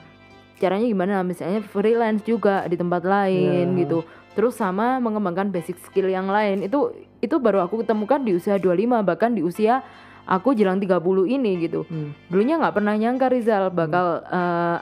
Caranya 0.58 0.86
gimana? 0.86 1.14
Misalnya 1.22 1.58
freelance 1.60 2.22
juga 2.22 2.62
di 2.66 2.74
tempat 2.74 3.02
lain 3.02 3.74
Ya. 3.74 3.78
gitu. 3.82 4.06
Terus 4.32 4.54
sama 4.54 4.96
mengembangkan 4.96 5.50
basic 5.50 5.76
skill 5.82 6.06
yang 6.06 6.26
lain. 6.26 6.62
Itu 6.62 6.94
itu 7.18 7.36
baru 7.36 7.62
aku 7.62 7.82
ketemukan 7.82 8.22
di 8.22 8.32
usia 8.32 8.56
25 8.56 9.02
bahkan 9.02 9.30
di 9.30 9.42
usia 9.42 9.82
aku 10.22 10.54
jelang 10.54 10.78
30 10.78 11.26
ini 11.26 11.58
gitu. 11.60 11.82
Hmm. 11.84 12.14
Dulunya 12.26 12.58
nggak 12.58 12.74
pernah 12.74 12.94
nyangka 12.94 13.26
Rizal 13.26 13.70
bakal 13.70 14.22
eh, 14.22 14.76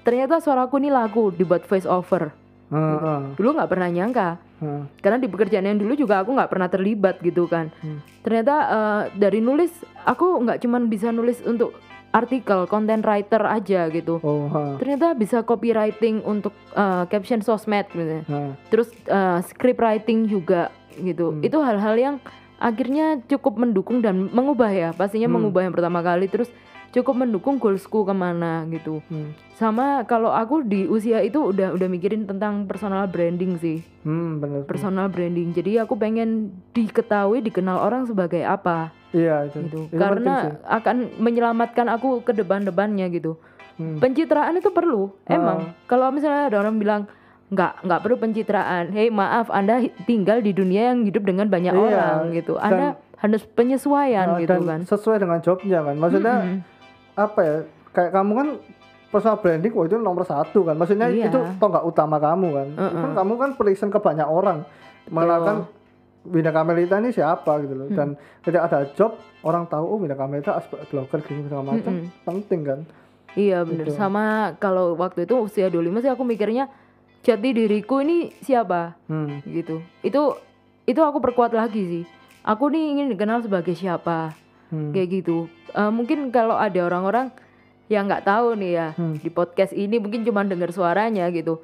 ternyata 0.00 0.40
suaraku 0.40 0.80
ini 0.80 0.88
laku 0.88 1.28
dibuat 1.30 1.64
voice 1.64 1.84
over. 1.84 2.32
Heeh, 2.68 2.98
heeh, 2.98 3.20
Dulu 3.34 3.48
nggak 3.54 3.70
pernah 3.70 3.88
nyangka 3.88 4.28
heeh. 4.58 4.82
karena 4.98 5.16
di 5.16 5.26
pekerjaan 5.26 5.64
yang 5.64 5.76
dulu 5.76 5.92
juga 5.94 6.20
aku 6.20 6.30
nggak 6.30 6.48
pernah 6.48 6.68
terlibat 6.68 7.16
gitu 7.20 7.44
kan 7.44 7.72
Hmm. 7.78 8.04
ternyata 8.20 8.54
eh, 8.66 9.02
dari 9.14 9.40
nulis 9.40 9.72
aku 10.02 10.42
nggak 10.42 10.60
cuman 10.60 10.86
bisa 10.86 11.08
nulis 11.08 11.40
untuk 11.42 11.72
artikel 12.10 12.64
content 12.64 13.00
writer 13.00 13.40
aja 13.42 13.88
gitu 13.88 14.16
Oh, 14.18 14.48
ha. 14.48 14.76
ternyata 14.76 15.12
bisa 15.12 15.40
copywriting 15.40 16.20
untuk 16.22 16.52
eh, 16.70 17.04
caption 17.06 17.40
sosmed 17.40 17.88
gitu 17.88 18.24
Nah, 18.24 18.52
terus 18.66 18.88
eh, 19.02 19.38
script 19.42 19.78
writing 19.78 20.24
juga 20.24 20.68
gitu 20.94 21.30
Hmm. 21.30 21.42
itu 21.42 21.56
hal-hal 21.58 21.94
yang 21.94 22.16
akhirnya 22.58 23.22
cukup 23.24 23.54
mendukung 23.56 24.02
dan 24.02 24.28
mengubah 24.28 24.68
ya 24.68 24.90
pastinya 24.90 25.24
Hmm. 25.26 25.38
mengubah 25.38 25.62
yang 25.62 25.72
pertama 25.72 26.02
kali 26.02 26.26
terus 26.26 26.50
cukup 26.98 27.14
mendukung 27.16 27.56
goalsku 27.56 28.02
ke 28.02 28.10
mana 28.10 28.66
gitu 28.66 28.98
hmm. 29.06 29.30
sama 29.54 30.02
kalau 30.02 30.28
aku 30.28 30.60
di 30.60 30.84
usia 30.84 31.18
itu 31.20 31.38
udah 31.44 31.70
udah 31.70 31.86
mikirin 31.86 32.24
tentang 32.24 32.66
personal 32.66 33.06
branding 33.06 33.54
sih 33.56 33.78
Hmm, 34.02 34.40
bener. 34.40 34.64
personal 34.64 35.06
branding. 35.06 35.52
Jadi 35.52 35.76
aku 35.76 35.92
pengen 35.92 36.48
diketahui, 36.72 37.38
dikenal 37.40 37.76
orang 37.78 38.02
sebagai 38.02 38.40
apa 38.40 38.88
Iya 39.10 39.44
itu. 39.44 39.60
gitu. 39.62 39.78
Itu. 39.84 39.94
Karena 39.94 40.56
akan 40.64 40.96
menyelamatkan 41.18 41.86
aku 41.86 42.20
ke 42.22 42.32
depan-depannya 42.32 43.04
gitu. 43.10 43.36
Hmm. 43.76 44.00
Pencitraan 44.00 44.56
itu 44.56 44.72
perlu. 44.72 45.12
Emang 45.24 45.76
kalau 45.84 46.08
misalnya 46.08 46.48
ada 46.48 46.56
orang 46.58 46.76
bilang 46.76 47.04
nggak 47.48 47.84
nggak 47.84 48.00
perlu 48.00 48.16
pencitraan. 48.16 48.88
Hei 48.90 49.08
maaf, 49.08 49.48
Anda 49.48 49.76
tinggal 50.04 50.40
di 50.40 50.50
dunia 50.50 50.88
yang 50.88 51.04
hidup 51.04 51.22
dengan 51.22 51.46
banyak 51.46 51.70
Iya, 51.70 51.80
orang 51.82 52.18
gitu. 52.32 52.56
Anda 52.56 52.96
harus 53.14 53.44
penyesuaian 53.44 54.26
Nah, 54.26 54.40
gitu 54.40 54.56
dan 54.56 54.64
kan. 54.64 54.80
sesuai 54.84 55.16
dengan 55.18 55.38
jobnya 55.40 55.78
kan. 55.82 55.94
Maksudnya 55.94 56.34
Mm-mm. 56.38 56.58
Apa 57.18 57.40
ya? 57.40 57.56
Kayak 57.90 58.10
kamu 58.14 58.32
kan 58.32 58.48
personal 59.08 59.36
branding 59.36 59.72
wah 59.72 59.84
itu 59.84 59.96
nomor 59.96 60.22
satu 60.22 60.62
kan. 60.62 60.74
Maksudnya 60.74 61.08
Iya. 61.08 61.26
itu 61.26 61.38
toh 61.58 61.68
nggak 61.68 61.82
utama 61.82 62.16
kamu 62.16 62.48
kan. 62.52 62.68
Mm-mm. 62.70 63.02
Kan 63.02 63.10
kamu 63.16 63.32
kan 63.34 63.50
present 63.54 63.90
ke 63.90 63.98
banyak 63.98 64.24
orang. 64.24 64.62
Mengenalkan 65.06 65.66
Winda 66.22 66.52
Kamelita 66.52 67.00
ini 67.00 67.10
siapa 67.10 67.56
gitu 67.58 67.74
loh. 67.74 67.86
Hmm. 67.86 67.96
Dan 67.96 68.08
ketika 68.40 68.62
ada 68.62 68.78
job 68.92 69.12
orang 69.40 69.64
tahu 69.64 69.84
oh 69.86 69.98
Winda 69.98 70.12
Kamelita 70.12 70.54
aspek 70.54 70.84
blogger 70.86 71.20
gini 71.20 71.42
segala 71.42 71.72
macam 71.72 71.92
Mm-mm. 71.96 72.12
penting 72.22 72.60
kan. 72.62 72.80
Iya 73.30 73.64
bener 73.64 73.88
Gitu. 73.88 73.96
Sama 73.96 74.24
kalau 74.56 74.92
waktu 74.94 75.24
itu 75.24 75.34
usia 75.38 75.66
25 75.66 75.98
sih 75.98 76.10
aku 76.10 76.22
mikirnya 76.22 76.68
jati 77.18 77.50
diriku 77.50 77.98
ini 77.98 78.30
siapa 78.38 78.94
Hmm. 79.04 79.40
gitu. 79.42 79.80
Itu 80.00 80.36
itu 80.84 81.00
aku 81.00 81.18
perkuat 81.18 81.50
lagi 81.50 81.82
sih. 81.82 82.04
Aku 82.40 82.68
nih 82.68 82.92
ingin 82.92 83.06
dikenal 83.08 83.40
sebagai 83.40 83.72
siapa 83.72 84.32
Hmm. 84.68 84.92
kayak 84.92 85.08
gitu. 85.20 85.46
Eh, 85.70 85.88
mungkin 85.88 86.28
kalau 86.28 86.54
ada 86.54 86.76
orang-orang 86.78 87.32
yang 87.88 88.04
nggak 88.04 88.22
tahu 88.22 88.52
nih 88.54 88.72
ya 88.74 88.88
Hmm. 88.92 89.16
di 89.16 89.28
podcast 89.28 89.72
ini 89.72 89.96
mungkin 89.96 90.20
cuma 90.22 90.42
dengar 90.42 90.68
suaranya 90.70 91.24
gitu. 91.28 91.60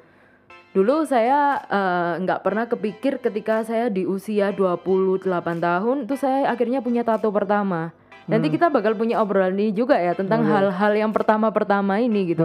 Dulu 0.71 1.05
saya 1.05 1.61
eh, 1.63 2.11
nggak 2.19 2.41
pernah 2.41 2.65
kepikir 2.65 3.17
ketika 3.17 3.61
saya 3.61 3.87
di 3.87 4.03
usia 4.03 4.51
28 4.51 5.23
tahun 5.57 6.03
itu 6.03 6.15
saya 6.15 6.49
akhirnya 6.49 6.81
punya 6.81 7.01
tato 7.01 7.29
pertama. 7.29 7.93
Nanti 8.25 8.49
kita 8.49 8.67
bakal 8.67 8.97
punya 8.97 9.21
obrolan 9.21 9.53
ini 9.53 9.69
juga 9.69 9.95
ya 9.95 10.11
tentang 10.11 10.41
Hmm. 10.41 10.49
Oh, 10.49 10.51
iya. 10.51 10.57
hal-hal 10.67 10.93
yang 10.97 11.11
pertama-pertama 11.13 12.01
ini 12.01 12.33
gitu. 12.33 12.41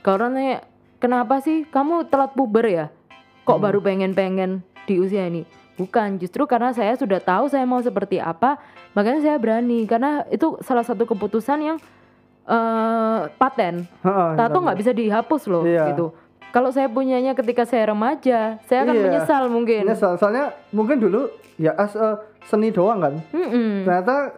Kalau 0.00 0.28
nanya 0.28 0.60
kenapa 1.00 1.40
sih 1.40 1.64
kamu 1.64 2.06
telat 2.06 2.36
puber 2.36 2.68
ya? 2.68 2.86
Kok 3.42 3.56
Hmm. 3.56 3.64
baru 3.64 3.80
pengen-pengen 3.80 4.60
di 4.84 5.00
usia 5.00 5.24
ini? 5.24 5.48
Bukan, 5.74 6.22
justru 6.22 6.44
karena 6.44 6.70
saya 6.70 6.94
sudah 6.94 7.18
tahu 7.18 7.48
saya 7.48 7.64
mau 7.64 7.80
seperti 7.80 8.22
apa, 8.22 8.60
makanya 8.94 9.20
saya 9.20 9.36
berani 9.36 9.84
karena 9.84 10.24
itu 10.28 10.56
salah 10.60 10.82
satu 10.82 11.04
keputusan 11.04 11.58
yang 11.60 11.78
eh 12.44 13.20
paten. 13.34 13.88
Tato 14.36 14.58
nggak 14.58 14.78
bisa 14.78 14.92
dihapus 14.92 15.42
loh 15.46 15.64
Iya. 15.64 15.90
gitu. 15.90 16.12
Kalau 16.48 16.70
saya 16.70 16.86
punyanya 16.86 17.34
ketika 17.34 17.64
saya 17.64 17.90
remaja, 17.90 18.62
saya 18.62 18.84
akan 18.84 18.94
Iya. 18.94 19.02
menyesal 19.02 19.42
mungkin. 19.48 19.90
So- 19.92 20.14
soalnya 20.14 20.54
mungkin 20.70 21.00
dulu 21.00 21.26
ya 21.56 21.74
as 21.74 21.92
a 21.94 22.20
seni 22.44 22.68
doang 22.68 23.00
kan. 23.00 23.14
Mm-mm. 23.30 23.82
Ternyata 23.82 24.36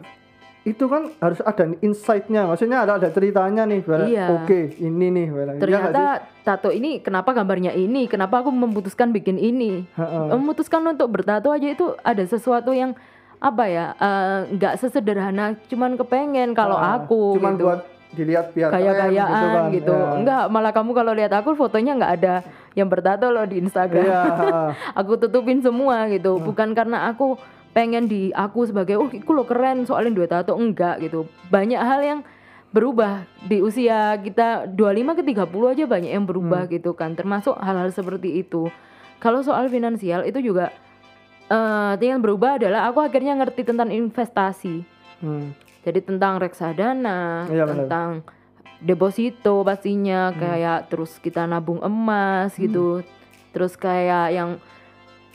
itu 0.62 0.82
kan 0.86 1.10
harus 1.20 1.38
ada 1.40 1.62
insight-nya. 1.78 2.46
Maksudnya 2.46 2.82
ada 2.82 2.96
ada 2.96 3.10
ceritanya 3.10 3.62
nih. 3.64 3.82
Iya. 3.84 4.26
Oke, 4.32 4.74
ini 4.78 5.06
nih. 5.10 5.26
Bara. 5.28 5.52
Iya 5.52 5.60
Ternyata 5.60 6.02
sih? 6.16 6.42
tato 6.42 6.70
ini 6.70 6.98
kenapa 6.98 7.30
gambarnya 7.30 7.70
ini? 7.70 8.06
Kenapa 8.06 8.40
aku 8.40 8.50
memutuskan 8.50 9.10
bikin 9.10 9.36
ini? 9.36 9.82
Heeh. 9.92 10.24
memutuskan 10.32 10.82
untuk 10.82 11.10
bertato 11.10 11.50
aja 11.50 11.66
itu 11.66 11.94
ada 12.00 12.22
sesuatu 12.22 12.70
yang 12.70 12.94
apa 13.36 13.64
ya 13.68 13.86
eh, 13.94 14.38
nggak 14.56 14.74
sesederhana 14.80 15.54
cuman 15.68 15.94
kepengen 15.94 16.56
kalau 16.56 16.76
Ah, 16.76 17.00
aku 17.00 17.36
cuman 17.36 17.54
gitu. 17.56 17.64
buat 17.68 17.80
dilihat 18.16 18.56
biar 18.56 18.72
gaya-gayaan 18.72 19.76
gitu, 19.76 19.92
kan. 19.92 20.00
Ya. 20.00 20.12
enggak 20.16 20.42
malah 20.48 20.72
kamu 20.72 20.90
kalau 20.96 21.12
lihat 21.12 21.32
aku 21.36 21.52
fotonya 21.52 21.92
nggak 22.00 22.12
ada 22.16 22.34
yang 22.72 22.88
bertato 22.88 23.28
loh 23.28 23.44
di 23.44 23.60
Instagram. 23.60 24.08
Heeh. 24.08 24.68
aku 25.00 25.20
tutupin 25.20 25.60
semua 25.60 26.08
gitu. 26.08 26.40
Bukan 26.40 26.72
karena 26.72 27.08
aku 27.08 27.36
pengen 27.76 28.08
di 28.08 28.32
aku 28.32 28.64
sebagai 28.64 28.96
oh 28.96 29.08
aku 29.08 29.30
lo 29.36 29.44
keren 29.44 29.84
soalnya 29.84 30.16
dua 30.16 30.28
tato. 30.28 30.56
Enggak 30.56 31.04
gitu. 31.04 31.28
Banyak 31.52 31.80
hal 31.80 32.00
yang 32.00 32.20
berubah 32.72 33.24
di 33.44 33.60
usia 33.60 34.16
kita 34.20 34.68
25 34.68 35.16
ke 35.16 35.22
30 35.24 35.72
aja 35.72 35.84
banyak 35.84 36.12
yang 36.12 36.24
berubah 36.24 36.68
gitu 36.68 36.96
kan. 36.96 37.12
Termasuk 37.16 37.56
hal-hal 37.60 37.88
seperti 37.92 38.40
itu. 38.40 38.68
Kalau 39.20 39.40
soal 39.40 39.68
finansial 39.68 40.24
itu 40.24 40.40
juga 40.40 40.72
eh 41.46 41.92
yang 42.02 42.22
berubah 42.22 42.58
adalah 42.58 42.90
aku 42.90 42.98
akhirnya 43.02 43.38
ngerti 43.38 43.62
tentang 43.62 43.90
investasi. 43.90 44.82
Hmm. 45.16 45.56
jadi 45.80 46.04
tentang 46.04 46.36
reksadana 46.36 47.48
Iya, 47.48 47.64
tentang 47.64 48.20
deposito 48.84 49.64
pastinya 49.64 50.28
kayak 50.36 50.92
terus 50.92 51.16
kita 51.22 51.48
nabung 51.48 51.80
emas 51.80 52.52
gitu. 52.58 53.00
Terus 53.56 53.78
kayak 53.80 54.34
yang 54.34 54.50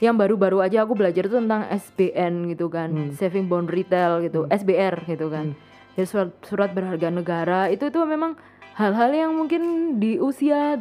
yang 0.01 0.17
baru-baru 0.17 0.61
aja 0.61 0.85
aku 0.85 0.93
belajar 0.93 1.25
itu 1.25 1.37
tentang 1.37 1.65
SBN 1.65 2.53
gitu 2.53 2.69
kan. 2.69 2.89
Hmm. 2.93 3.09
saving 3.17 3.49
bond 3.49 3.69
retail 3.73 4.21
gitu 4.21 4.45
SBR 4.53 5.07
gitu 5.09 5.33
kan. 5.33 5.57
Ya 5.97 6.05
surat 6.05 6.29
surat 6.45 6.69
berharga 6.75 7.09
negara 7.09 7.61
itu 7.73 7.89
itu 7.89 7.97
memang 8.05 8.37
hal-hal 8.77 9.11
yang 9.13 9.31
mungkin 9.33 9.97
di 9.97 10.21
usia 10.21 10.77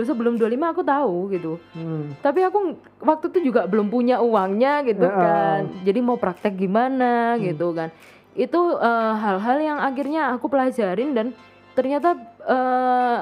sebelum 0.00 0.34
25 0.34 0.50
aku 0.66 0.82
tahu 0.82 1.16
gitu 1.30 1.52
Hmm. 1.70 2.10
tapi 2.18 2.42
aku 2.42 2.74
waktu 2.98 3.30
itu 3.30 3.52
juga 3.52 3.62
belum 3.64 3.86
punya 3.86 4.18
uangnya 4.18 4.82
gitu 4.82 5.04
Ya. 5.04 5.14
kan 5.14 5.60
jadi 5.80 6.00
mau 6.00 6.16
praktek 6.16 6.56
gimana 6.56 7.38
gitu 7.38 7.70
kan 7.70 7.94
itu 8.34 8.58
eh, 8.74 9.12
hal-hal 9.14 9.58
yang 9.60 9.78
akhirnya 9.78 10.34
aku 10.34 10.48
pelajarin 10.48 11.12
dan 11.12 11.26
ternyata 11.72 12.18
eh, 12.40 13.18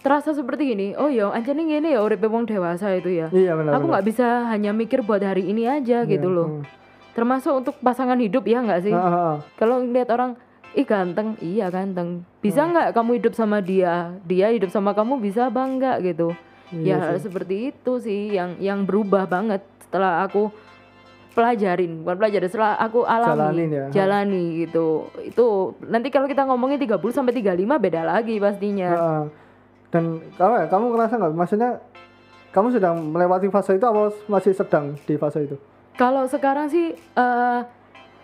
terasa 0.00 0.32
seperti 0.32 0.66
gini 0.68 0.86
oh 0.94 1.06
yo 1.06 1.30
aja 1.30 1.50
nih 1.50 1.66
gini 1.70 1.88
ya 1.90 2.00
urip 2.00 2.22
wong 2.22 2.42
dewasa 2.42 2.90
itu 2.92 3.12
ya 3.12 3.28
Iya 3.28 3.54
benar. 3.54 3.76
aku 3.76 3.84
nggak 3.86 4.04
bisa 4.04 4.26
hanya 4.48 4.72
mikir 4.72 5.00
buat 5.00 5.20
hari 5.20 5.44
ini 5.44 5.62
aja 5.64 6.02
gitu 6.04 6.26
Iya, 6.26 6.34
loh 6.34 6.48
hmm. 6.48 6.62
termasuk 7.12 7.52
untuk 7.54 7.74
pasangan 7.78 8.16
hidup 8.16 8.42
ya 8.42 8.58
nggak 8.60 8.80
sih 8.82 8.90
heeh. 8.90 9.34
kalau 9.54 9.78
ngeliat 9.78 10.08
orang 10.08 10.32
ih 10.72 10.86
ganteng. 10.86 11.36
Iya 11.40 11.68
ganteng. 11.68 12.24
Bisa 12.40 12.64
nggak 12.66 12.96
kamu 12.96 13.10
hidup 13.20 13.34
sama 13.36 13.58
dia? 13.60 14.16
Dia 14.24 14.52
hidup 14.52 14.72
sama 14.72 14.92
kamu 14.96 15.20
bisa 15.20 15.48
bangga 15.52 16.00
gitu? 16.00 16.32
Iya 16.72 16.96
ya 16.96 17.12
hal 17.12 17.16
seperti 17.20 17.74
itu 17.74 17.92
sih 18.00 18.32
yang 18.32 18.56
yang 18.56 18.88
berubah 18.88 19.28
banget 19.28 19.60
setelah 19.84 20.24
aku 20.24 20.48
pelajarin. 21.36 22.00
Bukan 22.04 22.16
pelajarin 22.16 22.48
setelah 22.48 22.80
aku 22.80 23.04
alami 23.04 23.28
Jalanin 23.36 23.70
ya. 23.70 23.86
jalani 23.92 24.44
gitu. 24.64 25.08
Itu 25.20 25.76
nanti 25.84 26.08
kalau 26.08 26.24
kita 26.28 26.48
ngomongin 26.48 26.80
30 26.80 26.96
sampai 27.12 27.36
35 27.36 27.60
beda 27.76 28.00
lagi 28.08 28.40
pastinya. 28.40 28.90
Heeh. 28.92 29.22
Dan 29.92 30.04
kamu 30.40 30.72
kamu 30.72 30.84
ngerasa 30.96 31.14
nggak? 31.20 31.32
Maksudnya 31.36 31.70
kamu 32.52 32.68
sedang 32.72 32.96
melewati 33.12 33.48
fase 33.52 33.76
itu 33.76 33.84
atau 33.84 34.12
masih 34.28 34.52
sedang 34.56 34.96
di 35.04 35.16
fase 35.16 35.44
itu? 35.44 35.56
kalau 35.92 36.24
sekarang 36.24 36.72
sih 36.72 36.96
eh, 36.96 37.60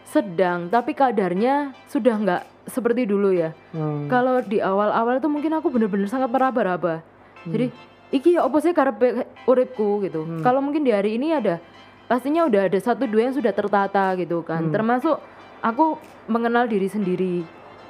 sedang 0.08 0.72
tapi 0.72 0.96
kadarnya 0.96 1.76
sudah 1.84 2.16
nggak 2.16 2.42
seperti 2.68 3.04
dulu 3.08 3.32
ya 3.32 3.52
Hmm. 3.76 4.08
Kalau 4.08 4.40
di 4.40 4.60
awal-awal 4.64 5.20
itu 5.20 5.28
mungkin 5.28 5.52
aku 5.60 5.68
bener-bener 5.68 6.08
sangat 6.08 6.32
meraba-raba. 6.32 7.04
Jadi 7.44 7.68
iki 8.08 8.36
ya 8.36 8.48
opo 8.48 8.60
sih 8.60 8.72
karepe 8.72 9.28
uripku 9.44 10.00
gitu. 10.04 10.24
Kalau 10.40 10.64
mungkin 10.64 10.84
di 10.84 10.92
hari 10.92 11.20
ini 11.20 11.36
ada 11.36 11.60
pastinya 12.08 12.48
udah 12.48 12.72
ada 12.72 12.78
satu 12.80 13.04
dua 13.04 13.28
yang 13.28 13.36
sudah 13.36 13.52
tertata 13.52 14.16
gitu 14.16 14.40
kan. 14.40 14.72
Termasuk 14.72 15.20
aku 15.60 16.00
mengenal 16.28 16.64
diri 16.64 16.88
sendiri. 16.88 17.44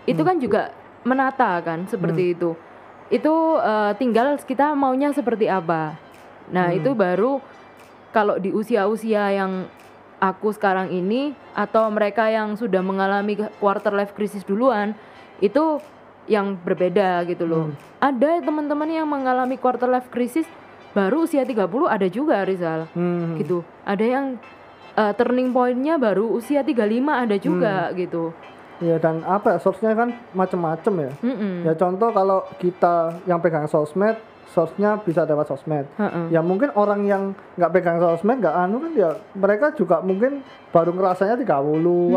Itu 0.07 0.27
kan 0.27 0.43
juga 0.43 0.75
menata 1.07 1.62
kan 1.62 1.87
seperti 1.87 2.35
itu. 2.35 2.59
Itu 3.09 3.62
eh, 3.62 3.93
tinggal 3.99 4.35
kita 4.43 4.75
maunya 4.75 5.14
seperti 5.14 5.47
apa. 5.47 5.95
Nah, 6.51 6.75
itu 6.75 6.91
baru 6.97 7.39
kalau 8.11 8.41
di 8.41 8.51
usia-usia 8.51 9.31
yang 9.37 9.69
aku 10.19 10.51
sekarang 10.55 10.91
ini 10.91 11.35
atau 11.55 11.87
mereka 11.91 12.27
yang 12.31 12.59
sudah 12.59 12.83
mengalami 12.83 13.39
quarter 13.62 13.95
life 13.95 14.14
crisis 14.14 14.43
duluan 14.43 14.95
itu 15.39 15.79
yang 16.29 16.59
berbeda 16.61 17.25
gitu 17.25 17.49
loh. 17.49 17.73
Ada 17.99 18.45
teman-teman 18.45 18.91
yang 18.91 19.09
mengalami 19.09 19.57
quarter 19.57 19.89
life 19.89 20.12
crisis 20.12 20.45
baru 20.93 21.25
usia 21.25 21.43
30 21.43 21.64
ada 21.89 22.07
juga 22.11 22.45
Rizal. 22.45 22.91
Hmm. 22.93 23.39
Gitu. 23.41 23.64
Ada 23.87 24.05
yang 24.05 24.27
uh, 24.99 25.12
turning 25.16 25.55
pointnya 25.55 25.97
baru 25.97 26.29
usia 26.35 26.61
35 26.61 26.85
ada 27.09 27.37
juga 27.41 27.75
gitu. 27.97 28.35
Ya 28.81 28.97
dan 28.97 29.20
apa 29.22 29.55
ya 29.55 29.59
source-nya 29.59 29.93
kan 29.93 30.09
macem-macem 30.33 30.95
ya 30.99 31.12
Mm-mm. 31.20 31.62
ya 31.62 31.74
contoh 31.74 32.09
kalau 32.11 32.43
kita 32.57 32.95
yang 33.24 33.39
pegang 33.39 33.66
sosmed 33.66 34.14
source-nya 34.49 34.97
bisa 34.99 35.22
dapat 35.22 35.45
sosmed 35.45 35.85
Heeh. 35.95 36.31
ya 36.31 36.41
mungkin 36.41 36.70
orang 36.72 37.03
yang 37.03 37.22
nggak 37.55 37.70
pegang 37.70 37.99
sosmed 37.99 38.39
nggak 38.39 38.55
anu 38.55 38.79
kan 38.79 38.93
ya 38.93 39.11
mereka 39.33 39.70
juga 39.72 39.99
mungkin 40.01 40.41
baru 40.68 40.91
ngerasanya 40.91 41.37
30 41.37 41.45
atau 41.45 41.74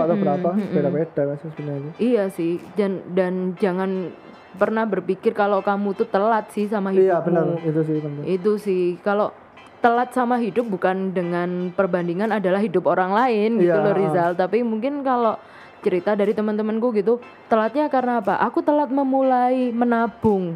Mm-mm, 0.08 0.16
berapa 0.18 0.50
mm-mm. 0.52 0.72
beda-beda 0.72 1.22
kan 1.26 1.38
sebenarnya 1.42 1.92
Iya 1.98 2.24
sih, 2.28 2.60
dan 2.74 2.92
dan 3.10 3.34
jangan 3.56 4.14
pernah 4.52 4.84
berpikir 4.84 5.32
kalau 5.32 5.60
kamu 5.60 5.96
tuh 5.96 6.06
telat 6.06 6.46
sih 6.50 6.68
sama 6.68 6.92
hidupmu. 6.92 7.06
iya 7.06 7.18
benar 7.20 7.46
itu 7.58 7.82
sih 7.82 7.98
benar 7.98 8.22
Itu 8.24 8.52
sih 8.58 8.84
kalau 9.00 9.32
telat 9.80 10.12
sama 10.12 10.38
hidup 10.38 10.68
bukan 10.68 11.10
dengan 11.10 11.72
perbandingan 11.72 12.30
adalah 12.30 12.60
hidup 12.60 12.86
orang 12.86 13.12
lain 13.12 13.58
gitu 13.58 13.72
Iya. 13.72 13.82
loh 13.82 13.94
Rizal, 13.94 14.32
tapi 14.36 14.62
mungkin 14.62 15.02
kalau 15.02 15.40
cerita 15.82 16.14
dari 16.14 16.32
teman-temanku 16.32 16.94
gitu, 16.94 17.18
telatnya 17.46 17.90
karena 17.90 18.22
apa? 18.22 18.38
Aku 18.42 18.62
telat 18.62 18.88
memulai 18.88 19.70
menabung. 19.70 20.56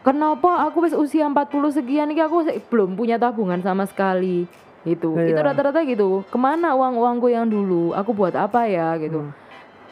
Kenapa 0.00 0.68
aku 0.68 0.84
wis 0.84 0.92
usia 0.92 1.24
40 1.24 1.48
sekian 1.72 2.12
ini 2.12 2.20
aku 2.20 2.44
belum 2.68 2.92
punya 2.92 3.16
tabungan 3.16 3.58
sama 3.58 3.88
sekali. 3.88 4.44
Itu. 4.84 5.16
Itu 5.16 5.32
Iya. 5.32 5.40
rata-rata 5.40 5.80
gitu. 5.82 6.28
Ke 6.28 6.36
mana 6.36 6.76
uang-uangku 6.76 7.32
yang 7.32 7.48
dulu? 7.48 7.96
Aku 7.96 8.12
buat 8.12 8.36
apa 8.36 8.68
ya 8.68 8.92
gitu. 9.00 9.24
Hmm. 9.24 9.32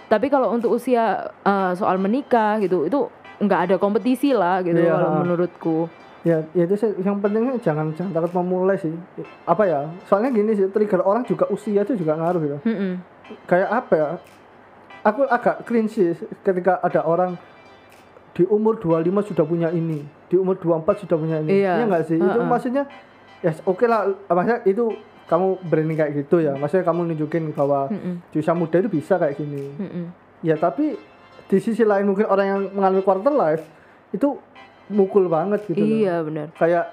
Tapi 0.07 0.29
kalau 0.29 0.53
untuk 0.53 0.77
usia 0.77 1.33
eh, 1.41 1.73
soal 1.73 1.97
menikah 1.97 2.61
gitu, 2.61 2.85
itu 2.85 3.09
nggak 3.41 3.61
ada 3.73 3.77
kompetisi 3.81 4.37
lah 4.37 4.61
gitu 4.61 4.77
Iya. 4.79 4.93
kalau 4.93 5.11
menurutku. 5.19 5.79
ya, 6.23 6.39
ya 6.55 6.63
itu 6.63 6.79
sih 6.79 6.95
yang 7.03 7.19
pentingnya 7.19 7.59
jangan 7.59 7.91
jangan 7.99 8.15
takut 8.15 8.31
memulai 8.39 8.79
sih 8.79 8.95
apa 9.43 9.67
ya 9.67 9.91
soalnya 10.07 10.31
gini 10.31 10.55
sih 10.55 10.71
trigger 10.71 11.03
orang 11.03 11.27
juga 11.27 11.51
usia 11.51 11.83
itu 11.83 11.99
juga 11.99 12.15
ngaruh 12.15 12.39
gitu 12.39 12.57
Mm-mm. 12.63 13.03
kayak 13.51 13.67
apa 13.67 13.93
ya 13.99 14.09
aku 15.03 15.27
agak 15.27 15.63
cringe 15.63 15.93
sih 15.93 16.15
ketika 16.41 16.79
ada 16.79 17.03
orang 17.03 17.35
di 18.33 18.43
umur 18.45 18.79
25 18.79 19.29
sudah 19.29 19.45
punya 19.45 19.69
ini 19.69 20.01
di 20.27 20.37
umur 20.37 20.57
24 20.57 21.05
sudah 21.05 21.17
punya 21.17 21.37
ini 21.39 21.61
Iya. 21.61 21.85
nggak 21.85 22.05
sih 22.07 22.17
itu 22.17 22.25
Heeh. 22.25 22.49
maksudnya 22.49 22.85
ya 23.39 23.53
oke 23.63 23.85
lah 23.85 24.09
maksudnya 24.25 24.59
itu 24.65 24.85
kamu 25.23 25.47
berani 25.63 25.95
kayak 25.95 26.13
gitu 26.17 26.41
ya 26.41 26.55
maksudnya 26.55 26.83
kamu 26.83 27.01
nunjukin 27.09 27.53
bahwa 27.53 27.89
Mm-mm. 27.89 28.25
di 28.29 28.37
usia 28.39 28.55
muda 28.55 28.79
itu 28.79 28.89
bisa 28.89 29.17
kayak 29.17 29.37
gini 29.37 29.69
Mm-mm. 29.75 30.05
ya 30.41 30.57
tapi 30.57 30.97
di 31.45 31.59
sisi 31.59 31.85
lain 31.85 32.07
mungkin 32.07 32.25
orang 32.25 32.47
yang 32.47 32.61
mengalami 32.73 33.03
quarter 33.03 33.31
life 33.31 33.65
itu 34.11 34.39
mukul 34.89 35.25
banget 35.27 35.65
gitu 35.67 35.79
loh. 35.79 35.89
Iya 35.89 36.15
benar. 36.21 36.47
kayak 36.53 36.85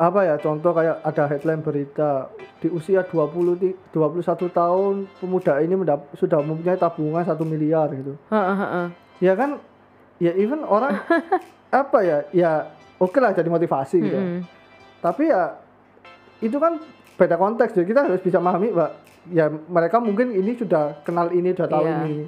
apa 0.00 0.24
ya 0.24 0.34
contoh 0.36 0.72
kayak 0.72 1.04
ada 1.04 1.28
headline 1.28 1.60
berita 1.60 2.32
di 2.56 2.68
usia 2.68 3.04
20 3.04 3.20
ti- 3.54 3.76
21 3.90 4.24
tahun 4.50 4.94
pemuda 5.14 5.60
ini 5.60 5.76
mendap- 5.76 6.08
sudah 6.14 6.40
mempunyai 6.40 6.74
tabungan 6.74 7.20
satu 7.20 7.44
miliar 7.44 7.92
gitu 7.92 8.16
Heeh, 8.26 8.56
heeh. 8.56 8.86
ya 9.20 9.32
kan 9.34 9.60
ya 10.16 10.32
even 10.34 10.64
orang 10.64 10.96
apa 11.70 11.98
ya 12.00 12.18
ya 12.32 12.50
oke 12.96 13.12
lah 13.14 13.30
jadi 13.30 13.46
motivasi 13.46 13.96
gitu 14.00 14.16
Mm-mm. 14.16 14.40
tapi 14.98 15.28
ya 15.28 15.60
itu 16.40 16.56
kan 16.56 16.80
beda 17.14 17.36
konteks 17.36 17.72
jadi 17.74 17.86
kita 17.86 18.00
harus 18.02 18.20
bisa 18.20 18.40
memahami 18.40 18.72
mbak 18.72 18.90
ya 19.28 19.46
mereka 19.68 20.00
mungkin 20.00 20.32
ini 20.32 20.56
sudah 20.56 20.96
kenal 21.02 21.28
ini 21.28 21.52
sudah 21.52 21.68
tahu 21.68 21.84
Iya. 21.84 21.96
ini 22.02 22.24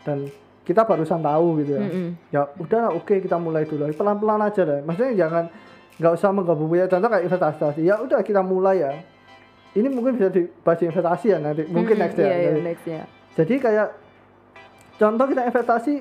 dan 0.00 0.18
kita 0.62 0.82
barusan 0.82 1.20
tahu 1.20 1.60
gitu 1.60 1.76
ya 1.76 1.82
Mm-mm. 1.82 2.08
ya 2.32 2.48
udah 2.56 2.96
oke 2.96 3.12
kita 3.18 3.36
mulai 3.36 3.62
dulu 3.62 3.92
pelan 3.92 4.16
pelan 4.16 4.40
aja 4.40 4.64
deh 4.64 4.80
maksudnya 4.80 5.12
jangan 5.18 5.44
nggak 6.00 6.12
usah 6.16 6.32
menggabung 6.32 6.72
ya 6.72 6.88
contoh 6.88 7.06
kayak 7.06 7.24
investasi 7.28 7.80
ya 7.84 8.00
udah 8.00 8.24
kita 8.24 8.40
mulai 8.40 8.80
ya 8.80 8.92
ini 9.70 9.86
mungkin 9.86 10.16
bisa 10.16 10.32
dibahas 10.32 10.80
di 10.80 10.84
investasi 10.88 11.26
ya 11.28 11.38
nanti 11.38 11.62
mungkin 11.68 11.94
Mm-mm. 11.94 12.04
next 12.08 12.16
ya 12.16 12.26
iya, 12.26 12.50
Jadi- 12.50 12.64
next 12.64 12.84
ya. 12.84 13.02
jadi 13.36 13.54
kayak 13.60 13.88
contoh 14.96 15.26
kita 15.28 15.42
investasi 15.44 15.92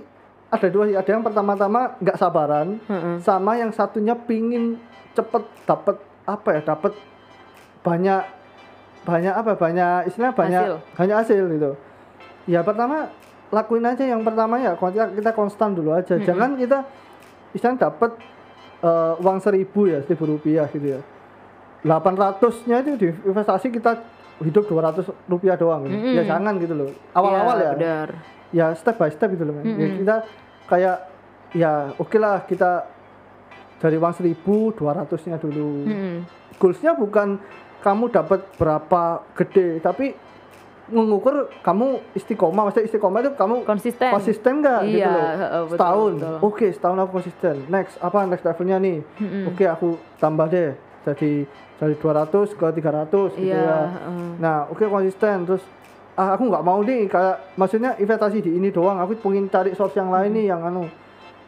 ada 0.50 0.68
dua 0.68 0.84
sih 0.88 0.95
ada 0.95 1.10
yang 1.10 1.22
pertama-tama 1.22 1.93
nggak 2.00 2.18
sabaran 2.18 2.68
Heeh. 2.82 3.16
sama 3.22 3.54
yang 3.54 3.70
satunya 3.70 4.16
pingin 4.18 4.80
cepet 5.14 5.43
dapat 5.64 5.95
apa 6.24 6.50
ya 6.58 6.62
dapat 6.64 6.93
banyak 7.80 8.22
banyak 9.04 9.34
apa 9.34 9.52
banyak 9.54 10.10
istilah 10.10 10.32
banyak 10.32 10.64
Hasil. 10.64 10.76
banyak 10.95 11.16
hasil 11.18 11.43
gitu 11.50 11.72
ya 12.47 12.64
pertama 12.64 13.12
lakuin 13.50 13.82
aja 13.84 14.04
yang 14.06 14.22
pertama 14.22 14.58
ya 14.58 14.74
kita, 14.74 15.12
kita 15.12 15.32
konstan 15.34 15.74
dulu 15.74 15.91
aja 15.91 16.16
Mm-mm. 16.16 16.26
jangan 16.26 16.50
kita 16.56 16.78
misalnya 17.52 17.89
dapat 17.89 18.12
eh, 18.80 19.13
uang 19.17 19.38
seribu 19.39 19.86
ya 19.86 19.99
seribu 20.03 20.36
rupiah 20.36 20.67
gitu 20.67 20.95
ya 20.95 21.01
800 21.82 22.67
nya 22.67 22.84
itu 22.84 22.95
di 22.97 23.07
investasi 23.23 23.71
kita 23.71 24.03
hidup 24.39 24.67
200 24.67 25.03
rupiah 25.27 25.55
doang 25.55 25.84
gitu. 25.84 25.95
Mm-mm. 25.95 26.15
ya 26.15 26.23
jangan 26.25 26.53
gitu 26.57 26.73
loh 26.73 26.89
awal-awal 27.11 27.55
Iya, 27.55 27.63
ya 27.63 27.71
Benar. 27.75 28.09
ya 28.51 28.65
step 28.73 28.95
by 28.95 29.09
step 29.09 29.32
gitu 29.32 29.43
loh 29.43 29.53
men. 29.53 29.63
Ya, 29.65 29.75
Mm-mm. 29.77 29.97
kita 29.99 30.15
kayak 30.67 30.97
ya 31.51 31.71
oke 31.95 32.15
lah 32.15 32.43
kita 32.43 32.88
dari 33.80 33.95
uang 33.95 34.13
1200 34.15 34.75
nya 35.25 35.38
dulu 35.38 35.88
Mm-mm. 35.88 36.15
goalsnya 36.55 36.95
bukan 36.95 37.39
kamu 37.80 38.11
dapat 38.11 38.43
berapa 38.55 39.03
gede 39.34 39.80
tapi 39.80 40.11
mengukur 40.90 41.36
kamu 41.60 41.88
istiqomah 42.12 42.62
maksudnya 42.64 42.86
istiqomah 42.86 43.20
itu 43.20 43.32
kamu 43.34 43.56
Konsisten. 43.64 44.10
konsisten 44.10 44.54
nggak 44.60 44.80
gitu 44.86 45.00
Iya, 45.00 45.10
loh 45.10 45.28
heeh, 45.32 45.62
betul, 45.64 45.76
setahun 45.76 46.12
oke 46.42 46.66
setahun 46.70 46.98
aku 46.98 47.12
konsisten 47.14 47.56
next 47.68 47.96
apa 47.98 48.20
next 48.26 48.44
levelnya 48.44 48.78
nih 48.78 48.98
Mm-mm. 49.18 49.44
oke 49.48 49.64
aku 49.64 49.88
tambah 50.18 50.48
deh 50.48 50.72
jadi 51.02 51.32
dari 51.76 51.96
200 51.96 52.28
ke 52.52 52.66
300 52.76 53.40
gitu 53.40 53.40
Iya, 53.40 53.56
ya 53.56 53.80
heeh. 53.88 54.30
Nah, 54.38 54.68
oke 54.68 54.84
konsisten 54.84 55.48
terus 55.48 55.64
ah, 56.14 56.34
aku 56.34 56.44
nggak 56.46 56.60
mau 56.62 56.80
nih 56.80 57.08
kayak 57.08 57.56
maksudnya 57.56 57.96
investasi 57.96 58.42
di 58.42 58.52
ini 58.52 58.68
doang. 58.68 59.00
Aku 59.00 59.16
pengen 59.16 59.48
cari 59.48 59.72
source 59.72 59.96
yang 59.96 60.12
lain 60.12 60.28
nih 60.30 60.46
yang 60.48 60.60
anu. 60.62 60.92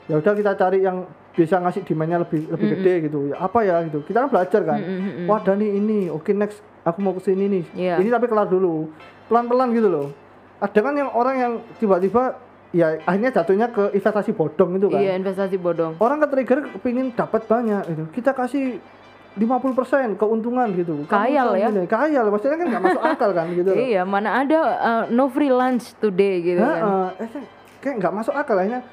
Ya 0.08 0.16
udah 0.16 0.32
kita 0.32 0.56
cari 0.56 0.80
yang 0.80 1.04
bisa 1.32 1.56
ngasih 1.58 1.84
demandnya 1.84 2.24
lebih 2.24 2.48
lebih 2.48 2.64
Mm-mm. 2.66 2.80
gede 2.80 2.94
gitu. 3.06 3.20
Ya 3.28 3.44
apa 3.44 3.60
ya 3.62 3.84
gitu. 3.84 4.00
Kita 4.02 4.24
kan 4.24 4.30
belajar 4.30 4.62
kan. 4.64 4.80
Mm-mm, 4.80 5.00
mm-mm. 5.04 5.28
Wah, 5.28 5.38
ada 5.38 5.52
nih 5.54 5.70
ini. 5.74 6.00
Oke, 6.08 6.32
next 6.32 6.64
aku 6.86 6.98
mau 7.02 7.14
ke 7.18 7.22
sini 7.26 7.46
nih. 7.48 7.64
Iya. 7.78 7.96
Ini 8.02 8.10
tapi 8.10 8.26
kelar 8.30 8.50
dulu. 8.50 8.90
Pelan-pelan 9.30 9.70
gitu 9.74 9.90
loh. 9.90 10.08
Ada 10.62 10.80
kan 10.82 10.94
yang 10.94 11.10
orang 11.14 11.36
yang 11.38 11.54
tiba-tiba 11.82 12.38
ya 12.72 13.02
akhirnya 13.04 13.32
jatuhnya 13.36 13.68
ke 13.74 13.92
investasi 13.96 14.32
bodong 14.34 14.78
itu 14.78 14.88
kan. 14.90 15.00
Iya, 15.02 15.14
investasi 15.18 15.56
bodong. 15.58 15.98
Orang 16.00 16.22
ke 16.22 16.28
trigger 16.30 16.60
pengen 16.82 17.14
dapat 17.14 17.46
banyak 17.46 17.84
gitu. 17.90 18.04
Kita 18.14 18.32
kasih 18.34 18.80
50% 19.32 20.20
keuntungan 20.20 20.68
gitu. 20.76 21.08
Kayal 21.08 21.56
ya. 21.56 21.72
gini, 21.72 21.88
Kayal 21.88 22.28
maksudnya 22.28 22.58
kan 22.60 22.68
nggak 22.68 22.84
masuk 22.84 23.04
akal 23.04 23.30
kan 23.32 23.48
gitu 23.56 23.70
loh. 23.72 23.80
Iya, 23.80 24.02
mana 24.04 24.44
ada 24.44 24.60
uh, 24.60 25.04
no 25.08 25.32
free 25.32 25.54
lunch 25.54 25.96
today 26.04 26.44
gitu 26.44 26.60
kan. 26.60 27.08
Eh, 27.16 27.28
kan 27.32 27.44
kayak 27.80 27.96
nggak 28.04 28.14
masuk 28.14 28.36
akal 28.36 28.60
akhirnya. 28.60 28.84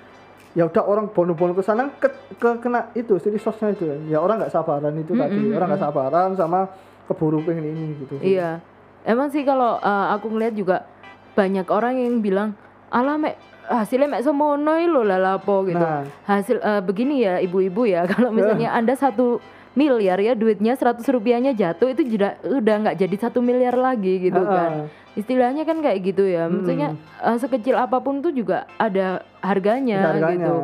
Ya 0.56 0.64
udah 0.66 0.82
orang 0.86 1.10
bono-bono 1.10 1.54
ke 1.54 1.62
sana 1.62 1.90
ke, 1.90 2.08
ke 2.38 2.50
kena 2.62 2.90
itu 2.94 3.18
jadi 3.18 3.38
sosnya 3.38 3.74
itu. 3.74 3.84
Ya 4.06 4.22
orang 4.22 4.42
nggak 4.42 4.54
sabaran 4.54 4.94
itu 4.94 5.12
tadi. 5.14 5.38
Mm-mm, 5.38 5.58
Orang 5.58 5.68
nggak 5.74 5.82
sabaran 5.82 6.30
sama 6.38 6.60
keburu 7.08 7.40
pengen 7.42 7.64
ini 7.64 7.84
gitu. 7.98 8.14
Iya. 8.20 8.60
Emang 9.02 9.32
sih 9.32 9.42
kalau 9.42 9.80
uh, 9.80 10.06
aku 10.12 10.28
ngeliat 10.28 10.52
juga 10.52 10.84
banyak 11.32 11.64
orang 11.72 11.96
yang 11.96 12.20
bilang, 12.20 12.52
"Alah, 12.92 13.16
mek 13.16 13.34
hasilnya 13.64 14.08
mek 14.10 14.22
semono 14.22 14.76
lho 14.76 15.02
lah 15.02 15.16
lapo 15.16 15.64
gitu." 15.64 15.80
Nah. 15.80 16.04
Hasil 16.28 16.60
uh, 16.60 16.84
begini 16.84 17.24
ya 17.24 17.40
ibu-ibu 17.40 17.88
ya, 17.88 18.04
kalau 18.12 18.28
misalnya 18.28 18.76
Anda 18.76 18.92
satu 18.92 19.40
miliar 19.72 20.18
ya 20.18 20.34
duitnya 20.34 20.74
100 20.74 21.06
rupiahnya 21.06 21.54
jatuh 21.54 21.94
itu 21.94 22.02
sudah 22.10 22.34
udah 22.42 22.74
nggak 22.82 22.96
jadi 22.98 23.16
satu 23.16 23.38
miliar 23.38 23.78
lagi 23.78 24.28
gitu 24.28 24.42
Heeh. 24.42 24.50
kan. 24.52 24.72
Istilahnya 25.14 25.62
kan 25.66 25.78
kayak 25.82 25.98
gitu 26.04 26.26
ya. 26.26 26.46
Maksudnya 26.46 26.94
Mm. 26.94 27.22
uh, 27.22 27.38
sekecil 27.38 27.74
apa 27.74 27.98
pun 27.98 28.22
tuh 28.22 28.30
juga 28.30 28.66
ada 28.78 29.22
harganya, 29.42 30.14
Harganya. 30.14 30.30
gitu. 30.34 30.54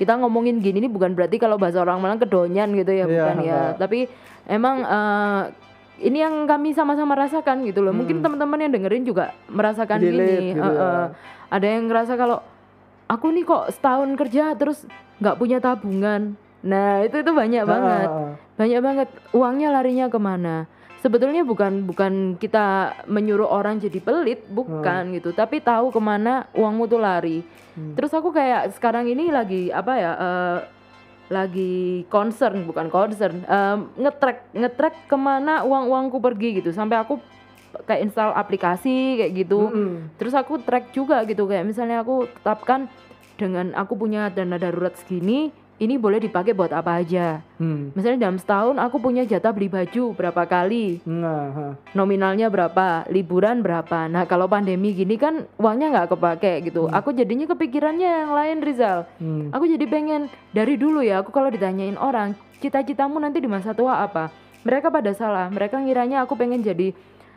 Kita 0.00 0.16
ngomongin 0.16 0.60
gini 0.60 0.80
ini 0.80 0.88
bukan 0.88 1.12
berarti 1.12 1.36
kalau 1.36 1.56
bahasa 1.56 1.80
orang 1.80 2.00
Malang 2.00 2.20
kedonyan 2.20 2.72
gitu 2.72 2.88
ya, 2.88 3.04
Iya, 3.04 3.08
bukan 3.08 3.36
ya. 3.44 3.60
Tapi 3.76 4.08
emang 4.48 4.80
uh, 4.84 5.52
ini 5.98 6.18
yang 6.18 6.46
kami 6.46 6.70
sama-sama 6.70 7.14
rasakan 7.14 7.66
gitu 7.66 7.82
loh. 7.82 7.90
Mungkin 7.90 8.18
Hmm. 8.18 8.24
teman-teman 8.24 8.58
yang 8.60 8.72
dengerin 8.72 9.04
juga 9.04 9.34
merasakan 9.46 9.98
Relate 9.98 10.14
gini. 10.14 10.54
gitu 10.54 10.62
Heeh. 10.62 11.02
ya. 11.04 11.14
Ada 11.48 11.66
yang 11.66 11.84
ngerasa 11.86 12.12
kalau 12.14 12.38
aku 13.06 13.26
nih 13.30 13.44
kok 13.44 13.64
setahun 13.72 14.10
kerja 14.14 14.54
terus 14.54 14.84
nggak 15.18 15.36
punya 15.36 15.58
tabungan. 15.58 16.38
Nah 16.60 17.02
itu 17.02 17.16
itu 17.16 17.30
banyak 17.30 17.64
banget, 17.64 18.08
Heeh. 18.08 18.30
banyak 18.56 18.80
banget. 18.80 19.08
Uangnya 19.30 19.68
larinya 19.70 20.06
ke 20.06 20.18
mana? 20.18 20.66
Sebetulnya 20.98 21.46
bukan 21.46 21.86
bukan 21.86 22.34
kita 22.34 22.90
menyuruh 23.06 23.46
orang 23.46 23.78
jadi 23.78 23.98
pelit, 23.98 24.42
bukan 24.50 25.14
gitu. 25.14 25.30
Tapi 25.30 25.62
tahu 25.62 25.94
ke 25.94 26.00
mana 26.02 26.50
uangmu 26.52 26.90
tuh 26.90 26.98
lari. 26.98 27.46
Hmm. 27.78 27.94
Terus 27.94 28.10
aku 28.10 28.34
kayak 28.34 28.74
sekarang 28.74 29.06
ini 29.06 29.30
lagi 29.30 29.70
apa 29.70 29.92
ya? 29.94 30.12
eh, 30.12 30.58
lagi 31.28 32.08
concern 32.08 32.64
bukan 32.64 32.88
concern 32.88 33.44
em, 33.44 33.78
ngetrack 34.00 34.52
ngetrack 34.56 34.94
ke 35.06 35.16
mana 35.16 35.60
uang 35.64 35.92
uangku 35.92 36.18
pergi 36.18 36.60
gitu 36.60 36.72
sampai 36.72 37.04
aku 37.04 37.20
kayak 37.84 38.08
install 38.08 38.32
aplikasi 38.32 39.20
kayak 39.20 39.32
gitu 39.44 39.68
Mm-mm. 39.68 40.16
terus 40.16 40.32
aku 40.32 40.56
track 40.64 40.90
juga 40.96 41.20
gitu 41.28 41.44
kayak 41.44 41.68
misalnya 41.68 42.00
aku 42.00 42.24
tetapkan 42.40 42.88
dengan 43.36 43.76
aku 43.76 43.94
punya 43.94 44.32
dana 44.32 44.56
darurat 44.56 44.96
segini 44.96 45.52
ini 45.78 45.94
boleh 45.94 46.18
dipakai 46.18 46.52
buat 46.54 46.74
apa 46.74 46.98
aja. 46.98 47.38
Hmm. 47.58 47.94
Misalnya 47.94 48.26
dalam 48.26 48.38
setahun 48.38 48.76
aku 48.82 48.98
punya 48.98 49.22
jatah 49.22 49.54
beli 49.54 49.70
baju 49.70 50.14
berapa 50.14 50.42
kali, 50.44 51.00
Nah, 51.06 51.78
nominalnya 51.94 52.50
berapa, 52.50 53.06
liburan 53.08 53.62
berapa. 53.62 54.10
Nah 54.10 54.26
kalau 54.26 54.50
pandemi 54.50 54.90
gini 54.90 55.14
kan 55.14 55.46
uangnya 55.54 55.94
nggak 55.94 56.08
kepake 56.18 56.52
gitu. 56.70 56.90
Aku 56.90 57.14
jadinya 57.14 57.46
kepikirannya 57.46 58.10
yang 58.26 58.32
lain 58.34 58.58
Rizal. 58.62 59.06
Hmm. 59.22 59.54
Aku 59.54 59.70
jadi 59.70 59.86
pengen 59.86 60.26
dari 60.50 60.74
dulu 60.74 60.98
ya. 60.98 61.22
Aku 61.22 61.30
kalau 61.30 61.48
ditanyain 61.48 61.94
orang 61.94 62.34
cita-citamu 62.58 63.22
nanti 63.22 63.38
di 63.38 63.46
masa 63.46 63.70
tua 63.70 64.02
apa, 64.02 64.34
mereka 64.66 64.90
pada 64.90 65.14
salah. 65.14 65.46
Mereka 65.46 65.78
ngiranya 65.78 66.26
aku 66.26 66.34
pengen 66.34 66.60
jadi 66.60 66.90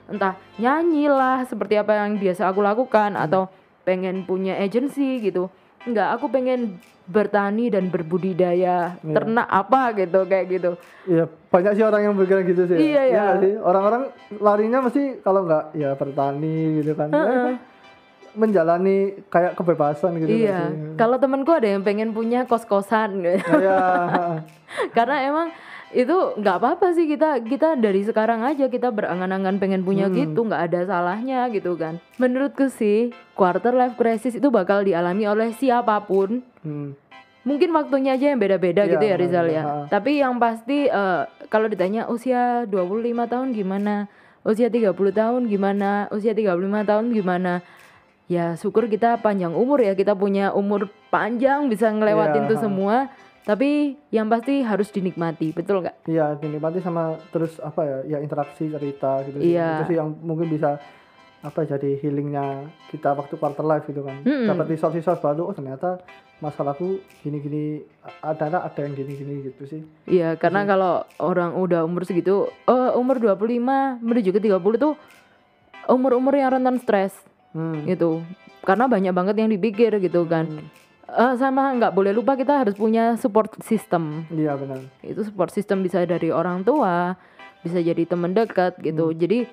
entah 0.10 0.36
nyanyi 0.58 1.08
lah 1.08 1.46
seperti 1.46 1.78
apa 1.78 1.96
yang 1.96 2.18
biasa 2.18 2.50
aku 2.50 2.60
lakukan 2.60 3.16
atau 3.16 3.48
pengen 3.86 4.26
punya 4.26 4.58
agency 4.58 5.22
gitu. 5.22 5.48
Enggak, 5.82 6.14
aku 6.14 6.30
pengen 6.30 6.78
bertani 7.06 7.68
dan 7.68 7.90
berbudidaya 7.90 8.96
Iya. 8.98 9.14
ternak 9.14 9.48
apa 9.48 9.94
gitu 9.96 10.20
kayak 10.24 10.46
gitu. 10.48 10.70
Iya, 11.06 11.26
banyak 11.50 11.72
sih 11.74 11.84
orang 11.84 12.02
yang 12.04 12.14
berpikiran 12.14 12.44
gitu 12.46 12.64
sih. 12.66 12.78
Iya, 12.78 13.02
iya. 13.06 13.22
nggak 13.22 13.38
sih? 13.40 13.54
Orang-orang 13.58 14.04
larinya 14.38 14.80
mesti 14.82 15.04
kalau 15.20 15.44
nggak 15.44 15.64
ya 15.74 15.90
bertani 15.94 16.58
gitu 16.80 16.92
kan. 16.94 17.10
Ya, 17.10 17.58
menjalani 18.32 19.20
kayak 19.28 19.60
kebebasan 19.60 20.16
gitu 20.18 20.32
Iya, 20.32 20.72
kalau 20.96 21.20
temenku 21.20 21.52
ada 21.52 21.68
yang 21.68 21.84
pengen 21.84 22.16
punya 22.16 22.48
kos-kosan 22.48 23.20
gitu. 23.20 23.44
Iya. 23.60 23.84
Karena 24.96 25.28
emang 25.28 25.48
itu 25.92 26.16
nggak 26.40 26.56
apa-apa 26.56 26.96
sih 26.96 27.04
kita 27.04 27.44
kita 27.44 27.76
dari 27.76 28.00
sekarang 28.00 28.48
aja 28.48 28.72
kita 28.72 28.96
berangan-angan 28.96 29.60
pengen 29.60 29.84
punya 29.84 30.08
Hmm. 30.08 30.16
gitu 30.16 30.48
nggak 30.48 30.72
ada 30.72 30.80
salahnya 30.88 31.52
gitu 31.52 31.76
kan. 31.76 32.00
Menurutku 32.16 32.72
sih 32.72 33.12
quarter 33.36 33.76
life 33.76 34.00
crisis 34.00 34.32
itu 34.32 34.48
bakal 34.48 34.88
dialami 34.88 35.28
oleh 35.28 35.52
siapa 35.52 36.00
pun. 36.00 36.40
Hmm. 36.62 36.94
Mungkin 37.42 37.74
waktunya 37.74 38.14
aja 38.14 38.30
yang 38.30 38.38
beda-beda 38.38 38.86
Iya, 38.86 38.92
gitu 38.94 39.06
ya 39.06 39.16
Rizal 39.18 39.48
ya. 39.50 39.64
ha. 39.64 39.74
Tapi 39.90 40.22
yang 40.22 40.38
pasti 40.38 40.86
eh, 40.86 41.22
kalau 41.50 41.66
ditanya 41.66 42.06
usia 42.06 42.70
25 42.70 43.02
tahun 43.26 43.48
gimana? 43.52 44.06
Usia 44.42 44.70
30 44.70 44.94
tahun 45.12 45.50
gimana? 45.50 46.06
Usia 46.10 46.38
35 46.38 46.54
tahun 46.86 47.06
gimana? 47.10 47.66
Ya 48.30 48.54
syukur 48.56 48.86
kita 48.86 49.18
panjang 49.20 49.52
umur 49.52 49.82
ya, 49.82 49.92
kita 49.92 50.14
punya 50.14 50.54
umur 50.54 50.88
panjang 51.10 51.66
bisa 51.66 51.90
ngelewatin 51.90 52.46
Iya, 52.46 52.50
tuh 52.50 52.58
ha. 52.58 52.64
semua. 52.64 52.96
Tapi 53.42 53.98
yang 54.14 54.30
pasti 54.30 54.62
harus 54.62 54.94
dinikmati, 54.94 55.50
betul 55.50 55.82
nggak? 55.82 56.06
Iya, 56.06 56.38
dinikmati 56.38 56.78
sama 56.78 57.18
terus 57.34 57.58
apa 57.58 57.82
ya? 57.82 57.98
Ya 58.06 58.18
interaksi 58.22 58.70
cerita 58.70 59.26
gitu. 59.26 59.42
Iya. 59.42 59.82
Itu 59.82 59.90
sih 59.90 59.98
yang 59.98 60.14
mungkin 60.22 60.46
bisa 60.46 60.78
apa 61.42 61.66
jadi 61.66 61.98
healingnya 61.98 62.70
kita 62.94 63.18
waktu 63.18 63.36
quarter 63.38 63.66
life 63.66 63.90
gitu 63.90 64.06
kan. 64.06 64.22
Mm-mm. 64.22 64.46
Dapat 64.46 64.66
resource-resource 64.70 65.22
baru. 65.22 65.50
Oh 65.50 65.56
ternyata 65.58 65.98
masalahku 66.38 67.02
gini-gini 67.22 67.82
ada 68.22 68.62
ada 68.62 68.80
yang 68.82 68.94
gini-gini 68.94 69.50
gitu 69.50 69.62
sih. 69.66 69.82
Iya, 70.06 70.38
karena 70.38 70.66
kalau 70.66 71.06
orang 71.18 71.58
udah 71.58 71.86
umur 71.86 72.06
segitu, 72.06 72.50
eh, 72.66 72.92
umur 72.94 73.18
25 73.18 73.98
menuju 74.02 74.30
ke 74.34 74.42
30 74.42 74.78
tuh 74.78 74.94
umur-umur 75.90 76.38
yang 76.38 76.54
rentan 76.54 76.78
stres. 76.78 77.14
Hmm. 77.52 77.84
gitu 77.84 78.24
karena 78.64 78.88
banyak 78.88 79.12
banget 79.12 79.36
yang 79.44 79.52
dipikir 79.52 79.92
gitu 80.00 80.24
kan 80.24 80.48
Eh, 81.12 81.36
sama 81.36 81.76
nggak 81.76 81.92
boleh 81.92 82.16
lupa 82.16 82.40
kita 82.40 82.64
harus 82.64 82.72
punya 82.72 83.20
support 83.20 83.52
system 83.60 84.24
Iya 84.32 84.56
benar. 84.56 84.80
itu 85.04 85.28
support 85.28 85.52
system 85.52 85.84
bisa 85.84 86.00
dari 86.08 86.32
orang 86.32 86.64
tua 86.64 87.20
bisa 87.60 87.84
jadi 87.84 88.08
teman 88.08 88.32
dekat 88.32 88.80
gitu 88.80 89.12
jadi 89.12 89.44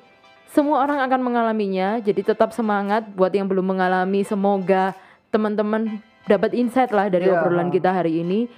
semua 0.53 0.81
orang 0.81 1.05
akan 1.05 1.21
mengalaminya 1.21 2.01
jadi 2.01 2.25
tetap 2.33 2.57
semangat 2.57 3.05
buat 3.13 3.33
yang 3.33 3.47
belum 3.49 3.77
mengalami. 3.77 4.25
Semoga 4.25 4.97
teman-teman 5.29 6.01
dapat 6.25 6.57
insight 6.57 6.93
lah 6.93 7.13
dari 7.13 7.29
Iya, 7.29 7.41
obrolan 7.41 7.69
kita 7.69 7.93
hari 7.93 8.25
ini. 8.25 8.49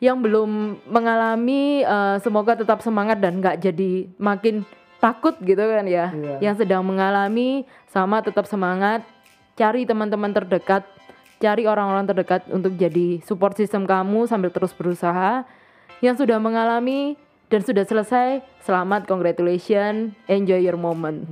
Yang 0.00 0.16
belum 0.24 0.50
mengalami 0.88 1.84
eh, 1.84 2.16
semoga 2.24 2.56
tetap 2.56 2.80
semangat 2.80 3.20
dan 3.20 3.40
nggak 3.40 3.60
jadi 3.60 4.08
makin 4.16 4.64
takut 5.00 5.36
gitu 5.40 5.60
kan 5.60 5.84
ya. 5.88 6.12
Iya. 6.12 6.36
yang 6.40 6.54
sedang 6.56 6.84
mengalami 6.84 7.68
sama 7.92 8.24
tetap 8.24 8.48
semangat. 8.48 9.04
Cari 9.60 9.84
teman-teman 9.84 10.32
terdekat 10.32 10.88
cari 11.40 11.64
orang-orang 11.64 12.04
terdekat 12.04 12.44
untuk 12.52 12.76
jadi 12.76 13.24
support 13.24 13.56
system 13.56 13.88
kamu 13.88 14.28
sambil 14.28 14.52
terus 14.52 14.76
berusaha. 14.76 15.48
Yang 16.04 16.24
sudah 16.24 16.40
mengalami 16.40 17.16
dan 17.50 17.66
sudah 17.66 17.82
selesai. 17.82 18.46
Selamat 18.62 19.10
congratulations 19.10 20.14
enjoy 20.30 20.62
your 20.62 20.78
moment. 20.78 21.26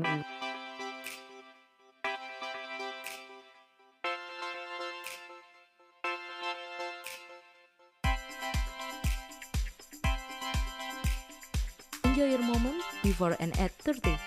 Enjoy 12.02 12.34
your 12.34 12.42
moment 12.42 12.82
before 13.06 13.38
and 13.38 13.54
at 13.62 13.70
30 13.86 14.18